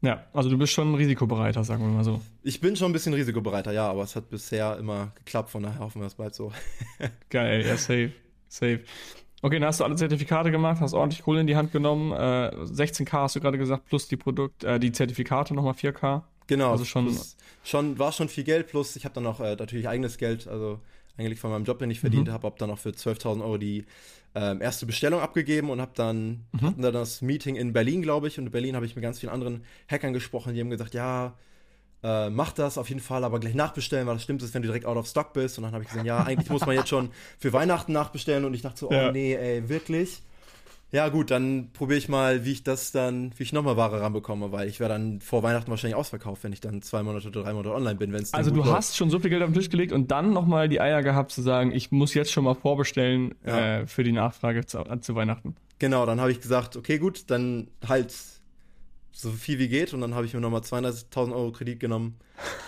Ja, 0.00 0.26
also 0.32 0.48
du 0.48 0.56
bist 0.56 0.72
schon 0.72 0.94
risikobereiter, 0.94 1.64
sagen 1.64 1.82
wir 1.82 1.88
mal 1.88 2.04
so. 2.04 2.20
Ich 2.42 2.60
bin 2.60 2.76
schon 2.76 2.90
ein 2.90 2.92
bisschen 2.92 3.14
risikobereiter, 3.14 3.72
ja, 3.72 3.88
aber 3.88 4.04
es 4.04 4.14
hat 4.14 4.30
bisher 4.30 4.76
immer 4.78 5.12
geklappt, 5.16 5.50
von 5.50 5.64
daher 5.64 5.80
hoffen 5.80 6.00
wir, 6.00 6.06
es 6.06 6.14
bleibt 6.14 6.36
so. 6.36 6.52
Geil, 7.30 7.66
ja, 7.66 7.76
safe, 7.76 8.12
safe. 8.48 8.84
Okay, 9.42 9.58
dann 9.58 9.68
hast 9.68 9.80
du 9.80 9.84
alle 9.84 9.96
Zertifikate 9.96 10.50
gemacht, 10.50 10.80
hast 10.80 10.94
ordentlich 10.94 11.22
Kohle 11.22 11.40
in 11.40 11.46
die 11.46 11.56
Hand 11.56 11.72
genommen. 11.72 12.12
Äh, 12.12 12.50
16k 12.64 13.12
hast 13.12 13.36
du 13.36 13.40
gerade 13.40 13.58
gesagt, 13.58 13.86
plus 13.86 14.06
die 14.08 14.16
Produkt, 14.16 14.62
äh, 14.64 14.78
die 14.78 14.92
Zertifikate 14.92 15.54
nochmal 15.54 15.74
4k. 15.74 16.22
Genau, 16.48 16.70
also 16.70 16.84
schon, 16.84 17.14
schon 17.62 17.98
war 17.98 18.12
schon 18.12 18.28
viel 18.28 18.44
Geld, 18.44 18.68
plus 18.68 18.96
ich 18.96 19.04
habe 19.04 19.14
dann 19.14 19.24
noch 19.24 19.40
äh, 19.40 19.54
natürlich 19.54 19.88
eigenes 19.88 20.16
Geld, 20.16 20.48
also 20.48 20.80
eigentlich 21.18 21.40
von 21.40 21.50
meinem 21.50 21.64
Job, 21.64 21.78
den 21.78 21.90
ich 21.90 22.00
verdient 22.00 22.28
mhm. 22.28 22.32
habe, 22.32 22.46
habe 22.46 22.56
dann 22.58 22.70
noch 22.70 22.78
für 22.78 22.90
12.000 22.90 23.42
Euro 23.42 23.58
die 23.58 23.84
ähm, 24.34 24.62
erste 24.62 24.86
Bestellung 24.86 25.20
abgegeben 25.20 25.70
und 25.70 25.80
habe 25.80 25.92
dann, 25.94 26.46
mhm. 26.52 26.60
hatten 26.62 26.82
dann 26.82 26.94
das 26.94 27.22
Meeting 27.22 27.56
in 27.56 27.72
Berlin, 27.72 28.02
glaube 28.02 28.28
ich, 28.28 28.38
und 28.38 28.46
in 28.46 28.52
Berlin 28.52 28.76
habe 28.76 28.86
ich 28.86 28.94
mit 28.94 29.02
ganz 29.02 29.18
vielen 29.18 29.32
anderen 29.32 29.64
Hackern 29.88 30.12
gesprochen, 30.12 30.54
die 30.54 30.60
haben 30.60 30.70
gesagt, 30.70 30.94
ja, 30.94 31.34
äh, 32.02 32.30
mach 32.30 32.52
das 32.52 32.78
auf 32.78 32.88
jeden 32.88 33.00
Fall, 33.00 33.24
aber 33.24 33.40
gleich 33.40 33.54
nachbestellen, 33.54 34.06
weil 34.06 34.14
das 34.14 34.22
stimmt 34.22 34.42
ist, 34.42 34.54
wenn 34.54 34.62
du 34.62 34.68
direkt 34.68 34.86
out 34.86 34.96
of 34.96 35.06
stock 35.06 35.32
bist. 35.32 35.58
Und 35.58 35.64
dann 35.64 35.72
habe 35.72 35.82
ich 35.82 35.88
gesagt, 35.90 36.06
ja, 36.06 36.22
eigentlich 36.22 36.48
muss 36.50 36.64
man 36.64 36.76
jetzt 36.76 36.88
schon 36.88 37.10
für 37.38 37.52
Weihnachten 37.52 37.92
nachbestellen 37.92 38.44
und 38.44 38.54
ich 38.54 38.62
dachte 38.62 38.78
so, 38.78 38.90
oh 38.90 38.92
ja. 38.92 39.10
nee, 39.10 39.34
ey, 39.34 39.68
wirklich? 39.68 40.22
Ja, 40.90 41.10
gut, 41.10 41.30
dann 41.30 41.68
probiere 41.74 41.98
ich 41.98 42.08
mal, 42.08 42.46
wie 42.46 42.52
ich 42.52 42.62
das 42.62 42.92
dann, 42.92 43.32
wie 43.36 43.42
ich 43.42 43.52
nochmal 43.52 43.76
Ware 43.76 44.00
ranbekomme, 44.00 44.52
weil 44.52 44.68
ich 44.68 44.80
wäre 44.80 44.88
dann 44.88 45.20
vor 45.20 45.42
Weihnachten 45.42 45.70
wahrscheinlich 45.70 45.96
ausverkauft, 45.96 46.44
wenn 46.44 46.52
ich 46.54 46.62
dann 46.62 46.80
zwei 46.80 47.02
Monate 47.02 47.28
oder 47.28 47.42
drei 47.42 47.52
Monate 47.52 47.74
online 47.74 47.96
bin, 47.96 48.12
wenn 48.12 48.22
es 48.22 48.32
Also 48.32 48.50
du 48.50 48.58
läuft. 48.58 48.72
hast 48.72 48.96
schon 48.96 49.10
so 49.10 49.18
viel 49.18 49.28
Geld 49.28 49.42
auf 49.42 49.50
den 49.50 49.54
Tisch 49.54 49.68
gelegt 49.68 49.92
und 49.92 50.10
dann 50.10 50.32
nochmal 50.32 50.68
die 50.68 50.80
Eier 50.80 51.02
gehabt 51.02 51.30
zu 51.30 51.42
sagen, 51.42 51.72
ich 51.72 51.90
muss 51.90 52.14
jetzt 52.14 52.32
schon 52.32 52.44
mal 52.44 52.54
vorbestellen 52.54 53.34
ja. 53.44 53.80
äh, 53.80 53.86
für 53.86 54.02
die 54.02 54.12
Nachfrage 54.12 54.64
zu, 54.64 54.78
äh, 54.78 55.00
zu 55.00 55.14
Weihnachten. 55.14 55.56
Genau, 55.78 56.06
dann 56.06 56.20
habe 56.20 56.32
ich 56.32 56.40
gesagt, 56.40 56.74
okay, 56.74 56.98
gut, 56.98 57.30
dann 57.30 57.68
halt 57.86 58.14
so 59.12 59.30
viel 59.30 59.58
wie 59.58 59.68
geht 59.68 59.92
und 59.92 60.00
dann 60.00 60.14
habe 60.14 60.24
ich 60.26 60.32
mir 60.32 60.40
nochmal 60.40 60.60
200.000 60.60 61.32
Euro 61.32 61.52
Kredit 61.52 61.80
genommen 61.80 62.16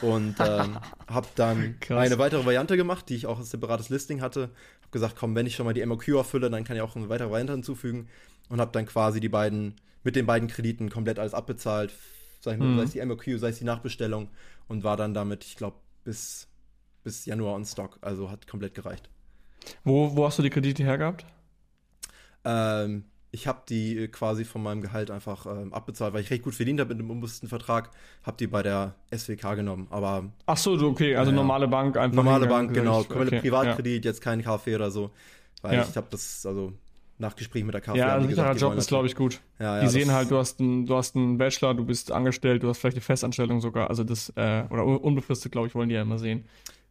und 0.02 0.34
ähm, 0.40 0.78
habe 1.08 1.28
dann 1.36 1.76
Krass. 1.80 1.98
eine 1.98 2.18
weitere 2.18 2.44
Variante 2.44 2.76
gemacht, 2.76 3.08
die 3.08 3.14
ich 3.14 3.26
auch 3.26 3.38
als 3.38 3.50
separates 3.50 3.88
Listing 3.88 4.20
hatte. 4.20 4.50
Habe 4.90 4.98
gesagt, 4.98 5.16
komm, 5.16 5.36
wenn 5.36 5.46
ich 5.46 5.54
schon 5.54 5.66
mal 5.66 5.72
die 5.72 5.86
MOQ 5.86 6.08
erfülle, 6.08 6.50
dann 6.50 6.64
kann 6.64 6.74
ich 6.74 6.82
auch 6.82 6.96
eine 6.96 7.08
weitere 7.08 7.30
Variante 7.30 7.52
hinzufügen 7.52 8.08
und 8.48 8.60
habe 8.60 8.72
dann 8.72 8.86
quasi 8.86 9.20
die 9.20 9.28
beiden 9.28 9.76
mit 10.02 10.16
den 10.16 10.26
beiden 10.26 10.48
Krediten 10.48 10.90
komplett 10.90 11.20
alles 11.20 11.32
abbezahlt, 11.32 11.92
sei, 12.40 12.56
mhm. 12.56 12.76
sei 12.76 12.82
es 12.82 12.90
die 12.90 13.04
MOQ, 13.04 13.38
sei 13.38 13.50
es 13.50 13.58
die 13.58 13.64
Nachbestellung 13.64 14.28
und 14.66 14.82
war 14.82 14.96
dann 14.96 15.14
damit, 15.14 15.44
ich 15.44 15.54
glaube, 15.54 15.76
bis, 16.02 16.48
bis 17.04 17.24
Januar 17.24 17.54
on 17.54 17.64
Stock, 17.64 17.98
also 18.00 18.32
hat 18.32 18.48
komplett 18.48 18.74
gereicht. 18.74 19.08
Wo, 19.84 20.16
wo 20.16 20.26
hast 20.26 20.38
du 20.38 20.42
die 20.42 20.50
Kredite 20.50 20.82
hergehabt? 20.82 21.24
Ähm, 22.44 23.04
ich 23.32 23.46
habe 23.46 23.62
die 23.68 23.96
äh, 23.96 24.08
quasi 24.08 24.44
von 24.44 24.62
meinem 24.62 24.80
Gehalt 24.80 25.10
einfach 25.10 25.46
ähm, 25.46 25.72
abbezahlt, 25.72 26.14
weil 26.14 26.22
ich 26.22 26.30
recht 26.30 26.42
gut 26.42 26.54
verdient 26.54 26.80
habe 26.80 26.94
mit 26.94 27.00
dem 27.00 27.10
unbewussten 27.10 27.48
Vertrag, 27.48 27.90
habe 28.22 28.36
die 28.36 28.46
bei 28.46 28.62
der 28.62 28.94
SWK 29.14 29.54
genommen. 29.54 29.86
Aber 29.90 30.24
ach 30.46 30.56
so, 30.56 30.72
okay, 30.72 31.16
also 31.16 31.30
äh, 31.30 31.34
normale 31.34 31.68
Bank 31.68 31.96
einfach. 31.96 32.16
Normale 32.16 32.46
Bank, 32.46 32.74
genau, 32.74 33.04
komplett 33.04 33.28
okay, 33.28 33.40
Privatkredit, 33.40 34.04
ja. 34.04 34.10
jetzt 34.10 34.20
kein 34.20 34.42
KfW 34.42 34.74
oder 34.74 34.90
so, 34.90 35.10
weil 35.62 35.74
ja. 35.74 35.86
ich 35.88 35.96
habe 35.96 36.08
das 36.10 36.44
also 36.44 36.72
nach 37.18 37.36
Gespräch 37.36 37.64
mit 37.64 37.74
der 37.74 37.82
KfW. 37.82 37.98
Ja, 37.98 38.16
ein 38.16 38.28
sicherer 38.28 38.56
Job 38.56 38.74
ist, 38.74 38.88
glaube 38.88 39.06
ich, 39.06 39.14
gut. 39.14 39.40
Ja, 39.58 39.76
ja, 39.76 39.82
die 39.82 39.88
sehen 39.88 40.10
halt, 40.10 40.30
du 40.30 40.38
hast, 40.38 40.58
einen, 40.58 40.86
du 40.86 40.96
hast 40.96 41.14
einen 41.14 41.38
Bachelor, 41.38 41.74
du 41.74 41.84
bist 41.84 42.10
angestellt, 42.10 42.62
du 42.62 42.68
hast 42.68 42.78
vielleicht 42.78 42.96
eine 42.96 43.02
Festanstellung 43.02 43.60
sogar, 43.60 43.90
also 43.90 44.04
das, 44.04 44.30
äh, 44.36 44.64
oder 44.70 44.84
unbefristet, 44.84 45.52
glaube 45.52 45.68
ich, 45.68 45.74
wollen 45.74 45.90
die 45.90 45.94
ja 45.94 46.02
immer 46.02 46.18
sehen. 46.18 46.46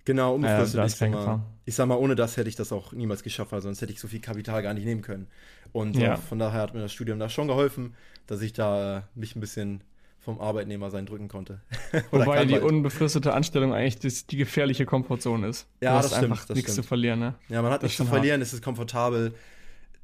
Genau, 0.06 0.36
unbefristet. 0.36 0.80
Äh, 0.80 0.86
ich, 0.88 0.96
sag 0.96 1.12
mal, 1.12 1.42
ich 1.66 1.76
sag 1.76 1.88
mal, 1.88 1.96
ohne 1.96 2.16
das 2.16 2.38
hätte 2.38 2.50
ich 2.50 2.56
das 2.56 2.72
auch 2.72 2.94
niemals 2.94 3.24
geschafft, 3.24 3.52
weil 3.52 3.62
sonst 3.62 3.82
hätte 3.82 3.92
ich 3.92 4.00
so 4.00 4.08
viel 4.08 4.22
Kapital 4.22 4.64
gar 4.64 4.74
nicht 4.74 4.86
nehmen 4.86 5.02
können. 5.02 5.28
Und 5.72 5.96
ja. 5.96 6.16
von 6.18 6.40
daher 6.40 6.62
hat 6.62 6.74
mir 6.74 6.82
das 6.82 6.94
Studium 6.94 7.20
da 7.20 7.30
schon 7.30 7.48
geholfen, 7.48 7.96
dass 8.28 8.42
ich 8.42 8.54
da 8.54 9.08
mich 9.14 9.36
ein 9.36 9.40
bisschen 9.40 9.84
vom 10.20 10.40
Arbeitnemer 10.40 10.92
sein 10.92 11.06
drücken 11.06 11.28
konnte. 11.28 11.62
Wobei 12.12 12.46
die 12.46 12.60
unbefristete 12.60 13.34
Anstellung 13.34 13.74
eigentlich 13.74 14.00
das, 14.00 14.26
die 14.28 14.38
gefährliche 14.38 14.86
Komfortzone 14.86 15.48
ist. 15.48 15.68
Ja, 15.82 16.02
das 16.02 16.12
stimmt. 16.12 16.32
einfach 16.32 16.50
nichts 16.50 16.76
zu 16.76 16.84
verlieren, 16.84 17.20
ne? 17.20 17.36
Ja, 17.48 17.62
man 17.62 17.72
hat 17.72 17.84
das 17.84 17.90
nichts 17.90 17.98
zu 17.98 18.06
verlieren, 18.06 18.40
hart. 18.40 18.48
es 18.48 18.54
ist 18.54 18.64
komfortabel. 18.64 19.34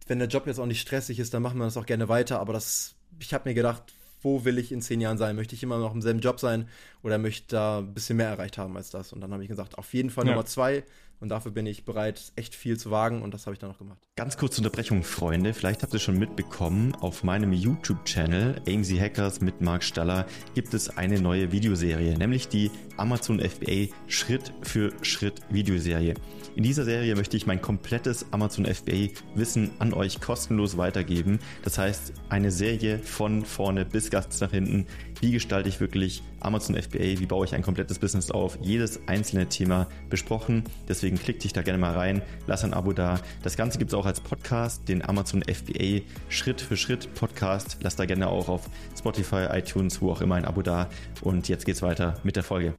Wenn 0.07 0.19
der 0.19 0.27
Job 0.27 0.47
jetzt 0.47 0.59
auch 0.59 0.65
nicht 0.65 0.81
stressig 0.81 1.19
ist, 1.19 1.33
dann 1.33 1.41
macht 1.41 1.55
man 1.55 1.67
das 1.67 1.77
auch 1.77 1.85
gerne 1.85 2.07
weiter. 2.09 2.39
Aber 2.39 2.53
das, 2.53 2.95
ich 3.19 3.33
habe 3.33 3.49
mir 3.49 3.55
gedacht, 3.55 3.83
wo 4.25 4.43
will 4.43 4.57
ich 4.57 4.71
in 4.71 4.81
zehn 4.81 4.99
Jahren 4.99 5.19
sein? 5.19 5.35
Möchte 5.35 5.53
ich 5.53 5.61
immer 5.61 5.77
noch 5.77 5.93
im 5.93 6.01
selben 6.01 6.19
Job 6.19 6.39
sein 6.39 6.67
oder 7.03 7.19
möchte 7.19 7.55
da 7.55 7.77
ein 7.77 7.93
bisschen 7.93 8.17
mehr 8.17 8.27
erreicht 8.27 8.57
haben 8.57 8.75
als 8.75 8.89
das? 8.89 9.13
Und 9.13 9.21
dann 9.21 9.31
habe 9.31 9.43
ich 9.43 9.49
gesagt, 9.49 9.77
auf 9.77 9.93
jeden 9.93 10.09
Fall 10.09 10.25
ja. 10.25 10.31
Nummer 10.31 10.45
zwei, 10.45 10.83
und 11.19 11.29
dafür 11.29 11.51
bin 11.51 11.65
ich 11.65 11.85
bereit, 11.85 12.33
echt 12.35 12.55
viel 12.55 12.77
zu 12.77 12.91
wagen 12.91 13.21
und 13.21 13.33
das 13.33 13.45
habe 13.45 13.53
ich 13.53 13.59
dann 13.59 13.69
noch 13.69 13.77
gemacht. 13.77 13.97
Ganz 14.15 14.37
kurze 14.37 14.59
Unterbrechung, 14.59 15.03
Freunde. 15.03 15.53
Vielleicht 15.53 15.81
habt 15.81 15.93
ihr 15.93 15.99
schon 15.99 16.17
mitbekommen, 16.17 16.93
auf 16.95 17.23
meinem 17.23 17.53
YouTube-Channel 17.53 18.61
AMZ 18.67 18.91
Hackers 18.99 19.41
mit 19.41 19.61
Marc 19.61 19.83
Staller 19.83 20.25
gibt 20.55 20.73
es 20.73 20.97
eine 20.97 21.21
neue 21.21 21.51
Videoserie, 21.51 22.17
nämlich 22.17 22.47
die 22.47 22.69
Amazon 22.97 23.39
FBA 23.39 23.93
Schritt 24.07 24.53
für 24.61 24.91
Schritt 25.01 25.41
Videoserie. 25.49 26.13
In 26.55 26.63
dieser 26.63 26.85
Serie 26.85 27.15
möchte 27.15 27.35
ich 27.35 27.45
mein 27.45 27.61
komplettes 27.61 28.25
Amazon 28.31 28.65
FBA 28.65 29.09
Wissen 29.35 29.71
an 29.79 29.93
euch 29.93 30.21
kostenlos 30.21 30.77
weitergeben. 30.77 31.39
Das 31.63 31.77
heißt, 31.77 32.13
eine 32.29 32.49
Serie 32.49 32.99
von 32.99 33.43
vorne 33.43 33.83
bis 33.83 34.09
ganz 34.09 34.39
nach 34.39 34.51
hinten, 34.51 34.85
wie 35.19 35.31
gestalte 35.31 35.67
ich 35.67 35.81
wirklich 35.81 36.23
Amazon 36.39 36.81
FBA, 36.81 37.19
wie 37.19 37.25
baue 37.25 37.45
ich 37.45 37.53
ein 37.53 37.61
komplettes 37.61 37.99
Business 37.99 38.31
auf, 38.31 38.57
jedes 38.61 39.01
einzelne 39.07 39.49
Thema 39.49 39.87
besprochen. 40.09 40.63
Deswegen 40.87 41.17
klick 41.17 41.39
dich 41.39 41.51
da 41.51 41.61
gerne 41.61 41.77
mal 41.77 41.93
rein, 41.93 42.21
lass 42.47 42.63
ein 42.63 42.73
Abo 42.73 42.93
da. 42.93 43.19
Das 43.43 43.57
Ganze 43.57 43.77
gibt 43.77 43.91
es 43.91 43.95
auch 43.95 44.05
als 44.05 44.21
Podcast, 44.21 44.87
den 44.87 45.03
Amazon 45.03 45.43
FBA 45.43 46.03
Schritt 46.29 46.61
für 46.61 46.77
Schritt 46.77 47.13
Podcast. 47.15 47.79
Lass 47.81 47.97
da 47.97 48.05
gerne 48.05 48.29
auch 48.29 48.47
auf 48.47 48.69
Spotify, 48.97 49.47
iTunes, 49.51 50.01
wo 50.01 50.11
auch 50.11 50.21
immer 50.21 50.35
ein 50.35 50.45
Abo 50.45 50.61
da. 50.61 50.89
Und 51.21 51.49
jetzt 51.49 51.65
geht's 51.65 51.81
weiter 51.81 52.15
mit 52.23 52.37
der 52.37 52.43
Folge. 52.43 52.75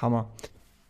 Hammer. 0.00 0.30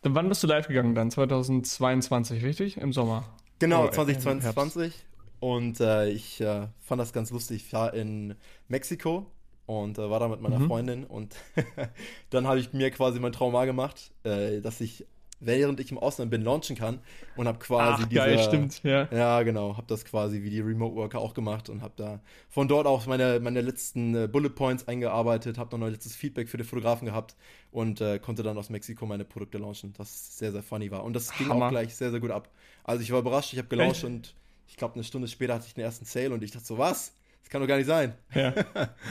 Dann 0.02 0.14
wann 0.14 0.28
bist 0.28 0.42
du 0.42 0.46
live 0.46 0.68
gegangen 0.68 0.94
dann? 0.94 1.10
2022, 1.10 2.44
richtig? 2.44 2.76
Im 2.76 2.92
Sommer? 2.92 3.24
Genau, 3.58 3.88
2022. 3.88 4.92
Und 5.38 5.80
äh, 5.80 6.08
ich 6.08 6.40
äh, 6.40 6.68
fand 6.80 7.00
das 7.00 7.12
ganz 7.12 7.30
lustig. 7.30 7.64
Ich 7.66 7.72
war 7.72 7.94
in 7.94 8.34
Mexiko 8.68 9.26
und 9.66 9.98
äh, 9.98 10.10
war 10.10 10.20
da 10.20 10.28
mit 10.28 10.40
meiner 10.40 10.58
mhm. 10.58 10.68
Freundin 10.68 11.04
und 11.04 11.36
dann 12.30 12.46
habe 12.46 12.58
ich 12.58 12.72
mir 12.72 12.90
quasi 12.90 13.20
mein 13.20 13.32
Traum 13.32 13.52
gemacht, 13.66 14.12
äh, 14.24 14.60
dass 14.60 14.80
ich 14.80 15.06
während 15.44 15.80
ich 15.80 15.90
im 15.90 15.98
Ausland 15.98 16.30
bin 16.30 16.42
launchen 16.42 16.76
kann 16.76 17.00
und 17.36 17.46
habe 17.48 17.58
quasi 17.58 18.02
Ach, 18.04 18.08
diese 18.08 18.20
geil, 18.20 18.38
stimmt, 18.38 18.82
ja. 18.82 19.08
Ja, 19.12 19.42
genau, 19.42 19.76
habe 19.76 19.86
das 19.88 20.04
quasi 20.04 20.42
wie 20.42 20.50
die 20.50 20.60
Remote 20.60 20.94
Worker 20.94 21.18
auch 21.18 21.34
gemacht 21.34 21.68
und 21.68 21.82
habe 21.82 21.94
da 21.96 22.20
von 22.48 22.68
dort 22.68 22.86
auch 22.86 23.06
meine 23.06 23.40
meine 23.40 23.60
letzten 23.60 24.14
äh, 24.14 24.28
Bullet 24.28 24.50
Points 24.50 24.88
eingearbeitet, 24.88 25.58
habe 25.58 25.76
noch 25.76 25.86
ein 25.86 25.92
letztes 25.92 26.16
Feedback 26.16 26.48
für 26.48 26.56
die 26.56 26.64
Fotografen 26.64 27.06
gehabt 27.06 27.36
und 27.70 28.00
äh, 28.00 28.18
konnte 28.18 28.42
dann 28.42 28.56
aus 28.56 28.70
Mexiko 28.70 29.06
meine 29.06 29.24
Produkte 29.24 29.58
launchen, 29.58 29.92
das 29.98 30.38
sehr 30.38 30.52
sehr 30.52 30.62
funny 30.62 30.90
war 30.90 31.04
und 31.04 31.14
das 31.14 31.36
ging 31.36 31.48
Hammer. 31.48 31.66
auch 31.66 31.70
gleich 31.70 31.94
sehr 31.94 32.10
sehr 32.10 32.20
gut 32.20 32.30
ab. 32.30 32.48
Also 32.84 33.02
ich 33.02 33.10
war 33.12 33.20
überrascht, 33.20 33.52
ich 33.52 33.58
habe 33.58 33.68
gelauncht 33.68 34.04
und 34.04 34.34
ich 34.68 34.76
glaube 34.76 34.94
eine 34.94 35.04
Stunde 35.04 35.28
später 35.28 35.54
hatte 35.54 35.66
ich 35.66 35.74
den 35.74 35.84
ersten 35.84 36.04
Sale 36.04 36.30
und 36.32 36.42
ich 36.42 36.50
dachte 36.50 36.66
so, 36.66 36.78
was? 36.78 37.14
Das 37.42 37.50
kann 37.50 37.60
doch 37.60 37.68
gar 37.68 37.76
nicht 37.76 37.86
sein. 37.86 38.14
Ja. 38.34 38.54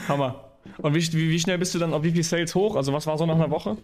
Hammer. 0.08 0.52
Und 0.78 0.94
wie, 0.94 1.12
wie, 1.12 1.30
wie, 1.30 1.40
schnell 1.40 1.58
bist 1.58 1.74
du 1.74 1.78
dann 1.78 1.92
auf 1.92 2.02
wie 2.02 2.12
viel 2.12 2.22
Sales 2.22 2.54
hoch? 2.54 2.76
Also 2.76 2.92
was 2.92 3.06
war 3.06 3.18
so 3.18 3.26
nach 3.26 3.34
einer 3.34 3.50
Woche? 3.50 3.76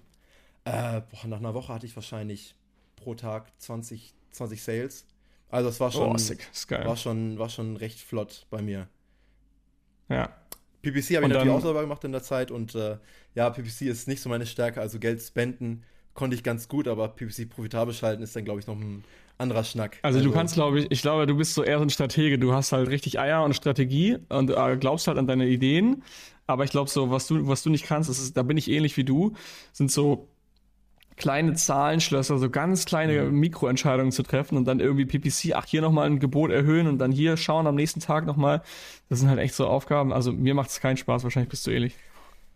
Äh, 0.69 1.03
boah, 1.11 1.27
nach 1.27 1.39
einer 1.39 1.55
Woche 1.55 1.73
hatte 1.73 1.87
ich 1.87 1.97
wahrscheinlich 1.97 2.55
pro 2.97 3.15
Tag 3.15 3.51
20, 3.59 4.13
20 4.31 4.63
Sales. 4.63 5.07
Also 5.51 5.69
es 5.69 5.81
war 5.81 5.91
schon, 5.91 6.15
oh. 6.15 6.85
War 6.85 6.97
schon, 6.97 7.39
war 7.39 7.49
schon 7.49 7.77
recht 7.77 8.01
flott 8.01 8.47
bei 8.51 8.61
mir. 8.61 8.89
Ja. 10.09 10.31
PPC 10.83 11.17
habe 11.17 11.27
ich 11.27 11.33
natürlich 11.33 11.51
auch 11.51 11.63
selber 11.63 11.81
gemacht 11.81 12.05
in 12.05 12.13
der 12.13 12.23
Zeit 12.23 12.51
und 12.51 12.75
äh, 12.75 12.99
ja, 13.35 13.51
PPC 13.51 13.83
ist 13.83 14.09
nicht 14.09 14.21
so 14.21 14.29
meine 14.29 14.47
Stärke, 14.47 14.81
also 14.81 14.99
Geld 14.99 15.23
spenden 15.23 15.85
konnte 16.19 16.35
ich 16.35 16.43
ganz 16.43 16.67
gut, 16.69 16.89
aber 16.89 17.09
PPC 17.09 17.49
profitabel 17.49 17.95
schalten 17.95 18.25
ist 18.25 18.35
dann, 18.35 18.45
glaube 18.45 18.59
ich, 18.59 18.67
noch 18.67 18.75
ein 18.75 19.05
anderer 19.39 19.63
Schnack. 19.63 19.99
Also, 20.03 20.19
also, 20.19 20.29
du 20.29 20.35
kannst, 20.35 20.55
glaube 20.55 20.81
ich, 20.81 20.91
ich 20.91 21.01
glaube, 21.01 21.29
du 21.29 21.37
bist 21.37 21.55
so 21.55 21.63
eher 21.63 21.79
so 21.79 21.85
ein 21.85 21.91
Stratege. 21.91 22.41
Du 22.41 22.53
hast 22.53 22.73
halt 22.73 22.89
richtig 22.89 23.21
Eier 23.21 23.45
und 23.45 23.55
Strategie 23.55 24.19
und 24.29 24.51
äh, 24.51 24.77
glaubst 24.79 25.07
halt 25.07 25.17
an 25.17 25.29
deine 25.29 25.47
Ideen. 25.47 26.03
Aber 26.49 26.65
ich 26.65 26.71
glaube, 26.71 26.91
so, 26.91 27.11
was 27.11 27.29
du, 27.29 27.47
was 27.47 27.63
du 27.63 27.71
nicht 27.71 27.87
kannst, 27.87 28.11
ist, 28.11 28.37
da 28.37 28.43
bin 28.43 28.57
ich 28.57 28.69
ähnlich 28.69 28.97
wie 28.97 29.05
du, 29.05 29.35
sind 29.73 29.93
so 29.93 30.29
kleine 31.19 31.55
Zahlenschlösser, 31.55 32.39
so 32.39 32.49
ganz 32.51 32.85
kleine 32.85 33.25
mhm. 33.25 33.39
Mikroentscheidungen 33.39 34.13
zu 34.13 34.23
treffen 34.23 34.57
und 34.57 34.65
dann 34.67 34.81
irgendwie 34.81 35.05
PPC, 35.05 35.55
ach, 35.55 35.67
hier 35.67 35.83
nochmal 35.83 36.07
ein 36.07 36.19
Gebot 36.19 36.51
erhöhen 36.51 36.87
und 36.87 36.99
dann 36.99 37.13
hier 37.13 37.37
schauen 37.37 37.67
am 37.67 37.75
nächsten 37.75 38.01
Tag 38.01 38.27
nochmal. 38.27 38.63
Das 39.09 39.21
sind 39.21 39.29
halt 39.29 39.39
echt 39.39 39.55
so 39.55 39.67
Aufgaben. 39.67 40.13
Also 40.13 40.33
mir 40.33 40.55
macht 40.55 40.71
es 40.71 40.81
keinen 40.81 40.97
Spaß, 40.97 41.25
wahrscheinlich 41.25 41.51
bist 41.51 41.67
du 41.67 41.71
ähnlich. 41.71 41.95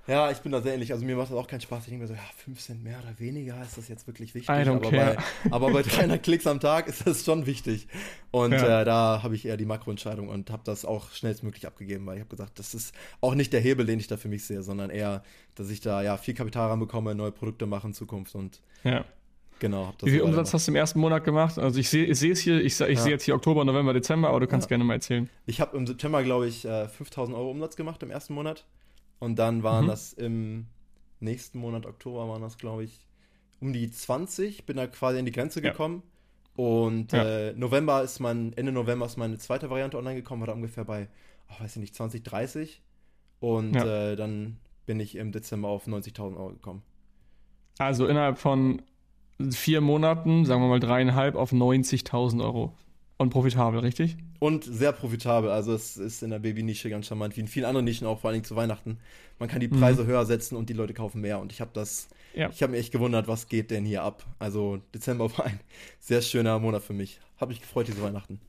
Ja, 0.08 0.30
ich 0.32 0.38
bin 0.38 0.50
da 0.50 0.60
sehr 0.60 0.74
ähnlich. 0.74 0.92
Also 0.92 1.04
mir 1.04 1.16
macht 1.16 1.30
das 1.30 1.36
auch 1.36 1.46
keinen 1.46 1.60
Spaß. 1.60 1.84
Ich 1.84 1.90
denke 1.90 2.02
mir 2.02 2.08
so, 2.08 2.14
ja, 2.14 2.20
5 2.44 2.60
Cent 2.60 2.82
mehr 2.82 2.98
oder 2.98 3.18
weniger, 3.20 3.62
ist 3.62 3.78
das 3.78 3.88
jetzt 3.88 4.06
wirklich 4.08 4.34
wichtig? 4.34 4.48
I 4.48 4.68
don't 4.68 4.76
aber, 4.76 4.90
care. 4.90 5.16
Bei, 5.44 5.52
aber 5.52 5.70
bei 5.70 5.82
300 5.82 6.22
Klicks 6.22 6.46
am 6.46 6.58
Tag 6.58 6.88
ist 6.88 7.06
das 7.06 7.24
schon 7.24 7.46
wichtig. 7.46 7.86
Und 8.32 8.52
ja. 8.52 8.80
äh, 8.80 8.84
da 8.84 9.22
habe 9.22 9.36
ich 9.36 9.46
eher 9.46 9.56
die 9.56 9.64
Makroentscheidung 9.64 10.28
und 10.28 10.50
habe 10.50 10.62
das 10.64 10.84
auch 10.84 11.12
schnellstmöglich 11.12 11.66
abgegeben, 11.66 12.04
weil 12.06 12.16
ich 12.16 12.20
habe 12.20 12.30
gesagt, 12.30 12.58
das 12.58 12.74
ist 12.74 12.94
auch 13.20 13.34
nicht 13.34 13.52
der 13.52 13.60
Hebel, 13.60 13.86
den 13.86 14.00
ich 14.00 14.08
da 14.08 14.16
für 14.16 14.28
mich 14.28 14.44
sehe, 14.44 14.62
sondern 14.62 14.90
eher, 14.90 15.22
dass 15.54 15.70
ich 15.70 15.80
da 15.80 16.02
ja 16.02 16.16
viel 16.16 16.34
Kapital 16.34 16.68
ranbekomme, 16.68 17.14
neue 17.14 17.32
Produkte 17.32 17.66
mache 17.66 17.86
in 17.86 17.94
Zukunft 17.94 18.34
und 18.34 18.60
ja. 18.82 19.04
Genau, 19.60 19.94
Wie 20.02 20.10
viel 20.10 20.22
Umsatz 20.22 20.34
gemacht. 20.34 20.54
hast 20.54 20.66
du 20.66 20.72
im 20.72 20.76
ersten 20.76 20.98
Monat 20.98 21.22
gemacht? 21.22 21.56
Also 21.56 21.78
ich 21.78 21.88
sehe 21.88 22.06
ich 22.06 22.20
es 22.20 22.40
hier, 22.40 22.60
ich, 22.60 22.80
ich 22.80 22.80
ja. 22.80 22.96
sehe 22.96 23.12
jetzt 23.12 23.22
hier 23.22 23.36
Oktober, 23.36 23.64
November, 23.64 23.92
Dezember, 23.92 24.30
aber 24.30 24.40
du 24.40 24.48
kannst 24.48 24.64
ja. 24.64 24.70
gerne 24.70 24.82
mal 24.82 24.94
erzählen. 24.94 25.30
Ich 25.46 25.60
habe 25.60 25.76
im 25.76 25.86
September, 25.86 26.24
glaube 26.24 26.48
ich, 26.48 26.62
5000 26.62 27.32
äh, 27.32 27.38
Euro 27.38 27.52
Umsatz 27.52 27.76
gemacht 27.76 28.02
im 28.02 28.10
ersten 28.10 28.34
Monat. 28.34 28.64
Und 29.22 29.38
dann 29.38 29.62
waren 29.62 29.84
mhm. 29.84 29.88
das 29.88 30.12
im 30.14 30.66
nächsten 31.20 31.60
Monat, 31.60 31.86
Oktober, 31.86 32.28
waren 32.28 32.42
das, 32.42 32.58
glaube 32.58 32.82
ich, 32.82 33.06
um 33.60 33.72
die 33.72 33.88
20. 33.88 34.66
Bin 34.66 34.76
da 34.76 34.88
quasi 34.88 35.20
in 35.20 35.26
die 35.26 35.30
Grenze 35.30 35.62
gekommen. 35.62 36.02
Ja. 36.56 36.64
Und 36.64 37.12
ja. 37.12 37.22
Äh, 37.22 37.52
November 37.52 38.02
ist 38.02 38.18
mein, 38.18 38.52
Ende 38.54 38.72
November 38.72 39.06
ist 39.06 39.16
meine 39.18 39.38
zweite 39.38 39.70
Variante 39.70 39.96
online 39.96 40.16
gekommen, 40.16 40.40
war 40.40 40.48
da 40.48 40.54
ungefähr 40.54 40.84
bei, 40.84 41.06
oh, 41.48 41.62
weiß 41.62 41.76
ich 41.76 41.80
nicht, 41.80 41.94
20, 41.94 42.24
30. 42.24 42.82
Und 43.38 43.76
ja. 43.76 44.10
äh, 44.10 44.16
dann 44.16 44.56
bin 44.86 44.98
ich 44.98 45.14
im 45.14 45.30
Dezember 45.30 45.68
auf 45.68 45.86
90.000 45.86 46.36
Euro 46.36 46.48
gekommen. 46.48 46.82
Also 47.78 48.08
innerhalb 48.08 48.38
von 48.38 48.82
vier 49.52 49.80
Monaten, 49.80 50.46
sagen 50.46 50.62
wir 50.62 50.68
mal 50.68 50.80
dreieinhalb, 50.80 51.36
auf 51.36 51.52
90.000 51.52 52.42
Euro. 52.42 52.74
Und 53.22 53.30
profitabel, 53.30 53.78
richtig? 53.78 54.16
Und 54.40 54.64
sehr 54.64 54.90
profitabel. 54.90 55.48
Also 55.48 55.74
es 55.74 55.96
ist 55.96 56.24
in 56.24 56.30
der 56.30 56.40
Baby-Nische 56.40 56.90
ganz 56.90 57.06
charmant, 57.06 57.36
wie 57.36 57.40
in 57.42 57.46
vielen 57.46 57.66
anderen 57.66 57.84
Nischen 57.84 58.04
auch, 58.04 58.18
vor 58.18 58.30
allem 58.30 58.42
zu 58.42 58.56
Weihnachten. 58.56 58.98
Man 59.38 59.48
kann 59.48 59.60
die 59.60 59.68
Preise 59.68 60.02
mhm. 60.02 60.08
höher 60.08 60.26
setzen 60.26 60.56
und 60.56 60.68
die 60.68 60.72
Leute 60.72 60.92
kaufen 60.92 61.20
mehr. 61.20 61.38
Und 61.38 61.52
ich 61.52 61.60
habe 61.60 61.70
das, 61.72 62.08
ja. 62.34 62.50
ich 62.50 62.64
habe 62.64 62.72
mir 62.72 62.78
echt 62.78 62.90
gewundert, 62.90 63.28
was 63.28 63.46
geht 63.46 63.70
denn 63.70 63.84
hier 63.84 64.02
ab. 64.02 64.26
Also 64.40 64.80
Dezember 64.92 65.30
war 65.38 65.44
ein 65.44 65.60
sehr 66.00 66.20
schöner 66.20 66.58
Monat 66.58 66.82
für 66.82 66.94
mich. 66.94 67.20
Habe 67.38 67.50
mich 67.50 67.60
gefreut, 67.60 67.86
diese 67.86 68.02
Weihnachten. 68.02 68.40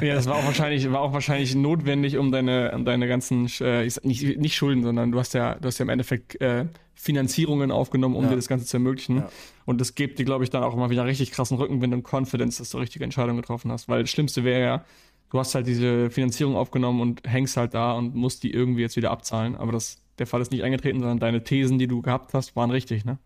Ja, 0.00 0.14
das 0.14 0.26
war 0.26 0.36
auch 0.36 0.44
wahrscheinlich, 0.44 0.90
war 0.90 1.00
auch 1.00 1.12
wahrscheinlich 1.12 1.54
notwendig, 1.54 2.16
um 2.16 2.30
deine, 2.30 2.72
um 2.74 2.84
deine 2.84 3.08
ganzen, 3.08 3.50
äh, 3.60 3.88
nicht, 4.02 4.38
nicht 4.38 4.54
Schulden, 4.54 4.82
sondern 4.82 5.12
du 5.12 5.18
hast 5.18 5.34
ja, 5.34 5.56
du 5.56 5.66
hast 5.66 5.78
ja 5.78 5.84
im 5.84 5.88
Endeffekt 5.88 6.40
äh, 6.40 6.66
Finanzierungen 6.94 7.70
aufgenommen, 7.70 8.16
um 8.16 8.24
ja. 8.24 8.30
dir 8.30 8.36
das 8.36 8.48
Ganze 8.48 8.66
zu 8.66 8.76
ermöglichen. 8.76 9.18
Ja. 9.18 9.30
Und 9.64 9.80
das 9.80 9.94
gibt 9.94 10.18
dir, 10.18 10.24
glaube 10.24 10.44
ich, 10.44 10.50
dann 10.50 10.62
auch 10.62 10.74
immer 10.74 10.90
wieder 10.90 11.04
richtig 11.04 11.32
krassen 11.32 11.56
Rückenwind 11.56 11.92
und 11.92 12.06
Confidence, 12.06 12.58
dass 12.58 12.70
du 12.70 12.78
richtige 12.78 13.04
Entscheidungen 13.04 13.40
getroffen 13.40 13.72
hast. 13.72 13.88
Weil 13.88 14.02
das 14.02 14.10
Schlimmste 14.10 14.44
wäre 14.44 14.60
ja, 14.60 14.84
du 15.30 15.38
hast 15.38 15.54
halt 15.54 15.66
diese 15.66 16.10
Finanzierung 16.10 16.56
aufgenommen 16.56 17.00
und 17.00 17.22
hängst 17.26 17.56
halt 17.56 17.74
da 17.74 17.92
und 17.92 18.14
musst 18.14 18.42
die 18.42 18.52
irgendwie 18.52 18.82
jetzt 18.82 18.96
wieder 18.96 19.10
abzahlen. 19.10 19.56
Aber 19.56 19.72
das, 19.72 19.98
der 20.18 20.26
Fall 20.26 20.40
ist 20.40 20.52
nicht 20.52 20.62
eingetreten, 20.62 21.00
sondern 21.00 21.18
deine 21.18 21.42
Thesen, 21.42 21.78
die 21.78 21.88
du 21.88 22.02
gehabt 22.02 22.34
hast, 22.34 22.54
waren 22.54 22.70
richtig, 22.70 23.04
ne? 23.04 23.18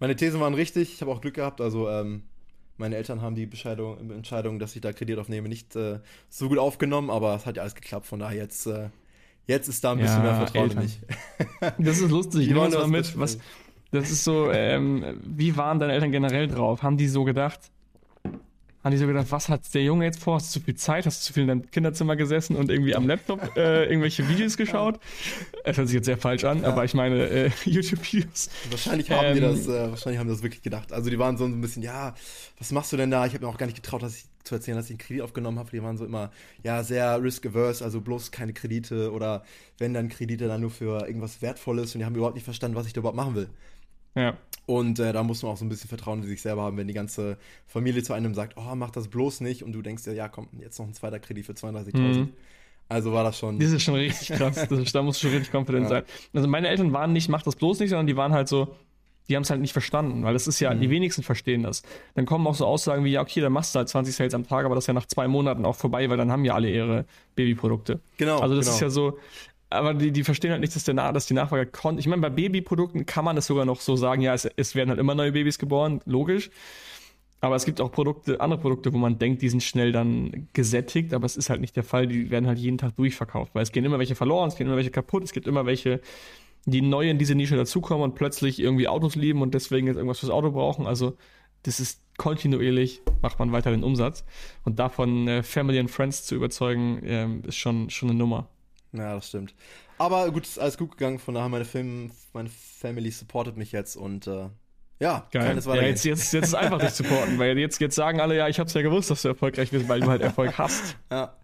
Meine 0.00 0.14
Thesen 0.14 0.40
waren 0.40 0.54
richtig. 0.54 0.92
Ich 0.92 1.00
habe 1.00 1.10
auch 1.10 1.20
Glück 1.20 1.34
gehabt. 1.34 1.60
Also 1.60 1.88
ähm, 1.88 2.22
meine 2.78 2.96
Eltern 2.96 3.20
haben 3.20 3.34
die 3.34 3.46
Bescheidung, 3.46 4.10
Entscheidung, 4.10 4.58
dass 4.58 4.74
ich 4.74 4.80
da 4.80 4.92
Kredit 4.92 5.18
aufnehme, 5.18 5.48
nicht 5.48 5.76
äh, 5.76 6.00
so 6.28 6.48
gut 6.48 6.58
aufgenommen, 6.58 7.10
aber 7.10 7.34
es 7.34 7.46
hat 7.46 7.56
ja 7.56 7.62
alles 7.62 7.74
geklappt. 7.74 8.06
Von 8.06 8.20
daher 8.20 8.36
jetzt, 8.36 8.66
äh, 8.66 8.88
jetzt 9.46 9.68
ist 9.68 9.84
da 9.84 9.92
ein 9.92 9.98
bisschen 9.98 10.18
ja, 10.18 10.22
mehr 10.22 10.34
Vertrauen 10.36 10.70
in 10.70 10.78
mich. 10.78 11.00
das 11.78 11.98
ist 11.98 12.10
lustig. 12.10 12.46
Die 12.48 12.54
wollen 12.54 12.72
das 12.72 12.86
mit. 12.86 13.18
Was, 13.18 13.38
das 13.90 14.10
ist 14.10 14.24
so, 14.24 14.50
ähm, 14.50 15.20
wie 15.24 15.56
waren 15.56 15.78
deine 15.78 15.92
Eltern 15.92 16.12
generell 16.12 16.46
drauf? 16.46 16.82
Haben 16.82 16.96
die 16.96 17.08
so 17.08 17.24
gedacht, 17.24 17.70
haben 18.88 18.92
die 18.92 18.98
so 18.98 19.06
gedacht, 19.06 19.26
was 19.30 19.50
hat 19.50 19.74
der 19.74 19.82
Junge 19.82 20.06
jetzt 20.06 20.18
vor? 20.22 20.36
Hast 20.36 20.54
du 20.54 20.60
zu 20.60 20.64
viel 20.64 20.74
Zeit? 20.74 21.04
Hast 21.04 21.20
du 21.20 21.26
zu 21.26 21.32
viel 21.34 21.42
in 21.42 21.48
deinem 21.48 21.70
Kinderzimmer 21.70 22.16
gesessen 22.16 22.56
und 22.56 22.70
irgendwie 22.70 22.96
am 22.96 23.06
Laptop 23.06 23.54
äh, 23.56 23.84
irgendwelche 23.84 24.26
Videos 24.30 24.56
geschaut? 24.56 24.98
Es 25.64 25.76
hört 25.76 25.88
sich 25.88 25.94
jetzt 25.94 26.06
sehr 26.06 26.16
falsch 26.16 26.44
an, 26.44 26.62
ja. 26.62 26.68
aber 26.68 26.86
ich 26.86 26.94
meine 26.94 27.28
äh, 27.28 27.50
YouTube-Videos. 27.64 28.48
Wahrscheinlich 28.70 29.10
haben 29.10 29.26
ähm, 29.26 29.34
die 29.34 29.40
das, 29.40 29.68
äh, 29.68 29.90
wahrscheinlich 29.90 30.18
haben 30.18 30.28
die 30.28 30.34
das 30.34 30.42
wirklich 30.42 30.62
gedacht. 30.62 30.92
Also 30.94 31.10
die 31.10 31.18
waren 31.18 31.36
so 31.36 31.44
ein 31.44 31.60
bisschen, 31.60 31.82
ja, 31.82 32.14
was 32.56 32.72
machst 32.72 32.90
du 32.92 32.96
denn 32.96 33.10
da? 33.10 33.26
Ich 33.26 33.34
habe 33.34 33.44
mir 33.44 33.50
auch 33.50 33.58
gar 33.58 33.66
nicht 33.66 33.76
getraut, 33.76 34.02
dass 34.02 34.16
ich 34.16 34.24
zu 34.44 34.54
erzählen, 34.54 34.78
dass 34.78 34.86
ich 34.86 34.92
einen 34.92 34.98
Kredit 34.98 35.22
aufgenommen 35.22 35.58
habe. 35.58 35.70
Die 35.70 35.82
waren 35.82 35.98
so 35.98 36.06
immer, 36.06 36.30
ja, 36.62 36.82
sehr 36.82 37.22
risk-averse, 37.22 37.84
also 37.84 38.00
bloß 38.00 38.30
keine 38.30 38.54
Kredite 38.54 39.12
oder 39.12 39.44
wenn 39.76 39.92
dann 39.92 40.08
Kredite 40.08 40.48
dann 40.48 40.62
nur 40.62 40.70
für 40.70 41.06
irgendwas 41.06 41.42
Wertvolles 41.42 41.94
und 41.94 41.98
die 41.98 42.06
haben 42.06 42.14
überhaupt 42.14 42.36
nicht 42.36 42.44
verstanden, 42.44 42.74
was 42.74 42.86
ich 42.86 42.94
da 42.94 43.00
überhaupt 43.00 43.16
machen 43.16 43.34
will. 43.34 43.48
Ja. 44.14 44.36
Und 44.66 44.98
äh, 44.98 45.12
da 45.12 45.22
muss 45.22 45.42
man 45.42 45.52
auch 45.52 45.56
so 45.56 45.64
ein 45.64 45.70
bisschen 45.70 45.88
Vertrauen 45.88 46.22
in 46.22 46.28
sich 46.28 46.42
selber 46.42 46.62
haben, 46.62 46.76
wenn 46.76 46.88
die 46.88 46.94
ganze 46.94 47.38
Familie 47.66 48.02
zu 48.02 48.12
einem 48.12 48.34
sagt, 48.34 48.54
oh, 48.56 48.74
mach 48.74 48.90
das 48.90 49.08
bloß 49.08 49.40
nicht 49.40 49.62
und 49.62 49.72
du 49.72 49.80
denkst 49.80 50.04
dir, 50.04 50.12
ja, 50.12 50.28
komm, 50.28 50.48
jetzt 50.60 50.78
noch 50.78 50.86
ein 50.86 50.92
zweiter 50.92 51.18
Kredit 51.18 51.46
für 51.46 51.52
32.000. 51.52 51.96
Mhm. 51.96 52.32
Also 52.88 53.12
war 53.12 53.24
das 53.24 53.38
schon. 53.38 53.58
Das 53.58 53.70
ist 53.70 53.82
schon 53.82 53.94
richtig 53.94 54.28
krass. 54.28 54.56
Ist, 54.70 54.94
da 54.94 55.02
musst 55.02 55.22
du 55.22 55.28
schon 55.28 55.36
richtig 55.36 55.54
confident 55.54 55.84
ja. 55.84 55.88
sein. 55.88 56.02
Also 56.32 56.48
meine 56.48 56.68
Eltern 56.68 56.92
waren 56.92 57.12
nicht, 57.12 57.28
mach 57.28 57.42
das 57.42 57.56
bloß 57.56 57.80
nicht, 57.80 57.90
sondern 57.90 58.06
die 58.06 58.16
waren 58.16 58.32
halt 58.32 58.48
so, 58.48 58.74
die 59.28 59.36
haben 59.36 59.42
es 59.42 59.50
halt 59.50 59.60
nicht 59.60 59.72
verstanden, 59.72 60.24
weil 60.24 60.32
das 60.32 60.46
ist 60.46 60.58
ja, 60.60 60.72
mhm. 60.72 60.80
die 60.80 60.90
wenigsten 60.90 61.22
verstehen 61.22 61.62
das. 61.62 61.82
Dann 62.14 62.24
kommen 62.24 62.46
auch 62.46 62.54
so 62.54 62.66
Aussagen 62.66 63.04
wie, 63.04 63.10
ja, 63.10 63.20
okay, 63.20 63.40
dann 63.40 63.52
machst 63.52 63.74
du 63.74 63.78
halt 63.78 63.88
20 63.88 64.14
Sales 64.14 64.34
am 64.34 64.46
Tag, 64.46 64.64
aber 64.64 64.74
das 64.74 64.84
ist 64.84 64.88
ja 64.88 64.94
nach 64.94 65.06
zwei 65.06 65.28
Monaten 65.28 65.66
auch 65.66 65.76
vorbei, 65.76 66.08
weil 66.08 66.16
dann 66.16 66.32
haben 66.32 66.44
ja 66.44 66.54
alle 66.54 66.70
ihre 66.70 67.04
Babyprodukte. 67.34 68.00
Genau. 68.16 68.38
Also 68.38 68.56
das 68.56 68.66
genau. 68.66 68.74
ist 68.74 68.80
ja 68.80 68.90
so, 68.90 69.18
aber 69.70 69.94
die, 69.94 70.12
die 70.12 70.24
verstehen 70.24 70.50
halt 70.50 70.60
nicht, 70.60 70.74
dass, 70.74 70.84
der, 70.84 71.12
dass 71.12 71.26
die 71.26 71.34
Nachfrage 71.34 71.66
kommt. 71.66 72.00
Ich 72.00 72.06
meine, 72.06 72.22
bei 72.22 72.30
Babyprodukten 72.30 73.04
kann 73.06 73.24
man 73.24 73.36
es 73.36 73.46
sogar 73.46 73.64
noch 73.64 73.80
so 73.80 73.96
sagen, 73.96 74.22
ja, 74.22 74.32
es, 74.32 74.46
es 74.56 74.74
werden 74.74 74.88
halt 74.90 74.98
immer 74.98 75.14
neue 75.14 75.32
Babys 75.32 75.58
geboren, 75.58 76.00
logisch. 76.06 76.50
Aber 77.40 77.54
es 77.54 77.64
gibt 77.64 77.80
auch 77.80 77.92
Produkte, 77.92 78.40
andere 78.40 78.60
Produkte, 78.60 78.92
wo 78.92 78.98
man 78.98 79.18
denkt, 79.18 79.42
die 79.42 79.48
sind 79.48 79.62
schnell 79.62 79.92
dann 79.92 80.48
gesättigt, 80.54 81.14
aber 81.14 81.24
es 81.24 81.36
ist 81.36 81.50
halt 81.50 81.60
nicht 81.60 81.76
der 81.76 81.84
Fall. 81.84 82.08
Die 82.08 82.30
werden 82.30 82.48
halt 82.48 82.58
jeden 82.58 82.78
Tag 82.78 82.96
durchverkauft, 82.96 83.54
weil 83.54 83.62
es 83.62 83.70
gehen 83.70 83.84
immer 83.84 83.98
welche 83.98 84.16
verloren, 84.16 84.48
es 84.48 84.56
gehen 84.56 84.66
immer 84.66 84.76
welche 84.76 84.90
kaputt, 84.90 85.22
es 85.22 85.32
gibt 85.32 85.46
immer 85.46 85.64
welche, 85.64 86.00
die 86.64 86.80
neu 86.80 87.08
in 87.08 87.18
diese 87.18 87.36
Nische 87.36 87.56
dazukommen 87.56 88.02
und 88.02 88.14
plötzlich 88.16 88.58
irgendwie 88.58 88.88
Autos 88.88 89.14
lieben 89.14 89.42
und 89.42 89.54
deswegen 89.54 89.86
jetzt 89.86 89.96
irgendwas 89.96 90.18
fürs 90.18 90.32
Auto 90.32 90.50
brauchen. 90.50 90.86
Also 90.86 91.16
das 91.62 91.78
ist 91.78 92.02
kontinuierlich, 92.16 93.02
macht 93.22 93.38
man 93.38 93.52
weiter 93.52 93.70
den 93.70 93.84
Umsatz. 93.84 94.24
Und 94.64 94.80
davon 94.80 95.28
äh, 95.28 95.42
Family 95.44 95.78
and 95.78 95.90
Friends 95.90 96.24
zu 96.24 96.34
überzeugen, 96.34 97.02
äh, 97.04 97.28
ist 97.46 97.56
schon, 97.56 97.90
schon 97.90 98.10
eine 98.10 98.18
Nummer. 98.18 98.48
Ja, 98.92 99.14
das 99.14 99.28
stimmt. 99.28 99.54
Aber 99.98 100.30
gut, 100.30 100.44
ist 100.44 100.58
alles 100.58 100.78
gut 100.78 100.92
gegangen. 100.92 101.18
Von 101.18 101.34
daher, 101.34 101.48
meine, 101.48 101.64
Film, 101.64 102.10
meine 102.32 102.48
Family 102.48 103.10
supportet 103.10 103.56
mich 103.56 103.72
jetzt 103.72 103.96
und 103.96 104.26
äh, 104.26 104.48
ja, 105.00 105.28
Geil. 105.30 105.46
kann 105.46 105.58
es 105.58 105.66
Ja, 105.66 105.74
jetzt, 105.76 106.04
jetzt, 106.04 106.32
jetzt 106.32 106.46
ist 106.46 106.54
einfach 106.54 106.78
dich 106.80 106.90
supporten, 106.90 107.38
weil 107.38 107.56
jetzt, 107.58 107.80
jetzt 107.80 107.94
sagen 107.94 108.20
alle, 108.20 108.36
ja, 108.36 108.48
ich 108.48 108.58
hab's 108.58 108.74
ja 108.74 108.82
gewusst, 108.82 109.10
dass 109.10 109.22
du 109.22 109.28
erfolgreich 109.28 109.70
bist, 109.70 109.88
weil 109.88 110.00
du 110.00 110.08
halt 110.08 110.22
Erfolg 110.22 110.58
hast. 110.58 110.96
Ja. 111.10 111.36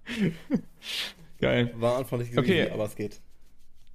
Geil. 1.40 1.72
War 1.76 1.98
einfach 1.98 2.18
nicht 2.18 2.37
okay. 2.37 2.70
aber 2.70 2.85
es 2.85 2.96
geht. 2.96 3.20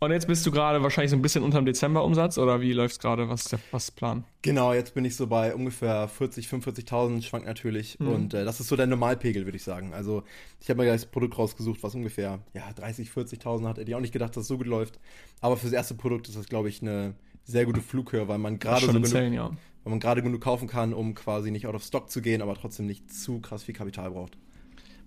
Und 0.02 0.12
jetzt 0.12 0.28
bist 0.28 0.46
du 0.46 0.52
gerade 0.52 0.82
wahrscheinlich 0.82 1.12
so 1.12 1.18
ein 1.18 1.22
bisschen 1.22 1.44
unter 1.44 1.60
dem 1.60 1.66
Dezember-Umsatz 1.66 2.38
oder 2.38 2.62
wie 2.62 2.72
läuft's 2.72 3.00
gerade? 3.00 3.28
Was 3.28 3.42
ist 3.42 3.52
der 3.52 3.60
was 3.72 3.92
Plan? 3.92 4.24
Genau, 4.42 4.74
jetzt 4.74 4.94
bin 4.94 5.04
ich 5.04 5.18
so 5.18 5.28
bei 5.28 5.54
ungefähr 5.54 6.08
40, 6.08 6.48
45.000, 6.48 7.22
schwankt 7.22 7.48
natürlich. 7.48 8.00
Mhm. 8.00 8.08
Und 8.08 8.34
äh, 8.34 8.46
das 8.46 8.62
ist 8.62 8.70
so 8.70 8.78
der 8.78 8.88
Normalpegel, 8.88 9.44
würde 9.44 9.58
ich 9.58 9.64
sagen. 9.64 9.94
Also 9.94 10.24
ich 10.62 10.70
habe 10.70 10.78
mir 10.78 10.86
gleich 10.86 11.02
das 11.02 11.12
Produkt 11.12 11.38
rausgesucht, 11.38 11.84
was 11.84 11.96
ungefähr 11.96 12.40
ja, 12.54 12.72
30, 12.72 13.10
40.000 13.10 13.68
hat. 13.68 13.78
Hätte 13.78 13.92
ich 13.92 13.96
auch 13.96 14.00
nicht 14.00 14.14
gedacht, 14.14 14.38
dass 14.38 14.44
es 14.44 14.48
so 14.48 14.58
gut 14.58 14.68
läuft. 14.68 15.00
Aber 15.42 15.58
fürs 15.58 15.74
erste 15.74 15.96
Produkt 15.96 16.30
ist 16.30 16.38
das, 16.38 16.48
glaube 16.48 16.70
ich, 16.70 16.82
eine 16.82 17.16
sehr 17.44 17.66
gute 17.66 17.82
Flughöhe, 17.82 18.30
weil 18.30 18.38
man 18.38 18.58
gerade 18.58 18.86
so 18.86 18.94
genug, 18.94 19.12
ja. 19.12 19.50
weil 19.84 19.90
man 19.90 20.00
gerade 20.00 20.24
genug 20.24 20.40
kaufen 20.40 20.70
kann, 20.70 20.94
um 20.94 21.14
quasi 21.14 21.52
nicht 21.52 21.68
out 21.68 21.76
of 21.76 21.84
stock 21.84 22.10
zu 22.10 22.22
gehen, 22.22 22.42
aber 22.42 22.56
trotzdem 22.56 22.86
nicht 22.86 23.12
zu 23.14 23.42
krass 23.42 23.64
viel 23.64 23.76
Kapital 23.76 24.12
braucht 24.12 24.38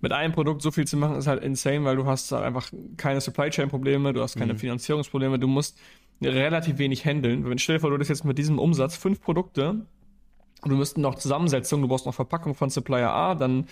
mit 0.03 0.11
einem 0.11 0.33
Produkt 0.33 0.61
so 0.61 0.69
viel 0.69 0.85
zu 0.85 0.97
machen, 0.97 1.15
ist 1.15 1.27
halt 1.27 1.41
insane, 1.41 1.85
weil 1.85 1.95
du 1.95 2.05
hast 2.05 2.29
halt 2.33 2.43
einfach 2.43 2.69
keine 2.97 3.21
Supply 3.21 3.49
Chain 3.49 3.69
Probleme, 3.69 4.11
du 4.11 4.21
hast 4.21 4.35
keine 4.35 4.51
mhm. 4.51 4.57
Finanzierungsprobleme, 4.57 5.39
du 5.39 5.47
musst 5.47 5.79
relativ 6.21 6.77
wenig 6.77 7.05
handeln. 7.05 7.49
Wenn 7.49 7.57
stell 7.57 7.77
dir 7.77 7.79
vor, 7.79 7.89
du 7.89 7.97
hast 7.97 8.09
jetzt 8.09 8.25
mit 8.25 8.37
diesem 8.37 8.59
Umsatz 8.59 8.97
fünf 8.97 9.21
Produkte 9.21 9.85
und 10.61 10.69
du 10.69 10.75
müssten 10.75 10.99
noch 10.99 11.15
Zusammensetzung, 11.15 11.81
du 11.81 11.87
brauchst 11.87 12.05
noch 12.05 12.13
Verpackung 12.13 12.53
von 12.53 12.69
Supplier 12.69 13.11
A, 13.11 13.33
dann 13.33 13.67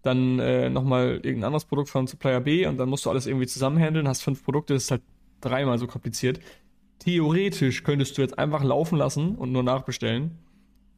dann 0.00 0.38
äh, 0.38 0.70
nochmal 0.70 1.20
irgendein 1.22 1.44
anderes 1.44 1.66
Produkt 1.66 1.90
von 1.90 2.06
Supplier 2.06 2.40
B 2.40 2.66
und 2.66 2.78
dann 2.78 2.88
musst 2.88 3.04
du 3.04 3.10
alles 3.10 3.26
irgendwie 3.26 3.46
zusammenhandeln, 3.46 4.08
hast 4.08 4.22
fünf 4.22 4.42
Produkte, 4.42 4.72
das 4.72 4.84
ist 4.84 4.90
halt 4.90 5.02
dreimal 5.42 5.78
so 5.78 5.86
kompliziert. 5.86 6.40
Theoretisch 6.98 7.84
könntest 7.84 8.16
du 8.16 8.22
jetzt 8.22 8.38
einfach 8.38 8.64
laufen 8.64 8.96
lassen 8.96 9.34
und 9.34 9.52
nur 9.52 9.62
nachbestellen 9.62 10.38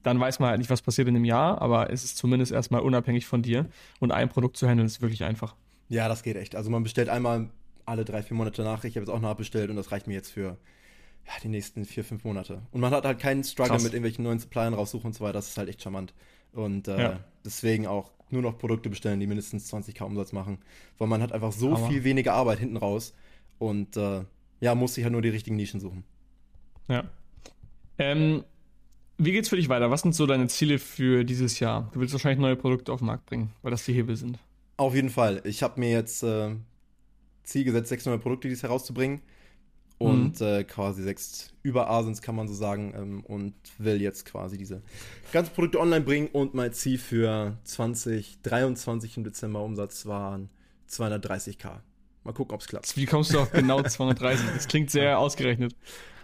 dann 0.07 0.21
weiß 0.21 0.39
man 0.39 0.51
halt 0.51 0.59
nicht, 0.59 0.71
was 0.71 0.83
passiert 0.83 1.09
in 1.09 1.17
einem 1.17 1.25
Jahr, 1.25 1.61
aber 1.61 1.91
es 1.91 2.05
ist 2.05 2.17
zumindest 2.17 2.53
erstmal 2.53 2.81
unabhängig 2.81 3.27
von 3.27 3.43
dir. 3.43 3.67
Und 3.99 4.13
ein 4.13 4.29
Produkt 4.29 4.57
zu 4.57 4.69
handeln 4.69 4.87
ist 4.87 5.03
wirklich 5.03 5.25
einfach. 5.25 5.57
Ja, 5.89 6.09
das 6.09 6.23
geht 6.23 6.37
echt. 6.37 6.55
Also 6.55 6.71
man 6.71 6.85
bestellt 6.85 7.09
einmal 7.09 7.51
alle 7.87 8.05
drei, 8.05 8.23
vier 8.23 8.37
Monate 8.37 8.63
nach. 8.63 8.85
Ich 8.85 8.95
habe 8.97 9.05
jetzt 9.05 9.13
auch 9.13 9.21
nachbestellt 9.21 9.69
und 9.69 9.75
das 9.75 9.91
reicht 9.91 10.07
mir 10.07 10.15
jetzt 10.15 10.31
für 10.31 10.59
ja, 11.27 11.33
die 11.43 11.49
nächsten 11.49 11.85
vier, 11.85 12.05
fünf 12.05 12.23
Monate. 12.23 12.63
Und 12.71 12.81
man 12.81 12.93
hat 12.93 13.05
halt 13.05 13.19
keinen 13.19 13.43
Struggle 13.43 13.73
Krass. 13.73 13.83
mit 13.83 13.95
irgendwelchen 13.95 14.23
neuen 14.23 14.39
Suppliern 14.39 14.75
raussuchen 14.75 15.09
und 15.09 15.13
so 15.13 15.25
weiter. 15.25 15.35
Das 15.35 15.49
ist 15.49 15.59
halt 15.59 15.69
echt 15.69 15.83
charmant. 15.83 16.15
Und 16.53 16.87
äh, 16.87 17.01
ja. 17.01 17.21
deswegen 17.45 17.89
auch 17.89 18.13
nur 18.31 18.43
noch 18.43 18.59
Produkte 18.59 18.89
bestellen, 18.89 19.19
die 19.19 19.27
mindestens 19.27 19.73
20k 19.73 20.05
Umsatz 20.05 20.33
machen. 20.33 20.59
Weil 20.99 21.09
man 21.09 21.21
hat 21.21 21.33
einfach 21.33 21.51
so 21.51 21.77
Hammer. 21.77 21.89
viel 21.89 22.05
weniger 22.05 22.35
Arbeit 22.35 22.61
hinten 22.61 22.77
raus. 22.77 23.13
Und 23.59 23.97
äh, 23.97 24.23
ja, 24.61 24.77
muss 24.77 24.95
sich 24.95 25.03
halt 25.03 25.13
nur 25.13 25.23
die 25.23 25.31
richtigen 25.31 25.57
Nischen 25.57 25.81
suchen. 25.81 26.05
Ja. 26.89 27.05
Ähm, 27.99 28.45
wie 29.19 29.33
geht's 29.33 29.49
für 29.49 29.57
dich 29.57 29.69
weiter? 29.69 29.91
Was 29.91 30.03
sind 30.03 30.15
so 30.15 30.27
deine 30.27 30.49
Ziele 30.49 30.79
für 30.79 31.25
dieses 31.25 31.59
Jahr? 31.59 31.91
Du 31.93 32.01
willst 32.01 32.13
wahrscheinlich 32.13 32.41
neue 32.41 32.57
Produkte 32.57 32.93
auf 32.93 33.01
den 33.01 33.07
Markt 33.07 33.27
bringen, 33.27 33.53
weil 33.63 33.71
das 33.71 33.85
die 33.85 33.93
Hebel 33.93 34.17
sind. 34.17 34.39
Auf 34.77 34.95
jeden 34.95 35.11
Fall. 35.11 35.41
Ich 35.45 35.63
habe 35.63 35.81
mir 35.81 35.91
jetzt 35.91 36.23
äh, 36.23 36.55
Ziel 37.43 37.65
gesetzt, 37.65 37.89
sechs 37.89 38.05
neue 38.05 38.19
Produkte 38.19 38.49
dieses 38.49 38.63
herauszubringen. 38.63 39.23
Und 39.99 40.41
mhm. 40.41 40.47
äh, 40.47 40.65
quasi 40.65 41.03
sechs 41.03 41.55
über 41.63 41.89
Asens 41.89 42.21
kann 42.21 42.37
man 42.37 42.49
so 42.49 42.55
sagen. 42.55 42.93
Ähm, 42.95 43.25
und 43.25 43.55
will 43.79 44.03
jetzt 44.03 44.27
quasi 44.27 44.59
diese 44.59 44.83
ganzen 45.33 45.55
Produkte 45.55 45.81
online 45.81 46.05
bringen. 46.05 46.29
Und 46.29 46.53
mein 46.53 46.75
Ziel 46.75 46.99
für 46.99 47.57
2023 47.65 49.17
im 49.17 49.25
Dezember 49.25 49.63
Umsatz 49.63 50.05
waren 50.05 50.51
230k. 50.91 51.81
Mal 52.25 52.33
gucken, 52.33 52.55
ob 52.55 52.61
es 52.61 52.67
klappt. 52.67 52.97
Wie 52.97 53.07
kommst 53.07 53.33
du 53.33 53.41
auf 53.41 53.53
genau 53.53 53.83
230? 53.83 54.47
Das 54.55 54.69
klingt 54.69 54.91
sehr 54.91 55.19
ausgerechnet. 55.19 55.75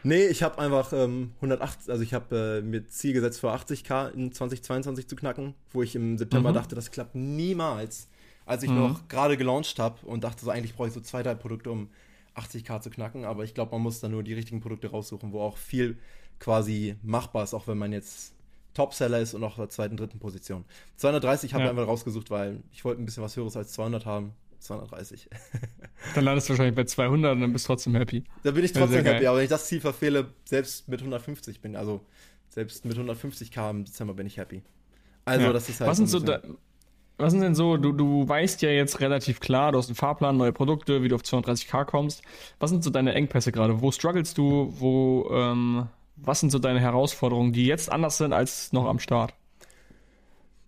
Nee, 0.05 0.27
ich 0.27 0.43
habe 0.43 0.59
einfach 0.59 0.93
ähm, 0.93 1.33
180, 1.37 1.91
also 1.91 2.03
ich 2.03 2.13
habe 2.15 2.61
äh, 2.61 2.63
mir 2.63 2.87
Ziel 2.87 3.13
gesetzt 3.13 3.41
für 3.41 3.53
80k 3.53 4.13
in 4.13 4.33
2022 4.33 5.09
zu 5.09 5.17
knacken, 5.17 5.55
wo 5.71 5.83
ich 5.83 5.95
im 5.95 6.19
September 6.19 6.51
mhm. 6.51 6.55
dachte, 6.55 6.75
das 6.75 6.91
klappt 6.91 7.15
niemals. 7.15 8.09
Als 8.45 8.65
ich 8.65 8.71
mhm. 8.71 8.79
noch 8.79 9.09
gerade 9.09 9.37
gelauncht 9.37 9.79
habe 9.79 10.05
und 10.05 10.25
dachte 10.25 10.45
so, 10.45 10.51
eigentlich 10.51 10.75
brauche 10.75 10.89
ich 10.89 10.95
so 10.95 11.01
zwei, 11.01 11.23
drei 11.23 11.35
Produkte, 11.35 11.71
um 11.71 11.89
80k 12.37 12.81
zu 12.81 12.91
knacken, 12.91 13.25
aber 13.25 13.45
ich 13.45 13.55
glaube, 13.55 13.73
man 13.73 13.83
muss 13.83 14.01
da 14.01 14.09
nur 14.09 14.23
die 14.23 14.35
richtigen 14.35 14.61
Produkte 14.61 14.91
raussuchen, 14.91 15.33
wo 15.33 15.41
auch 15.41 15.57
viel 15.57 15.99
quasi 16.41 16.97
machbar 17.03 17.45
ist, 17.45 17.55
auch 17.55 17.69
wenn 17.69 17.79
man 17.79 17.93
jetzt 17.93 18.33
Topseller 18.75 19.21
ist 19.21 19.35
und 19.35 19.45
auch 19.45 19.57
der 19.57 19.69
zweiten, 19.69 19.97
dritten 19.97 20.19
Position. 20.19 20.65
230 20.97 21.55
habe 21.55 21.65
ich 21.65 21.71
einfach 21.71 21.87
rausgesucht, 21.87 22.31
weil 22.31 22.63
ich 22.73 22.85
wollte 22.85 23.03
ein 23.03 23.05
bisschen 23.05 23.23
was 23.23 23.37
Höheres 23.37 23.57
als 23.57 23.73
200 23.75 24.07
haben 24.07 24.33
230. 24.63 25.29
dann 26.15 26.25
landest 26.25 26.49
du 26.49 26.53
wahrscheinlich 26.53 26.75
bei 26.75 26.85
200 26.85 27.33
und 27.35 27.41
dann 27.41 27.53
bist 27.53 27.67
du 27.67 27.73
trotzdem 27.73 27.95
happy. 27.95 28.25
Da 28.43 28.51
bin 28.51 28.65
ich 28.65 28.73
trotzdem 28.73 29.05
happy, 29.05 29.27
aber 29.27 29.39
wenn 29.39 29.45
ich 29.45 29.51
das 29.51 29.67
Ziel 29.67 29.81
verfehle, 29.81 30.29
selbst 30.45 30.89
mit 30.89 31.01
150 31.01 31.61
bin, 31.61 31.77
also 31.77 32.01
selbst 32.49 32.85
mit 32.85 32.97
150k 32.97 33.71
im 33.71 33.85
Dezember 33.85 34.15
bin 34.15 34.27
ich 34.27 34.37
happy. 34.37 34.63
Also 35.25 35.47
ja. 35.47 35.53
das 35.53 35.69
ist 35.69 35.81
halt. 35.81 35.91
Was 35.91 35.97
sind 35.97 36.09
so 36.09 36.21
da, 36.21 36.41
was 37.19 37.33
sind 37.33 37.43
denn 37.43 37.55
so, 37.55 37.77
du, 37.77 37.93
du 37.93 38.29
weißt 38.29 38.63
ja 38.63 38.71
jetzt 38.71 39.01
relativ 39.01 39.41
klar, 39.41 39.73
du 39.73 39.79
hast 39.79 39.89
einen 39.89 39.95
Fahrplan, 39.95 40.37
neue 40.37 40.53
Produkte, 40.53 41.03
wie 41.03 41.09
du 41.09 41.15
auf 41.15 41.23
230k 41.23 41.85
kommst. 41.85 42.23
Was 42.59 42.71
sind 42.71 42.83
so 42.83 42.91
deine 42.91 43.15
Engpässe 43.15 43.53
gerade? 43.53 43.81
Wo 43.81 43.93
strugglest 43.93 44.39
du? 44.39 44.75
Wo, 44.79 45.31
ähm, 45.33 45.89
was 46.17 46.41
sind 46.41 46.51
so 46.51 46.59
deine 46.59 46.81
Herausforderungen, 46.81 47.53
die 47.53 47.67
jetzt 47.67 47.91
anders 47.93 48.19
sind 48.19 48.33
als 48.33 48.73
noch 48.73 48.87
am 48.87 48.99
Start? 48.99 49.35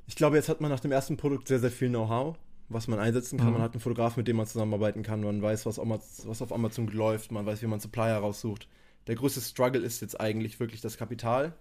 Ich 0.06 0.16
glaube, 0.16 0.36
jetzt 0.36 0.48
hat 0.48 0.60
man 0.60 0.70
nach 0.70 0.80
dem 0.80 0.92
ersten 0.92 1.16
Produkt 1.16 1.48
sehr, 1.48 1.58
sehr 1.58 1.70
viel 1.70 1.88
Know-how 1.88 2.36
was 2.68 2.88
man 2.88 2.98
einsetzen 2.98 3.38
kann. 3.38 3.48
Mhm. 3.48 3.52
Man 3.54 3.62
hat 3.62 3.72
einen 3.72 3.80
Fotograf, 3.80 4.16
mit 4.16 4.28
dem 4.28 4.36
man 4.36 4.46
zusammenarbeiten 4.46 5.02
kann. 5.02 5.20
Man 5.20 5.42
weiß, 5.42 5.66
was, 5.66 5.78
was 5.78 6.42
auf 6.42 6.52
Amazon 6.52 6.88
läuft. 6.88 7.32
Man 7.32 7.46
weiß, 7.46 7.62
wie 7.62 7.66
man 7.66 7.80
Supplier 7.80 8.16
raussucht. 8.16 8.68
Der 9.06 9.16
größte 9.16 9.40
Struggle 9.40 9.82
ist 9.82 10.00
jetzt 10.00 10.18
eigentlich 10.20 10.58
wirklich 10.60 10.80
das 10.80 10.96
Kapital. 10.96 11.54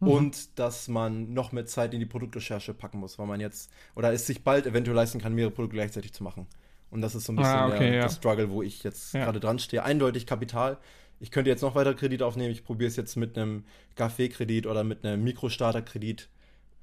Mhm. 0.00 0.08
Und 0.08 0.58
dass 0.58 0.88
man 0.88 1.32
noch 1.32 1.52
mehr 1.52 1.66
Zeit 1.66 1.94
in 1.94 2.00
die 2.00 2.06
Produktrecherche 2.06 2.74
packen 2.74 2.98
muss, 2.98 3.18
weil 3.18 3.26
man 3.26 3.40
jetzt 3.40 3.70
oder 3.94 4.12
es 4.12 4.26
sich 4.26 4.42
bald 4.42 4.66
eventuell 4.66 4.96
leisten 4.96 5.20
kann, 5.20 5.34
mehrere 5.34 5.52
Produkte 5.52 5.76
gleichzeitig 5.76 6.12
zu 6.12 6.24
machen. 6.24 6.46
Und 6.90 7.00
das 7.00 7.14
ist 7.14 7.24
so 7.24 7.32
ein 7.32 7.36
bisschen 7.36 7.52
ah, 7.52 7.66
okay, 7.68 7.78
der, 7.78 7.94
ja. 7.94 8.00
der, 8.02 8.10
Struggle, 8.10 8.50
wo 8.50 8.62
ich 8.62 8.82
jetzt 8.82 9.14
ja. 9.14 9.24
gerade 9.24 9.40
dran 9.40 9.58
stehe. 9.58 9.82
Eindeutig 9.82 10.26
Kapital. 10.26 10.78
Ich 11.20 11.30
könnte 11.30 11.50
jetzt 11.50 11.62
noch 11.62 11.74
weiter 11.74 11.94
Kredit 11.94 12.22
aufnehmen. 12.22 12.52
Ich 12.52 12.64
probiere 12.64 12.88
es 12.88 12.96
jetzt 12.96 13.16
mit 13.16 13.38
einem 13.38 13.64
Café-Kredit 13.96 14.66
oder 14.66 14.84
mit 14.84 15.04
einem 15.04 15.22
Mikrostarter-Kredit 15.24 16.28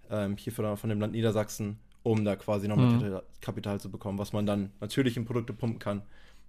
ähm, 0.10 0.38
hier 0.38 0.54
von 0.54 0.90
dem 0.90 1.00
Land 1.00 1.14
Niedersachsen 1.14 1.80
um 2.04 2.26
da 2.26 2.36
quasi 2.36 2.68
nochmal 2.68 2.94
mhm. 2.94 3.20
Kapital 3.42 3.80
zu 3.80 3.90
bekommen, 3.90 4.18
was 4.18 4.34
man 4.34 4.46
dann 4.46 4.72
natürlich 4.80 5.18
in 5.18 5.26
Produkte 5.26 5.54
pumpen 5.54 5.80
kann 5.80 6.02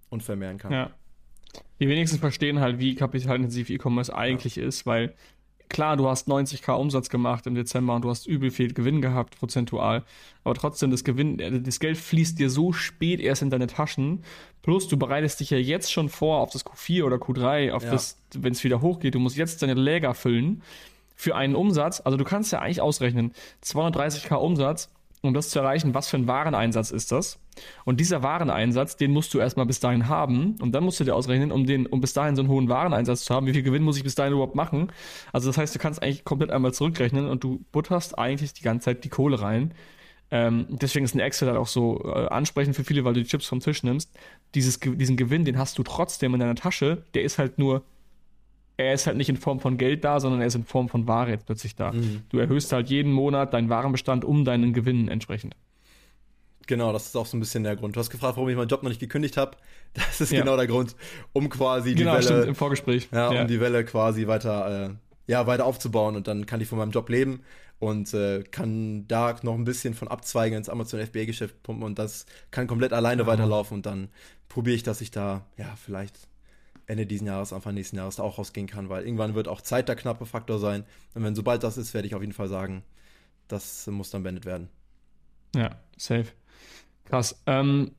und 0.09 0.23
vermehren 0.23 0.59
kann. 0.59 0.73
Ja. 0.73 0.91
Die 1.81 1.89
wenigsten 1.89 2.19
verstehen 2.19 2.61
halt, 2.61 2.79
wie 2.79 2.95
kapitalintensiv 2.95 3.69
E-Commerce 3.69 4.15
eigentlich 4.15 4.57
ja. 4.57 4.65
ist, 4.65 4.87
weil 4.87 5.15
klar, 5.73 5.97
du 5.97 6.09
hast 6.09 6.29
90k 6.29 6.73
Umsatz 6.73 7.09
gemacht 7.09 7.47
im 7.47 7.55
Dezember 7.55 7.95
und 7.95 8.05
du 8.05 8.11
hast 8.11 8.27
übel 8.27 8.51
viel 8.51 8.73
Gewinn 8.73 9.01
gehabt, 9.03 9.39
prozentual. 9.39 10.05
Aber 10.45 10.55
trotzdem, 10.55 10.91
das 10.91 11.03
Gewinn, 11.03 11.39
äh, 11.39 11.61
das 11.61 11.81
Geld 11.81 11.97
fließt 11.97 12.39
dir 12.39 12.51
so 12.51 12.73
spät 12.73 13.21
erst 13.21 13.43
in 13.43 13.51
deine 13.51 13.67
Taschen. 13.67 14.23
Plus, 14.63 14.87
du 14.87 14.97
bereitest 14.97 15.41
dich 15.41 15.51
ja 15.51 15.59
jetzt 15.59 15.91
schon 15.93 16.09
vor 16.09 16.39
auf 16.39 16.51
das 16.51 16.65
Q4 16.65 17.05
oder 17.05 17.17
Q3, 17.17 17.73
auf 17.73 17.85
ja. 17.85 17.91
das, 17.91 18.23
wenn 18.35 18.53
es 18.53 18.63
wieder 18.65 18.81
hochgeht. 18.81 19.15
Du 19.15 19.19
musst 19.19 19.37
jetzt 19.37 19.63
deine 19.63 19.75
Läger 19.75 20.15
füllen 20.15 20.63
für 21.17 21.35
einen 21.35 21.55
Umsatz. 21.55 22.01
Also 22.01 22.17
du 22.17 22.25
kannst 22.25 22.53
ja 22.53 22.61
eigentlich 22.61 22.81
ausrechnen, 22.81 23.33
230k 23.65 24.35
Umsatz 24.35 24.91
um 25.23 25.35
das 25.35 25.51
zu 25.51 25.61
erreichen, 25.61 25.95
was 25.95 26.09
für 26.09 26.17
ein 26.17 26.27
Wareneinsatz 26.27 26.91
ist 26.91 27.13
das? 27.13 27.39
Und 27.85 28.01
dieser 28.01 28.23
Wareneinsatz, 28.23 28.97
den 28.97 29.13
musst 29.13 29.33
du 29.33 29.39
erstmal 29.39 29.67
bis 29.67 29.79
dahin 29.79 30.09
haben. 30.09 30.57
Und 30.61 30.73
dann 30.73 30.85
musst 30.85 30.99
du 31.01 31.05
dir 31.05 31.15
ausrechnen, 31.15 31.53
um, 31.53 31.65
den, 31.65 31.87
um 31.87 32.01
bis 32.01 32.13
dahin 32.13 32.35
so 32.35 32.43
einen 32.43 32.49
hohen 32.49 32.69
Wareneinsatz 32.69 33.25
zu 33.25 33.35
haben, 33.35 33.47
wie 33.47 33.53
viel 33.53 33.63
Gewinn 33.63 33.85
muss 33.85 33.97
ich 33.97 34.05
bis 34.05 34.17
dahin 34.17 34.33
überhaupt 34.33 34.57
machen? 34.57 34.93
Also 35.33 35.49
das 35.49 35.59
heißt, 35.59 35.75
du 35.75 35.79
kannst 35.79 36.03
eigentlich 36.03 36.25
komplett 36.25 36.51
einmal 36.51 36.75
zurückrechnen 36.75 37.29
und 37.29 37.45
du 37.45 37.65
butterst 37.71 38.19
eigentlich 38.19 38.53
die 38.53 38.63
ganze 38.63 38.87
Zeit 38.87 39.05
die 39.05 39.11
Kohle 39.11 39.41
rein. 39.41 39.75
Ähm, 40.33 40.67
deswegen 40.71 41.05
ist 41.05 41.15
ein 41.15 41.21
Excel 41.21 41.49
halt 41.49 41.59
auch 41.59 41.67
so 41.67 42.03
äh, 42.05 42.27
ansprechend 42.29 42.75
für 42.75 42.85
viele, 42.85 43.05
weil 43.05 43.13
du 43.13 43.23
die 43.23 43.29
Chips 43.29 43.47
vom 43.47 43.61
Tisch 43.61 43.83
nimmst. 43.83 44.11
Dieses, 44.55 44.81
diesen 44.81 45.17
Gewinn, 45.17 45.45
den 45.45 45.59
hast 45.59 45.79
du 45.79 45.83
trotzdem 45.83 46.35
in 46.35 46.41
deiner 46.41 46.55
Tasche. 46.55 47.05
Der 47.15 47.23
ist 47.23 47.39
halt 47.39 47.59
nur 47.59 47.83
er 48.77 48.95
ist 48.95 49.07
halt 49.07 49.17
nicht 49.17 49.29
in 49.29 49.37
Form 49.37 49.61
von 49.61 49.77
Geld 49.77 50.05
da, 50.05 50.21
sondern 50.21 50.41
er 50.41 50.47
ist 50.47 50.55
in 50.55 50.65
Form 50.65 50.89
von 50.89 51.07
Ware 51.07 51.31
jetzt 51.31 51.47
plötzlich 51.47 51.77
da. 51.77 51.93
Mhm. 51.93 52.23
Du 52.31 52.39
erhöhst 52.39 52.73
halt 52.73 52.89
jeden 52.89 53.13
Monat 53.13 53.53
deinen 53.53 53.69
Warenbestand 53.69 54.25
um 54.25 54.45
deinen 54.45 54.73
Gewinn 54.73 55.09
entsprechend. 55.09 55.55
Genau, 56.67 56.93
das 56.93 57.07
ist 57.07 57.17
auch 57.17 57.27
so 57.27 57.37
ein 57.37 57.41
bisschen 57.41 57.65
der 57.65 57.77
Grund. 57.77 57.97
Du 57.97 58.01
hast 58.01 58.11
gefragt, 58.11 58.37
warum 58.37 58.49
ich 58.49 58.57
meinen 58.57 58.69
Job 58.69 58.83
noch 58.83 58.91
nicht 58.91 59.01
gekündigt 59.01 59.37
habe. 59.37 59.57
Das 59.95 60.23
ist 60.23 60.33
ja. 60.33 60.41
genau 60.41 60.57
der 60.57 60.67
Grund, 60.67 60.97
um 61.35 61.51
quasi 61.51 61.95
genau, 61.95 62.13
die 62.13 62.17
Welle 62.17 62.23
stimmt, 62.23 62.47
im 62.47 62.55
Vorgespräch. 62.55 63.11
Ja, 63.13 63.31
ja, 63.31 63.43
um 63.43 63.47
die 63.47 63.61
Welle 63.61 63.85
quasi 63.85 64.27
weiter, 64.27 64.87
äh, 64.87 64.91
ja, 65.31 65.47
weiter 65.47 65.67
aufzubauen 65.67 66.17
und 66.17 66.27
dann 66.29 66.47
kann 66.47 66.63
ich 66.63 66.69
von 66.69 66.79
meinem 66.79 66.93
Job 66.93 67.11
leben 67.11 67.43
und 67.79 68.15
äh, 68.15 68.43
kann 68.43 69.07
da 69.07 69.37
noch 69.43 69.55
ein 69.55 69.65
bisschen 69.65 69.93
von 69.93 70.09
abzweigen 70.09 70.57
ins 70.57 70.71
Amazon 70.71 71.05
FBA 71.05 71.27
Geschäft 71.27 71.63
pumpen 71.63 71.85
und 71.85 71.99
das 71.99 72.25
kann 72.51 72.69
komplett 72.69 72.95
alleine 72.95 73.25
oh. 73.25 73.27
weiterlaufen 73.27 73.75
und 73.75 73.85
dann 73.85 74.09
probiere 74.49 74.77
ich, 74.77 74.83
dass 74.83 75.03
ich 75.03 75.11
da 75.11 75.45
ja 75.59 75.75
vielleicht 75.77 76.17
Ende 76.87 77.07
diesen 77.07 77.27
Jahres, 77.27 77.53
Anfang 77.53 77.75
nächsten 77.75 77.97
Jahres 77.97 78.17
da 78.17 78.23
auch 78.23 78.39
rausgehen 78.39 78.67
kann, 78.67 78.89
weil 78.89 79.05
irgendwann 79.05 79.35
wird 79.35 79.49
auch 79.49 79.61
Zeit 79.61 79.89
der 79.89 79.97
knappe 79.97 80.27
Faktor 80.27 80.59
sein. 80.59 80.85
Und 81.15 81.25
wenn 81.25 81.35
sobald 81.35 81.63
das 81.63 81.79
ist, 81.79 81.95
werde 81.95 82.07
ich 82.07 82.15
auf 82.15 82.21
jeden 82.21 82.33
Fall 82.33 82.49
sagen, 82.49 82.83
das 83.49 83.87
muss 83.87 84.11
dann 84.11 84.23
beendet 84.23 84.45
werden. 84.45 84.69
Ja, 85.55 85.71
safe. 85.97 86.27
Krass. 87.05 87.41
Ähm, 87.47 87.93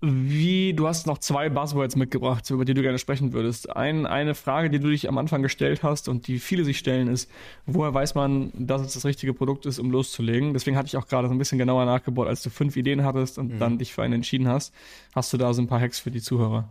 Wie, 0.00 0.74
du 0.74 0.88
hast 0.88 1.06
noch 1.06 1.18
zwei 1.18 1.48
Buzzwords 1.48 1.94
mitgebracht, 1.94 2.50
über 2.50 2.64
die 2.64 2.74
du 2.74 2.82
gerne 2.82 2.98
sprechen 2.98 3.32
würdest. 3.32 3.70
Ein, 3.74 4.04
eine 4.04 4.34
Frage, 4.34 4.68
die 4.68 4.80
du 4.80 4.90
dich 4.90 5.08
am 5.08 5.16
Anfang 5.16 5.42
gestellt 5.42 5.82
hast 5.84 6.08
und 6.08 6.26
die 6.26 6.40
viele 6.40 6.64
sich 6.64 6.78
stellen, 6.78 7.06
ist, 7.06 7.30
woher 7.66 7.94
weiß 7.94 8.16
man, 8.16 8.52
dass 8.54 8.82
es 8.82 8.94
das 8.94 9.04
richtige 9.04 9.32
Produkt 9.32 9.64
ist, 9.64 9.78
um 9.78 9.90
loszulegen? 9.90 10.54
Deswegen 10.54 10.76
hatte 10.76 10.88
ich 10.88 10.96
auch 10.96 11.06
gerade 11.06 11.28
so 11.28 11.34
ein 11.34 11.38
bisschen 11.38 11.58
genauer 11.58 11.84
nachgebohrt, 11.84 12.28
als 12.28 12.42
du 12.42 12.50
fünf 12.50 12.76
Ideen 12.76 13.04
hattest 13.04 13.38
und 13.38 13.54
mhm. 13.54 13.58
dann 13.60 13.78
dich 13.78 13.92
für 13.92 14.02
einen 14.02 14.14
entschieden 14.14 14.48
hast. 14.48 14.74
Hast 15.14 15.32
du 15.32 15.36
da 15.36 15.54
so 15.54 15.62
ein 15.62 15.68
paar 15.68 15.80
Hacks 15.80 16.00
für 16.00 16.10
die 16.10 16.20
Zuhörer? 16.20 16.68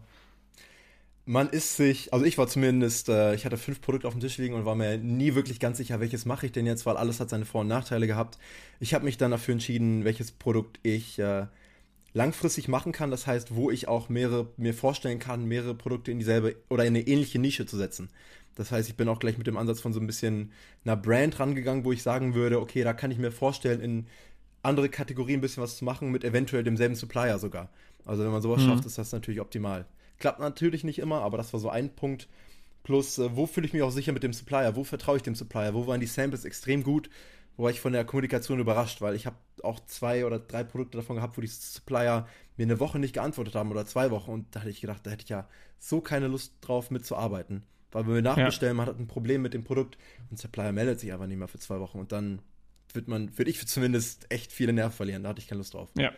Man 1.26 1.50
ist 1.50 1.78
sich, 1.78 2.14
also 2.14 2.26
ich 2.26 2.38
war 2.38 2.48
zumindest, 2.48 3.08
äh, 3.08 3.36
ich 3.36 3.46
hatte 3.46 3.58
fünf 3.58 3.80
Produkte 3.82 4.08
auf 4.08 4.14
dem 4.14 4.22
Tisch 4.22 4.38
liegen 4.38 4.56
und 4.56 4.66
war 4.66 4.76
mir 4.76 4.98
nie 4.98 5.36
wirklich 5.36 5.60
ganz 5.60 5.78
sicher, 5.78 6.00
welches 6.00 6.26
mache 6.26 6.48
ich 6.48 6.52
denn 6.52 6.66
jetzt, 6.66 6.86
weil 6.86 6.98
alles 6.98 7.20
hat 7.20 7.30
seine 7.30 7.46
Vor- 7.46 7.62
und 7.62 7.68
Nachteile 7.68 8.08
gehabt. 8.08 8.40
Ich 8.80 8.94
habe 8.94 9.06
mich 9.06 9.18
dann 9.18 9.32
dafür 9.32 9.54
entschieden, 9.54 10.04
welches 10.04 10.32
Produkt 10.32 10.80
ich 10.84 11.20
äh, 11.20 11.46
langfristig 12.14 12.68
machen 12.68 12.92
kann. 12.92 13.12
Das 13.12 13.28
heißt, 13.28 13.56
wo 13.56 13.70
ich 13.70 13.88
auch 13.88 14.10
mehrere, 14.10 14.48
mir 14.58 14.74
vorstellen 14.74 15.20
kann, 15.20 15.46
mehrere 15.46 15.76
Produkte 15.76 16.12
in 16.12 16.20
dieselbe 16.20 16.56
oder 16.70 16.86
in 16.86 16.96
eine 16.96 17.08
ähnliche 17.08 17.40
Nische 17.40 17.66
zu 17.66 17.78
setzen. 17.78 18.10
Das 18.56 18.72
heißt, 18.72 18.90
ich 18.90 18.96
bin 18.96 19.08
auch 19.08 19.20
gleich 19.20 19.38
mit 19.38 19.48
dem 19.48 19.58
Ansatz 19.58 19.80
von 19.80 19.94
so 19.94 20.00
ein 20.00 20.08
bisschen 20.08 20.52
einer 20.84 20.98
Brand 20.98 21.40
rangegangen, 21.40 21.86
wo 21.86 21.92
ich 21.92 22.04
sagen 22.04 22.34
würde, 22.34 22.60
okay, 22.60 22.84
da 22.84 22.94
kann 22.94 23.12
ich 23.12 23.18
mir 23.18 23.32
vorstellen, 23.32 23.80
in 23.80 24.08
andere 24.64 24.90
Kategorien 24.90 25.40
ein 25.40 25.42
bisschen 25.42 25.64
was 25.64 25.78
zu 25.78 25.86
machen, 25.86 26.12
mit 26.12 26.24
eventuell 26.24 26.64
demselben 26.64 26.96
Supplier 26.96 27.40
sogar. 27.40 27.70
Also 28.06 28.24
wenn 28.24 28.32
man 28.32 28.42
sowas 28.42 28.62
mhm. 28.62 28.68
schafft, 28.68 28.86
ist 28.86 28.98
das 28.98 29.12
natürlich 29.12 29.40
optimal. 29.40 29.86
Klappt 30.22 30.40
natürlich 30.40 30.84
nicht 30.84 31.00
immer, 31.00 31.22
aber 31.22 31.38
das 31.38 31.52
war 31.52 31.60
so 31.60 31.70
ein 31.70 31.90
Punkt. 31.96 32.28
Plus, 32.84 33.18
äh, 33.18 33.36
wo 33.36 33.48
fühle 33.48 33.66
ich 33.66 33.74
mich 33.74 33.82
auch 33.82 33.92
sicher 33.92 34.12
mit 34.12 34.22
dem 34.22 34.34
Supplier? 34.34 34.76
Wo 34.76 34.84
vertraue 34.84 35.18
ich 35.18 35.24
dem 35.24 35.34
Supplier? 35.34 35.74
Wo 35.74 35.88
waren 35.88 36.00
die 36.00 36.06
Samples 36.06 36.46
extrem 36.46 36.84
gut? 36.84 37.10
Wo 37.58 37.64
war 37.64 37.72
ich 37.72 37.82
von 37.82 37.92
der 37.92 38.06
Kommunikation 38.06 38.60
überrascht? 38.60 39.02
Weil 39.02 39.16
ich 39.16 39.26
habe 39.26 39.36
auch 39.64 39.80
zwei 39.86 40.26
oder 40.26 40.38
drei 40.38 40.64
Produkte 40.64 40.98
davon 40.98 41.16
gehabt, 41.16 41.38
wo 41.38 41.42
die 41.42 41.48
Supplier 41.48 42.28
mir 42.56 42.64
eine 42.64 42.80
Woche 42.80 43.00
nicht 43.00 43.14
geantwortet 43.14 43.56
haben 43.56 43.72
oder 43.72 43.86
zwei 43.88 44.12
Wochen. 44.12 44.32
Und 44.32 44.56
da 44.56 44.60
hätte 44.60 44.70
ich 44.70 44.82
gedacht, 44.82 45.06
da 45.06 45.10
hätte 45.10 45.24
ich 45.24 45.30
ja 45.30 45.48
so 45.80 46.02
keine 46.02 46.28
Lust 46.28 46.54
drauf 46.62 46.92
mitzuarbeiten. 46.92 47.64
Weil 47.92 48.06
wenn 48.06 48.14
wir 48.14 48.22
nachbestellen, 48.22 48.78
ja. 48.78 48.86
man 48.86 48.94
hat 48.94 49.00
ein 49.00 49.08
Problem 49.08 49.42
mit 49.42 49.56
dem 49.56 49.64
Produkt 49.64 49.98
und 50.30 50.38
Supplier 50.38 50.72
meldet 50.72 51.00
sich 51.00 51.12
einfach 51.12 51.28
nicht 51.28 51.38
mehr 51.38 51.48
für 51.48 51.60
zwei 51.60 51.80
Wochen. 51.80 52.00
Und 52.00 52.12
dann 52.12 52.42
wird 52.94 53.08
man, 53.08 53.38
würde 53.38 53.50
ich 53.50 53.68
zumindest 53.68 54.28
echt 54.30 54.52
viele 54.52 54.72
Nerven 54.72 54.96
verlieren. 54.96 55.24
Da 55.24 55.30
hatte 55.30 55.42
ich 55.42 55.48
keine 55.48 55.58
Lust 55.58 55.74
drauf. 55.74 55.90
Ja. 55.98 56.12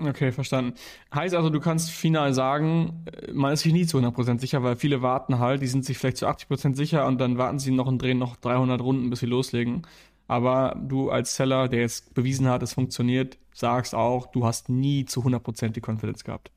Okay, 0.00 0.32
verstanden. 0.32 0.74
Heißt 1.12 1.34
also, 1.34 1.50
du 1.50 1.60
kannst 1.60 1.90
final 1.90 2.32
sagen, 2.32 3.04
äh, 3.06 3.32
man 3.32 3.52
ist 3.52 3.62
sich 3.62 3.72
nie 3.72 3.86
zu 3.86 3.98
100% 3.98 4.38
sicher, 4.38 4.62
weil 4.62 4.76
viele 4.76 5.02
warten 5.02 5.38
halt, 5.38 5.62
die 5.62 5.66
sind 5.66 5.84
sich 5.84 5.98
vielleicht 5.98 6.18
zu 6.18 6.26
80% 6.26 6.76
sicher 6.76 7.06
und 7.06 7.18
dann 7.18 7.38
warten 7.38 7.58
sie 7.58 7.72
noch 7.72 7.86
und 7.86 8.00
drehen 8.00 8.18
noch 8.18 8.36
300 8.36 8.80
Runden, 8.80 9.10
bis 9.10 9.20
sie 9.20 9.26
loslegen. 9.26 9.82
Aber 10.28 10.76
du 10.78 11.10
als 11.10 11.34
Seller, 11.34 11.68
der 11.68 11.80
jetzt 11.80 12.14
bewiesen 12.14 12.48
hat, 12.48 12.62
es 12.62 12.74
funktioniert, 12.74 13.38
sagst 13.52 13.94
auch, 13.94 14.26
du 14.26 14.44
hast 14.44 14.68
nie 14.68 15.06
zu 15.06 15.22
100% 15.22 15.70
die 15.70 15.80
Confidence 15.80 16.22
gehabt. 16.22 16.52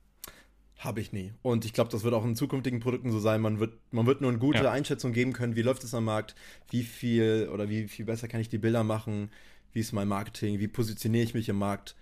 Habe 0.77 0.99
ich 0.99 1.13
nie. 1.13 1.31
Und 1.41 1.63
ich 1.63 1.73
glaube, 1.73 1.91
das 1.91 2.03
wird 2.03 2.13
auch 2.13 2.25
in 2.25 2.35
zukünftigen 2.35 2.79
Produkten 2.79 3.11
so 3.11 3.19
sein. 3.19 3.39
Man 3.39 3.59
wird, 3.59 3.73
man 3.91 4.07
wird 4.07 4.21
nur 4.21 4.31
eine 4.31 4.39
gute 4.39 4.63
ja. 4.63 4.71
Einschätzung 4.71 5.13
geben 5.13 5.31
können, 5.31 5.55
wie 5.55 5.61
läuft 5.61 5.83
es 5.83 5.93
am 5.93 6.05
Markt, 6.05 6.35
wie 6.69 6.83
viel 6.83 7.49
oder 7.53 7.69
wie 7.69 7.87
viel 7.87 8.05
besser 8.05 8.27
kann 8.27 8.41
ich 8.41 8.49
die 8.49 8.57
Bilder 8.57 8.83
machen, 8.83 9.29
wie 9.73 9.79
ist 9.79 9.93
mein 9.93 10.07
Marketing, 10.07 10.59
wie 10.59 10.67
positioniere 10.67 11.23
ich 11.23 11.33
mich 11.33 11.47
im 11.49 11.57
Markt. 11.57 11.95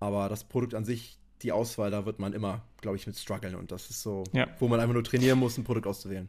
Aber 0.00 0.28
das 0.28 0.44
Produkt 0.44 0.74
an 0.74 0.84
sich, 0.84 1.18
die 1.42 1.52
Auswahl, 1.52 1.90
da 1.90 2.06
wird 2.06 2.18
man 2.18 2.32
immer, 2.32 2.62
glaube 2.80 2.96
ich, 2.96 3.06
mit 3.06 3.16
strugglen. 3.16 3.54
Und 3.54 3.72
das 3.72 3.90
ist 3.90 4.02
so, 4.02 4.24
ja. 4.32 4.46
wo 4.58 4.68
man 4.68 4.80
einfach 4.80 4.94
nur 4.94 5.04
trainieren 5.04 5.38
muss, 5.38 5.58
ein 5.58 5.64
Produkt 5.64 5.86
auszuwählen 5.86 6.28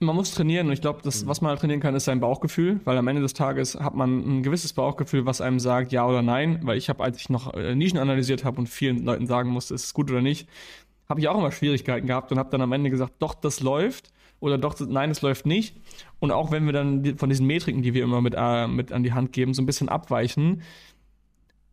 man 0.00 0.16
muss 0.16 0.32
trainieren 0.32 0.66
und 0.66 0.72
ich 0.72 0.80
glaube, 0.80 1.00
das, 1.02 1.24
mhm. 1.24 1.28
was 1.28 1.40
man 1.42 1.50
halt 1.50 1.60
trainieren 1.60 1.80
kann, 1.80 1.94
ist 1.94 2.06
sein 2.06 2.20
Bauchgefühl, 2.20 2.80
weil 2.84 2.96
am 2.96 3.06
Ende 3.06 3.20
des 3.20 3.34
Tages 3.34 3.78
hat 3.78 3.94
man 3.94 4.38
ein 4.38 4.42
gewisses 4.42 4.72
Bauchgefühl, 4.72 5.26
was 5.26 5.42
einem 5.42 5.60
sagt, 5.60 5.92
ja 5.92 6.06
oder 6.06 6.22
nein, 6.22 6.60
weil 6.62 6.78
ich 6.78 6.88
habe, 6.88 7.04
als 7.04 7.18
ich 7.18 7.28
noch 7.28 7.52
äh, 7.54 7.74
Nischen 7.74 7.98
analysiert 7.98 8.44
habe 8.44 8.58
und 8.58 8.66
vielen 8.66 9.04
Leuten 9.04 9.26
sagen 9.26 9.50
musste, 9.50 9.74
ist 9.74 9.84
es 9.84 9.94
gut 9.94 10.10
oder 10.10 10.22
nicht, 10.22 10.48
habe 11.08 11.20
ich 11.20 11.28
auch 11.28 11.38
immer 11.38 11.52
Schwierigkeiten 11.52 12.06
gehabt 12.06 12.32
und 12.32 12.38
habe 12.38 12.50
dann 12.50 12.62
am 12.62 12.72
Ende 12.72 12.88
gesagt, 12.88 13.14
doch, 13.18 13.34
das 13.34 13.60
läuft 13.60 14.10
oder 14.40 14.56
doch, 14.56 14.74
nein, 14.80 15.10
es 15.10 15.20
läuft 15.20 15.44
nicht. 15.44 15.76
Und 16.18 16.30
auch 16.30 16.50
wenn 16.50 16.64
wir 16.64 16.72
dann 16.72 17.18
von 17.18 17.28
diesen 17.28 17.46
Metriken, 17.46 17.82
die 17.82 17.92
wir 17.92 18.02
immer 18.02 18.22
mit, 18.22 18.34
äh, 18.34 18.66
mit 18.68 18.92
an 18.92 19.02
die 19.02 19.12
Hand 19.12 19.32
geben, 19.32 19.52
so 19.52 19.60
ein 19.60 19.66
bisschen 19.66 19.90
abweichen, 19.90 20.62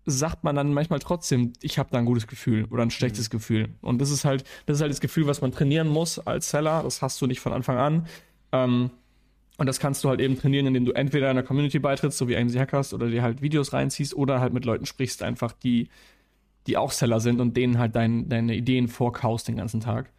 sagt 0.09 0.45
man 0.45 0.55
dann 0.55 0.73
manchmal 0.73 0.99
trotzdem, 0.99 1.51
ich 1.61 1.77
habe 1.77 1.89
da 1.91 1.99
ein 1.99 2.05
gutes 2.05 2.27
Gefühl 2.27 2.65
oder 2.71 2.81
ein 2.81 2.91
schlechtes 2.91 3.27
mhm. 3.27 3.31
Gefühl. 3.31 3.69
Und 3.81 3.99
das 3.99 4.09
ist 4.09 4.23
halt, 4.25 4.45
das 4.65 4.77
ist 4.77 4.81
halt 4.81 4.91
das 4.91 5.01
Gefühl, 5.01 5.27
was 5.27 5.41
man 5.41 5.51
trainieren 5.51 5.89
muss 5.89 6.17
als 6.17 6.49
Seller. 6.49 6.81
Das 6.81 7.01
hast 7.01 7.21
du 7.21 7.27
nicht 7.27 7.41
von 7.41 7.51
Anfang 7.51 7.77
an. 7.77 8.07
Ähm, 8.53 8.89
und 9.57 9.65
das 9.65 9.79
kannst 9.79 10.03
du 10.03 10.09
halt 10.09 10.21
eben 10.21 10.39
trainieren, 10.39 10.65
indem 10.67 10.85
du 10.85 10.93
entweder 10.93 11.29
einer 11.29 11.43
Community 11.43 11.79
beitrittst, 11.79 12.17
so 12.17 12.27
wie 12.29 12.37
AMC 12.37 12.55
Hackers, 12.55 12.93
oder 12.93 13.09
dir 13.09 13.21
halt 13.21 13.41
Videos 13.41 13.73
reinziehst 13.73 14.15
oder 14.15 14.39
halt 14.39 14.53
mit 14.53 14.65
Leuten 14.65 14.85
sprichst, 14.85 15.23
einfach 15.23 15.51
die, 15.51 15.89
die 16.67 16.77
auch 16.77 16.91
Seller 16.91 17.19
sind 17.19 17.41
und 17.41 17.57
denen 17.57 17.77
halt 17.77 17.95
dein, 17.95 18.29
deine 18.29 18.55
Ideen 18.55 18.87
vorkaust 18.87 19.47
den 19.47 19.57
ganzen 19.57 19.81
Tag. 19.81 20.11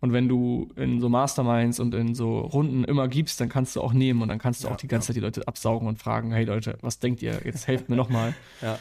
Und 0.00 0.12
wenn 0.12 0.28
du 0.28 0.68
in 0.76 1.00
so 1.00 1.08
Masterminds 1.08 1.80
und 1.80 1.94
in 1.94 2.14
so 2.14 2.40
Runden 2.40 2.84
immer 2.84 3.08
gibst, 3.08 3.40
dann 3.40 3.48
kannst 3.48 3.74
du 3.76 3.80
auch 3.80 3.92
nehmen 3.92 4.22
und 4.22 4.28
dann 4.28 4.38
kannst 4.38 4.62
du 4.62 4.68
ja, 4.68 4.74
auch 4.74 4.76
die 4.76 4.86
ganze 4.86 5.06
ja. 5.06 5.06
Zeit 5.08 5.16
die 5.16 5.20
Leute 5.20 5.48
absaugen 5.48 5.88
und 5.88 5.98
fragen, 5.98 6.30
hey 6.32 6.44
Leute, 6.44 6.78
was 6.82 6.98
denkt 6.98 7.22
ihr? 7.22 7.40
Jetzt 7.44 7.66
helft 7.66 7.88
mir 7.88 7.96
nochmal. 7.96 8.34
ja. 8.62 8.78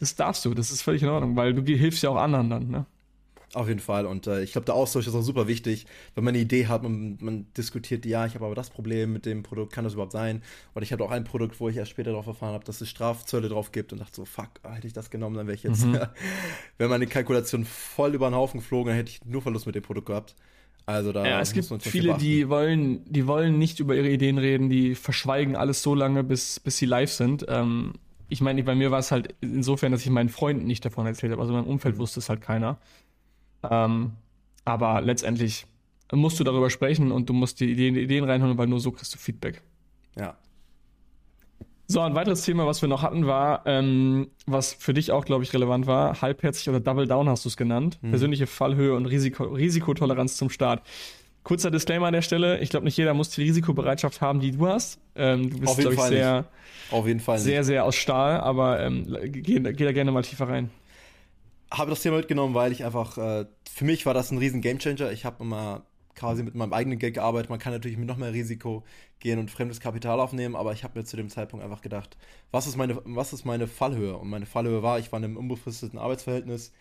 Das 0.00 0.16
darfst 0.16 0.44
du, 0.44 0.54
das 0.54 0.70
ist 0.70 0.82
völlig 0.82 1.02
in 1.02 1.08
Ordnung, 1.08 1.36
weil 1.36 1.54
du 1.54 1.62
hilfst 1.62 2.02
ja 2.02 2.10
auch 2.10 2.16
anderen 2.16 2.50
dann, 2.50 2.70
ne? 2.70 2.86
Auf 3.54 3.68
jeden 3.68 3.80
Fall. 3.80 4.04
Und 4.04 4.26
äh, 4.26 4.42
ich 4.42 4.52
glaube, 4.52 4.64
der 4.64 4.74
Austausch 4.74 5.06
ist 5.06 5.14
auch 5.14 5.22
super 5.22 5.46
wichtig, 5.46 5.86
wenn 6.14 6.24
man 6.24 6.34
eine 6.34 6.42
Idee 6.42 6.66
hat 6.66 6.84
und 6.84 7.22
man 7.22 7.46
diskutiert, 7.56 8.04
ja, 8.04 8.26
ich 8.26 8.34
habe 8.34 8.44
aber 8.44 8.54
das 8.56 8.70
Problem 8.70 9.12
mit 9.12 9.26
dem 9.26 9.44
Produkt, 9.44 9.72
kann 9.72 9.84
das 9.84 9.94
überhaupt 9.94 10.12
sein? 10.12 10.42
Oder 10.74 10.82
ich 10.82 10.92
hatte 10.92 11.04
auch 11.04 11.12
ein 11.12 11.22
Produkt, 11.22 11.60
wo 11.60 11.68
ich 11.68 11.76
erst 11.76 11.92
später 11.92 12.10
darauf 12.10 12.26
erfahren 12.26 12.54
habe, 12.54 12.64
dass 12.64 12.80
es 12.80 12.88
Strafzölle 12.88 13.48
drauf 13.48 13.70
gibt 13.70 13.92
und 13.92 14.00
dachte 14.00 14.16
so, 14.16 14.24
fuck, 14.24 14.48
hätte 14.64 14.86
ich 14.86 14.92
das 14.92 15.08
genommen, 15.08 15.36
dann 15.36 15.46
wäre 15.46 15.54
ich 15.54 15.62
jetzt, 15.62 15.86
mhm. 15.86 16.00
wenn 16.78 16.90
meine 16.90 17.06
Kalkulation 17.06 17.64
voll 17.64 18.14
über 18.14 18.28
den 18.28 18.34
Haufen 18.34 18.58
geflogen, 18.58 18.88
dann 18.88 18.96
hätte 18.96 19.10
ich 19.10 19.24
nur 19.24 19.42
Verlust 19.42 19.66
mit 19.66 19.76
dem 19.76 19.82
Produkt 19.82 20.06
gehabt. 20.06 20.34
Also 20.86 21.12
da 21.12 21.24
ja, 21.24 21.40
es 21.40 21.52
gibt 21.52 21.66
viele, 21.82 22.14
die 22.18 22.48
wollen, 22.50 23.04
die 23.10 23.26
wollen 23.26 23.58
nicht 23.58 23.80
über 23.80 23.94
ihre 23.94 24.10
Ideen 24.10 24.36
reden, 24.36 24.68
die 24.68 24.94
verschweigen 24.94 25.56
alles 25.56 25.82
so 25.82 25.94
lange, 25.94 26.24
bis, 26.24 26.60
bis 26.60 26.76
sie 26.76 26.84
live 26.84 27.10
sind. 27.10 27.46
Ähm, 27.48 27.94
ich 28.28 28.40
meine, 28.40 28.62
bei 28.62 28.74
mir 28.74 28.90
war 28.90 28.98
es 28.98 29.10
halt 29.10 29.34
insofern, 29.40 29.92
dass 29.92 30.02
ich 30.02 30.10
meinen 30.10 30.28
Freunden 30.28 30.66
nicht 30.66 30.84
davon 30.84 31.06
erzählt 31.06 31.32
habe. 31.32 31.42
Also 31.42 31.54
in 31.54 31.60
meinem 31.60 31.70
Umfeld 31.70 31.98
wusste 31.98 32.20
es 32.20 32.28
halt 32.28 32.40
keiner. 32.40 32.78
Ähm, 33.68 34.12
aber 34.64 35.00
letztendlich 35.00 35.66
musst 36.12 36.38
du 36.40 36.44
darüber 36.44 36.70
sprechen 36.70 37.12
und 37.12 37.28
du 37.28 37.32
musst 37.32 37.60
die 37.60 37.70
Ideen, 37.70 37.94
die 37.94 38.02
Ideen 38.02 38.24
reinholen, 38.24 38.56
weil 38.58 38.66
nur 38.66 38.80
so 38.80 38.92
kriegst 38.92 39.14
du 39.14 39.18
Feedback. 39.18 39.62
Ja. 40.16 40.36
So, 41.86 42.00
ein 42.00 42.14
weiteres 42.14 42.42
Thema, 42.42 42.66
was 42.66 42.80
wir 42.80 42.88
noch 42.88 43.02
hatten, 43.02 43.26
war, 43.26 43.62
ähm, 43.66 44.30
was 44.46 44.72
für 44.72 44.94
dich 44.94 45.12
auch, 45.12 45.26
glaube 45.26 45.44
ich, 45.44 45.52
relevant 45.52 45.86
war, 45.86 46.22
halbherzig 46.22 46.68
oder 46.70 46.80
Double 46.80 47.06
Down 47.06 47.28
hast 47.28 47.44
du 47.44 47.50
es 47.50 47.58
genannt. 47.58 47.98
Mhm. 48.00 48.10
Persönliche 48.10 48.46
Fallhöhe 48.46 48.94
und 48.94 49.04
Risiko, 49.04 49.44
Risikotoleranz 49.44 50.36
zum 50.38 50.48
Start. 50.48 50.82
Kurzer 51.44 51.70
Disclaimer 51.70 52.06
an 52.06 52.14
der 52.14 52.22
Stelle. 52.22 52.58
Ich 52.60 52.70
glaube, 52.70 52.84
nicht 52.84 52.96
jeder 52.96 53.14
muss 53.14 53.30
die 53.30 53.42
Risikobereitschaft 53.42 54.20
haben, 54.20 54.40
die 54.40 54.52
du 54.52 54.66
hast. 54.66 54.98
Ähm, 55.14 55.50
du 55.50 55.60
bist, 55.60 55.78
glaube 55.78 55.94
ich, 55.94 56.00
sehr, 56.00 56.46
Auf 56.90 57.06
jeden 57.06 57.20
Fall 57.20 57.38
sehr, 57.38 57.62
sehr 57.64 57.84
aus 57.84 57.94
Stahl, 57.94 58.40
aber 58.40 58.80
ähm, 58.80 59.06
geh, 59.26 59.60
geh 59.60 59.84
da 59.84 59.92
gerne 59.92 60.10
mal 60.10 60.22
tiefer 60.22 60.48
rein. 60.48 60.70
Habe 61.70 61.90
das 61.90 62.02
Thema 62.02 62.16
mitgenommen, 62.16 62.54
weil 62.54 62.72
ich 62.72 62.84
einfach, 62.84 63.18
äh, 63.18 63.44
für 63.70 63.84
mich 63.84 64.06
war 64.06 64.14
das 64.14 64.30
ein 64.30 64.38
riesen 64.38 64.62
Gamechanger. 64.62 65.12
Ich 65.12 65.24
habe 65.24 65.44
immer 65.44 65.82
quasi 66.14 66.42
mit 66.42 66.54
meinem 66.54 66.72
eigenen 66.72 66.98
Geld 66.98 67.14
gearbeitet. 67.14 67.50
Man 67.50 67.58
kann 67.58 67.72
natürlich 67.72 67.98
mit 67.98 68.06
noch 68.06 68.16
mehr 68.16 68.32
Risiko 68.32 68.84
gehen 69.20 69.38
und 69.38 69.50
fremdes 69.50 69.80
Kapital 69.80 70.20
aufnehmen, 70.20 70.56
aber 70.56 70.72
ich 70.72 70.84
habe 70.84 70.98
mir 70.98 71.04
zu 71.04 71.16
dem 71.16 71.28
Zeitpunkt 71.28 71.64
einfach 71.64 71.82
gedacht, 71.82 72.16
was 72.52 72.66
ist 72.66 72.76
meine, 72.76 73.00
was 73.04 73.32
ist 73.32 73.44
meine 73.44 73.66
Fallhöhe? 73.66 74.16
Und 74.16 74.30
meine 74.30 74.46
Fallhöhe 74.46 74.82
war, 74.82 74.98
ich 74.98 75.12
war 75.12 75.18
in 75.18 75.24
einem 75.24 75.36
unbefristeten 75.36 75.98
Arbeitsverhältnis 75.98 76.72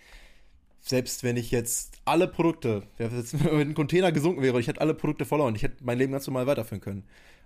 selbst 0.84 1.24
wenn 1.24 1.38
ich 1.38 1.50
jetzt 1.50 1.98
alle 2.06 2.28
Produkte, 2.28 2.84
wenn 2.98 3.70
ein 3.70 3.74
Container 3.74 4.12
gesunken 4.12 4.44
wäre 4.44 4.54
und 4.54 4.60
ich 4.60 4.68
hätte 4.68 4.82
alle 4.82 4.94
Produkte 4.94 5.26
verloren, 5.26 5.56
ich 5.56 5.64
hätte 5.64 5.84
mein 5.84 5.98
Leben 5.98 6.12
ganz 6.12 6.28
normal 6.28 6.46
weiterführen 6.46 6.82
können. 6.82 7.04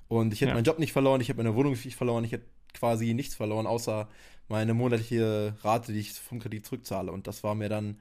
Und 0.09 0.33
ich 0.33 0.41
hätte 0.41 0.49
ja. 0.49 0.55
meinen 0.55 0.63
Job 0.63 0.79
nicht 0.79 0.91
verloren, 0.91 1.21
ich 1.21 1.29
hätte 1.29 1.37
meine 1.37 1.55
Wohnung 1.55 1.73
nicht 1.73 1.95
verloren, 1.95 2.23
ich 2.23 2.31
hätte 2.31 2.45
quasi 2.73 3.13
nichts 3.13 3.35
verloren, 3.35 3.67
außer 3.67 4.07
meine 4.47 4.73
monatliche 4.73 5.55
Rate, 5.61 5.93
die 5.93 5.99
ich 5.99 6.13
vom 6.13 6.39
Kredit 6.39 6.65
zurückzahle. 6.65 7.11
Und 7.11 7.27
das 7.27 7.43
war 7.43 7.55
mir 7.55 7.69
dann, 7.69 7.99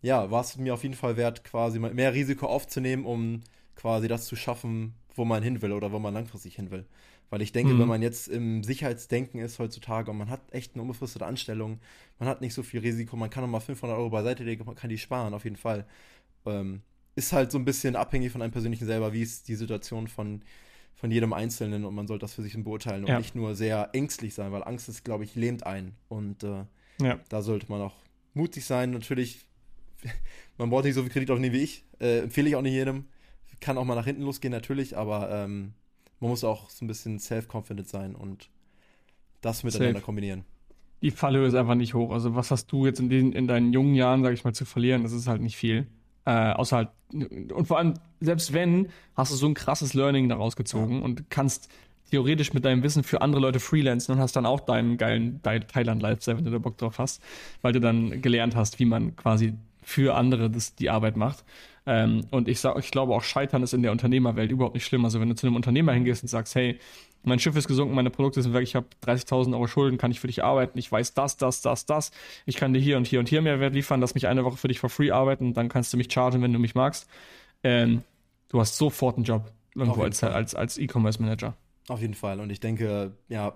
ja, 0.00 0.30
war 0.30 0.40
es 0.40 0.56
mir 0.56 0.72
auf 0.72 0.82
jeden 0.82 0.94
Fall 0.94 1.16
wert, 1.16 1.44
quasi 1.44 1.78
mehr 1.78 2.14
Risiko 2.14 2.46
aufzunehmen, 2.46 3.04
um 3.04 3.42
quasi 3.76 4.08
das 4.08 4.26
zu 4.26 4.36
schaffen, 4.36 4.94
wo 5.14 5.24
man 5.24 5.42
hin 5.42 5.60
will 5.60 5.72
oder 5.72 5.92
wo 5.92 5.98
man 5.98 6.14
langfristig 6.14 6.56
hin 6.56 6.70
will. 6.70 6.86
Weil 7.30 7.42
ich 7.42 7.52
denke, 7.52 7.74
mhm. 7.74 7.80
wenn 7.80 7.88
man 7.88 8.02
jetzt 8.02 8.28
im 8.28 8.62
Sicherheitsdenken 8.62 9.40
ist 9.40 9.58
heutzutage 9.58 10.10
und 10.10 10.18
man 10.18 10.30
hat 10.30 10.40
echt 10.52 10.74
eine 10.74 10.82
unbefristete 10.82 11.26
Anstellung, 11.26 11.80
man 12.18 12.28
hat 12.28 12.40
nicht 12.40 12.54
so 12.54 12.62
viel 12.62 12.80
Risiko, 12.80 13.16
man 13.16 13.30
kann 13.30 13.42
nochmal 13.42 13.60
500 13.60 13.96
Euro 13.96 14.10
beiseite 14.10 14.44
legen, 14.44 14.64
man 14.64 14.74
kann 14.74 14.90
die 14.90 14.98
sparen, 14.98 15.34
auf 15.34 15.44
jeden 15.44 15.56
Fall. 15.56 15.86
Ähm, 16.46 16.82
ist 17.16 17.32
halt 17.32 17.50
so 17.52 17.58
ein 17.58 17.64
bisschen 17.64 17.96
abhängig 17.96 18.32
von 18.32 18.42
einem 18.42 18.52
persönlichen 18.52 18.86
selber, 18.86 19.12
wie 19.12 19.22
ist 19.22 19.48
die 19.48 19.54
Situation 19.54 20.08
von, 20.08 20.42
von 20.94 21.10
jedem 21.10 21.32
Einzelnen 21.32 21.84
und 21.84 21.94
man 21.94 22.06
sollte 22.06 22.22
das 22.22 22.34
für 22.34 22.42
sich 22.42 22.56
beurteilen 22.62 23.04
und 23.04 23.10
ja. 23.10 23.18
nicht 23.18 23.34
nur 23.34 23.54
sehr 23.54 23.90
ängstlich 23.92 24.34
sein, 24.34 24.52
weil 24.52 24.64
Angst 24.64 24.88
ist, 24.88 25.04
glaube 25.04 25.24
ich, 25.24 25.34
lähmt 25.34 25.64
ein. 25.66 25.94
Und 26.08 26.42
äh, 26.42 26.64
ja. 27.00 27.20
da 27.28 27.42
sollte 27.42 27.66
man 27.68 27.80
auch 27.82 27.94
mutig 28.32 28.64
sein. 28.64 28.90
Natürlich, 28.90 29.46
man 30.58 30.70
braucht 30.70 30.84
nicht 30.84 30.94
so 30.94 31.02
viel 31.02 31.10
Kredit 31.10 31.30
aufnehmen 31.30 31.54
wie 31.54 31.62
ich. 31.62 31.84
Äh, 32.00 32.20
empfehle 32.20 32.48
ich 32.48 32.56
auch 32.56 32.62
nicht 32.62 32.74
jedem. 32.74 33.06
Kann 33.60 33.78
auch 33.78 33.84
mal 33.84 33.94
nach 33.94 34.04
hinten 34.04 34.22
losgehen, 34.22 34.52
natürlich, 34.52 34.96
aber 34.96 35.30
ähm, 35.30 35.74
man 36.24 36.30
muss 36.30 36.42
auch 36.42 36.70
so 36.70 36.86
ein 36.86 36.88
bisschen 36.88 37.18
self-confident 37.18 37.86
sein 37.86 38.14
und 38.14 38.48
das 39.42 39.62
miteinander 39.62 39.96
Safe. 39.96 40.04
kombinieren. 40.06 40.44
die 41.02 41.10
Fallhöhe 41.10 41.46
ist 41.46 41.54
einfach 41.54 41.74
nicht 41.74 41.92
hoch. 41.92 42.12
Also 42.12 42.34
was 42.34 42.50
hast 42.50 42.72
du 42.72 42.86
jetzt 42.86 42.98
in, 42.98 43.10
den, 43.10 43.32
in 43.32 43.46
deinen 43.46 43.74
jungen 43.74 43.94
Jahren, 43.94 44.22
sag 44.22 44.32
ich 44.32 44.42
mal, 44.42 44.54
zu 44.54 44.64
verlieren? 44.64 45.02
Das 45.02 45.12
ist 45.12 45.28
halt 45.28 45.42
nicht 45.42 45.56
viel. 45.56 45.86
Äh, 46.24 46.52
außer 46.52 46.76
halt, 46.78 46.88
und 47.12 47.66
vor 47.66 47.76
allem, 47.76 47.92
selbst 48.20 48.54
wenn, 48.54 48.88
hast 49.14 49.32
du 49.32 49.36
so 49.36 49.44
ein 49.46 49.52
krasses 49.52 49.92
Learning 49.92 50.30
daraus 50.30 50.56
gezogen 50.56 51.00
ja. 51.00 51.04
und 51.04 51.28
kannst 51.28 51.68
theoretisch 52.10 52.54
mit 52.54 52.64
deinem 52.64 52.82
Wissen 52.82 53.02
für 53.02 53.20
andere 53.20 53.42
Leute 53.42 53.60
freelancen 53.60 54.14
und 54.14 54.18
hast 54.18 54.34
dann 54.34 54.46
auch 54.46 54.60
deinen 54.60 54.96
geilen 54.96 55.42
Thailand-Lifestyle, 55.42 56.38
wenn 56.38 56.46
du 56.46 56.52
da 56.52 56.58
Bock 56.58 56.78
drauf 56.78 56.98
hast, 56.98 57.22
weil 57.60 57.74
du 57.74 57.80
dann 57.80 58.22
gelernt 58.22 58.56
hast, 58.56 58.78
wie 58.78 58.86
man 58.86 59.14
quasi 59.14 59.52
für 59.82 60.14
andere 60.14 60.48
das, 60.48 60.74
die 60.74 60.88
Arbeit 60.88 61.18
macht. 61.18 61.44
Ähm, 61.86 62.26
und 62.30 62.48
ich, 62.48 62.60
sag, 62.60 62.78
ich 62.78 62.90
glaube 62.90 63.14
auch, 63.14 63.22
Scheitern 63.22 63.62
ist 63.62 63.74
in 63.74 63.82
der 63.82 63.92
Unternehmerwelt 63.92 64.50
überhaupt 64.50 64.74
nicht 64.74 64.86
schlimm. 64.86 65.04
Also 65.04 65.20
wenn 65.20 65.28
du 65.28 65.34
zu 65.34 65.46
einem 65.46 65.56
Unternehmer 65.56 65.92
hingehst 65.92 66.22
und 66.22 66.28
sagst, 66.28 66.54
hey, 66.54 66.78
mein 67.24 67.38
Schiff 67.38 67.56
ist 67.56 67.68
gesunken, 67.68 67.94
meine 67.94 68.10
Produkte 68.10 68.42
sind 68.42 68.52
weg, 68.52 68.62
ich 68.62 68.74
habe 68.74 68.86
30.000 69.04 69.52
Euro 69.54 69.66
Schulden, 69.66 69.98
kann 69.98 70.10
ich 70.10 70.20
für 70.20 70.26
dich 70.26 70.44
arbeiten, 70.44 70.78
ich 70.78 70.90
weiß 70.90 71.14
das, 71.14 71.36
das, 71.36 71.62
das, 71.62 71.86
das, 71.86 72.10
ich 72.46 72.56
kann 72.56 72.72
dir 72.74 72.80
hier 72.80 72.96
und 72.96 73.06
hier 73.06 73.18
und 73.18 73.28
hier 73.28 73.40
Mehrwert 73.40 73.74
liefern, 73.74 74.00
lass 74.00 74.14
mich 74.14 74.26
eine 74.26 74.44
Woche 74.44 74.56
für 74.56 74.68
dich 74.68 74.78
for 74.78 74.90
free 74.90 75.10
arbeiten, 75.10 75.54
dann 75.54 75.68
kannst 75.68 75.92
du 75.92 75.96
mich 75.96 76.12
chargen, 76.12 76.42
wenn 76.42 76.52
du 76.52 76.58
mich 76.58 76.74
magst. 76.74 77.08
Ähm, 77.62 78.02
du 78.48 78.60
hast 78.60 78.76
sofort 78.76 79.16
einen 79.16 79.24
Job 79.24 79.50
irgendwo 79.74 80.02
als, 80.02 80.22
als, 80.22 80.54
als 80.54 80.78
E-Commerce-Manager. 80.78 81.54
Auf 81.88 82.00
jeden 82.00 82.14
Fall. 82.14 82.40
Und 82.40 82.50
ich 82.50 82.60
denke, 82.60 83.12
ja, 83.28 83.54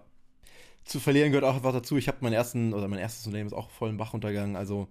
zu 0.85 1.01
verlieren 1.01 1.31
gehört 1.31 1.45
auch 1.45 1.57
einfach 1.57 1.73
dazu. 1.73 1.97
Ich 1.97 2.09
habe 2.09 2.19
meinen 2.21 2.33
ersten, 2.33 2.73
oder 2.73 2.89
mein 2.89 2.99
erstes 2.99 3.27
Unternehmen 3.27 3.49
ist 3.49 3.55
auch 3.55 3.71
voll 3.71 3.91
im 3.91 3.99
Bach 3.99 4.15
untergegangen. 4.15 4.57
Also 4.57 4.89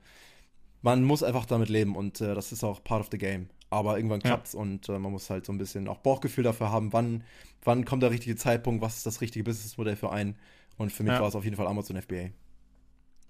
man 0.88 1.04
muss 1.04 1.22
einfach 1.22 1.46
damit 1.46 1.68
leben 1.68 1.98
und 1.98 2.22
äh, 2.22 2.34
das 2.34 2.54
ist 2.54 2.64
auch 2.64 2.82
part 2.82 3.02
of 3.02 3.10
the 3.12 3.18
game. 3.18 3.50
Aber 3.70 3.98
irgendwann 3.98 4.22
klappt's 4.22 4.54
ja. 4.54 4.62
und 4.62 4.88
äh, 4.88 4.98
man 4.98 5.12
muss 5.12 5.30
halt 5.30 5.46
so 5.46 5.52
ein 5.52 5.58
bisschen 5.58 5.90
auch 5.90 5.98
Bauchgefühl 5.98 6.46
dafür 6.46 6.72
haben, 6.72 6.94
wann, 6.94 7.26
wann 7.66 7.84
kommt 7.84 8.04
der 8.04 8.12
richtige 8.12 8.38
Zeitpunkt, 8.38 8.82
was 8.82 8.96
ist 8.96 9.06
das 9.06 9.20
richtige 9.20 9.44
Businessmodell 9.44 9.98
für 9.98 10.14
einen. 10.14 10.38
Und 10.78 10.94
für 10.94 11.04
mich 11.04 11.12
ja. 11.12 11.20
war 11.20 11.28
es 11.28 11.36
auf 11.36 11.44
jeden 11.44 11.58
Fall 11.58 11.68
Amazon 11.68 12.02
FBA. 12.02 12.30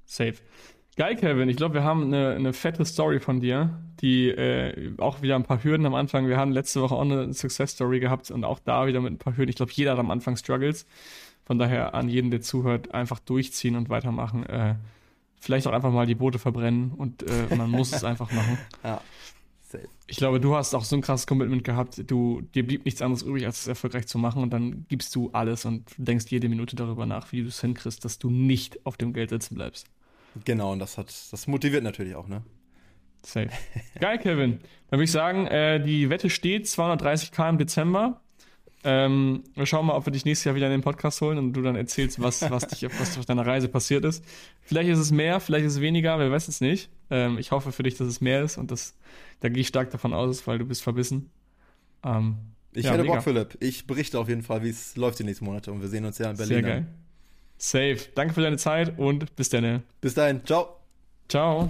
Safe. 0.05 0.35
Geil, 0.97 1.15
Kevin. 1.15 1.49
Ich 1.49 1.57
glaube, 1.57 1.73
wir 1.73 1.83
haben 1.83 2.03
eine, 2.03 2.35
eine 2.35 2.53
fette 2.53 2.85
Story 2.85 3.19
von 3.19 3.39
dir, 3.39 3.81
die 4.01 4.29
äh, 4.29 4.93
auch 4.99 5.23
wieder 5.23 5.35
ein 5.35 5.43
paar 5.43 5.63
Hürden 5.63 5.87
am 5.87 5.95
Anfang. 5.95 6.27
Wir 6.27 6.37
haben 6.37 6.51
letzte 6.51 6.83
Woche 6.83 6.93
auch 6.93 7.01
eine 7.01 7.33
Success 7.33 7.71
Story 7.71 7.99
gehabt 7.99 8.29
und 8.29 8.43
auch 8.43 8.59
da 8.59 8.85
wieder 8.85 9.01
mit 9.01 9.13
ein 9.13 9.17
paar 9.17 9.35
Hürden. 9.35 9.49
Ich 9.49 9.55
glaube, 9.55 9.71
jeder 9.73 9.93
hat 9.93 9.99
am 9.99 10.11
Anfang 10.11 10.37
Struggles. 10.37 10.85
Von 11.43 11.57
daher 11.57 11.95
an 11.95 12.07
jeden, 12.07 12.29
der 12.29 12.41
zuhört, 12.41 12.93
einfach 12.93 13.17
durchziehen 13.17 13.75
und 13.75 13.89
weitermachen. 13.89 14.45
Äh, 14.45 14.75
vielleicht 15.39 15.67
auch 15.67 15.73
einfach 15.73 15.91
mal 15.91 16.05
die 16.05 16.15
Boote 16.15 16.39
verbrennen 16.39 16.91
und 16.91 17.23
äh, 17.23 17.55
man 17.55 17.69
muss 17.69 17.93
es 17.93 18.03
einfach 18.03 18.31
machen. 18.31 18.57
Ja. 18.83 19.01
Safe. 19.69 19.87
Ich 20.07 20.15
glaube, 20.15 20.39
du 20.39 20.55
hast 20.55 20.73
auch 20.73 20.85
so 20.85 20.95
ein 20.95 21.01
krasses 21.01 21.27
Commitment 21.27 21.65
gehabt. 21.65 22.09
Du, 22.09 22.41
dir 22.55 22.65
blieb 22.65 22.85
nichts 22.85 23.01
anderes 23.01 23.23
übrig, 23.23 23.45
als 23.45 23.59
es 23.59 23.67
erfolgreich 23.67 24.07
zu 24.07 24.17
machen. 24.17 24.41
Und 24.41 24.51
dann 24.51 24.85
gibst 24.87 25.13
du 25.13 25.29
alles 25.33 25.65
und 25.65 25.83
denkst 25.97 26.27
jede 26.29 26.47
Minute 26.47 26.77
darüber 26.77 27.05
nach, 27.05 27.33
wie 27.33 27.41
du 27.41 27.49
es 27.49 27.59
hinkriegst, 27.59 28.05
dass 28.05 28.17
du 28.17 28.29
nicht 28.29 28.85
auf 28.85 28.95
dem 28.95 29.11
Geld 29.11 29.29
sitzen 29.29 29.55
bleibst. 29.55 29.87
Genau, 30.45 30.71
und 30.71 30.79
das 30.79 30.97
hat, 30.97 31.13
das 31.31 31.47
motiviert 31.47 31.83
natürlich 31.83 32.15
auch, 32.15 32.29
ne? 32.29 32.43
Safe. 33.23 33.49
Geil, 33.99 34.19
Kevin. 34.19 34.59
Dann 34.89 34.99
würde 34.99 35.03
ich 35.03 35.11
sagen, 35.11 35.47
äh, 35.47 35.83
die 35.83 36.09
Wette 36.09 36.29
steht 36.29 36.65
230k 36.67 37.49
im 37.49 37.57
Dezember. 37.57 38.21
Ähm, 38.89 39.43
wir 39.53 39.65
schauen 39.65 39.85
mal, 39.85 39.95
ob 39.95 40.05
wir 40.05 40.13
dich 40.13 40.23
nächstes 40.23 40.45
Jahr 40.45 40.55
wieder 40.55 40.67
in 40.67 40.71
den 40.71 40.81
Podcast 40.81 41.19
holen 41.19 41.37
und 41.37 41.51
du 41.51 41.61
dann 41.61 41.75
erzählst, 41.75 42.21
was, 42.21 42.49
was, 42.49 42.67
dich, 42.67 42.87
was 42.97 43.17
auf 43.17 43.25
deiner 43.25 43.45
Reise 43.45 43.67
passiert 43.67 44.05
ist. 44.05 44.23
Vielleicht 44.61 44.89
ist 44.89 44.99
es 44.99 45.11
mehr, 45.11 45.41
vielleicht 45.41 45.65
ist 45.65 45.73
es 45.73 45.81
weniger, 45.81 46.17
wer 46.19 46.31
weiß 46.31 46.47
es 46.47 46.61
nicht. 46.61 46.89
Ähm, 47.09 47.37
ich 47.37 47.51
hoffe 47.51 47.73
für 47.73 47.83
dich, 47.83 47.97
dass 47.97 48.07
es 48.07 48.21
mehr 48.21 48.43
ist 48.43 48.57
und 48.57 48.71
das, 48.71 48.95
da 49.41 49.49
gehe 49.49 49.59
ich 49.59 49.67
stark 49.67 49.91
davon 49.91 50.13
aus, 50.13 50.47
weil 50.47 50.57
du 50.57 50.63
bist 50.63 50.83
verbissen. 50.83 51.29
Ähm, 52.01 52.37
ich 52.71 52.85
ja, 52.85 52.91
hätte 52.91 53.03
mega. 53.03 53.15
Bock, 53.15 53.23
Philipp. 53.23 53.57
Ich 53.59 53.87
berichte 53.87 54.17
auf 54.19 54.29
jeden 54.29 54.43
Fall, 54.43 54.63
wie 54.63 54.69
es 54.69 54.95
läuft 54.95 55.19
die 55.19 55.25
nächsten 55.25 55.43
Monate 55.43 55.69
und 55.73 55.81
wir 55.81 55.89
sehen 55.89 56.05
uns 56.05 56.17
ja 56.17 56.31
in 56.31 56.37
Berlin. 56.37 56.53
Sehr 56.53 56.61
geil. 56.61 56.87
Safe. 57.57 57.97
Danke 58.15 58.35
für 58.35 58.41
deine 58.41 58.57
Zeit 58.57 58.97
und 58.97 59.35
bis 59.35 59.49
dann. 59.49 59.83
Bis 59.99 60.13
dahin. 60.13 60.45
Ciao. 60.45 60.77
Ciao. 61.27 61.69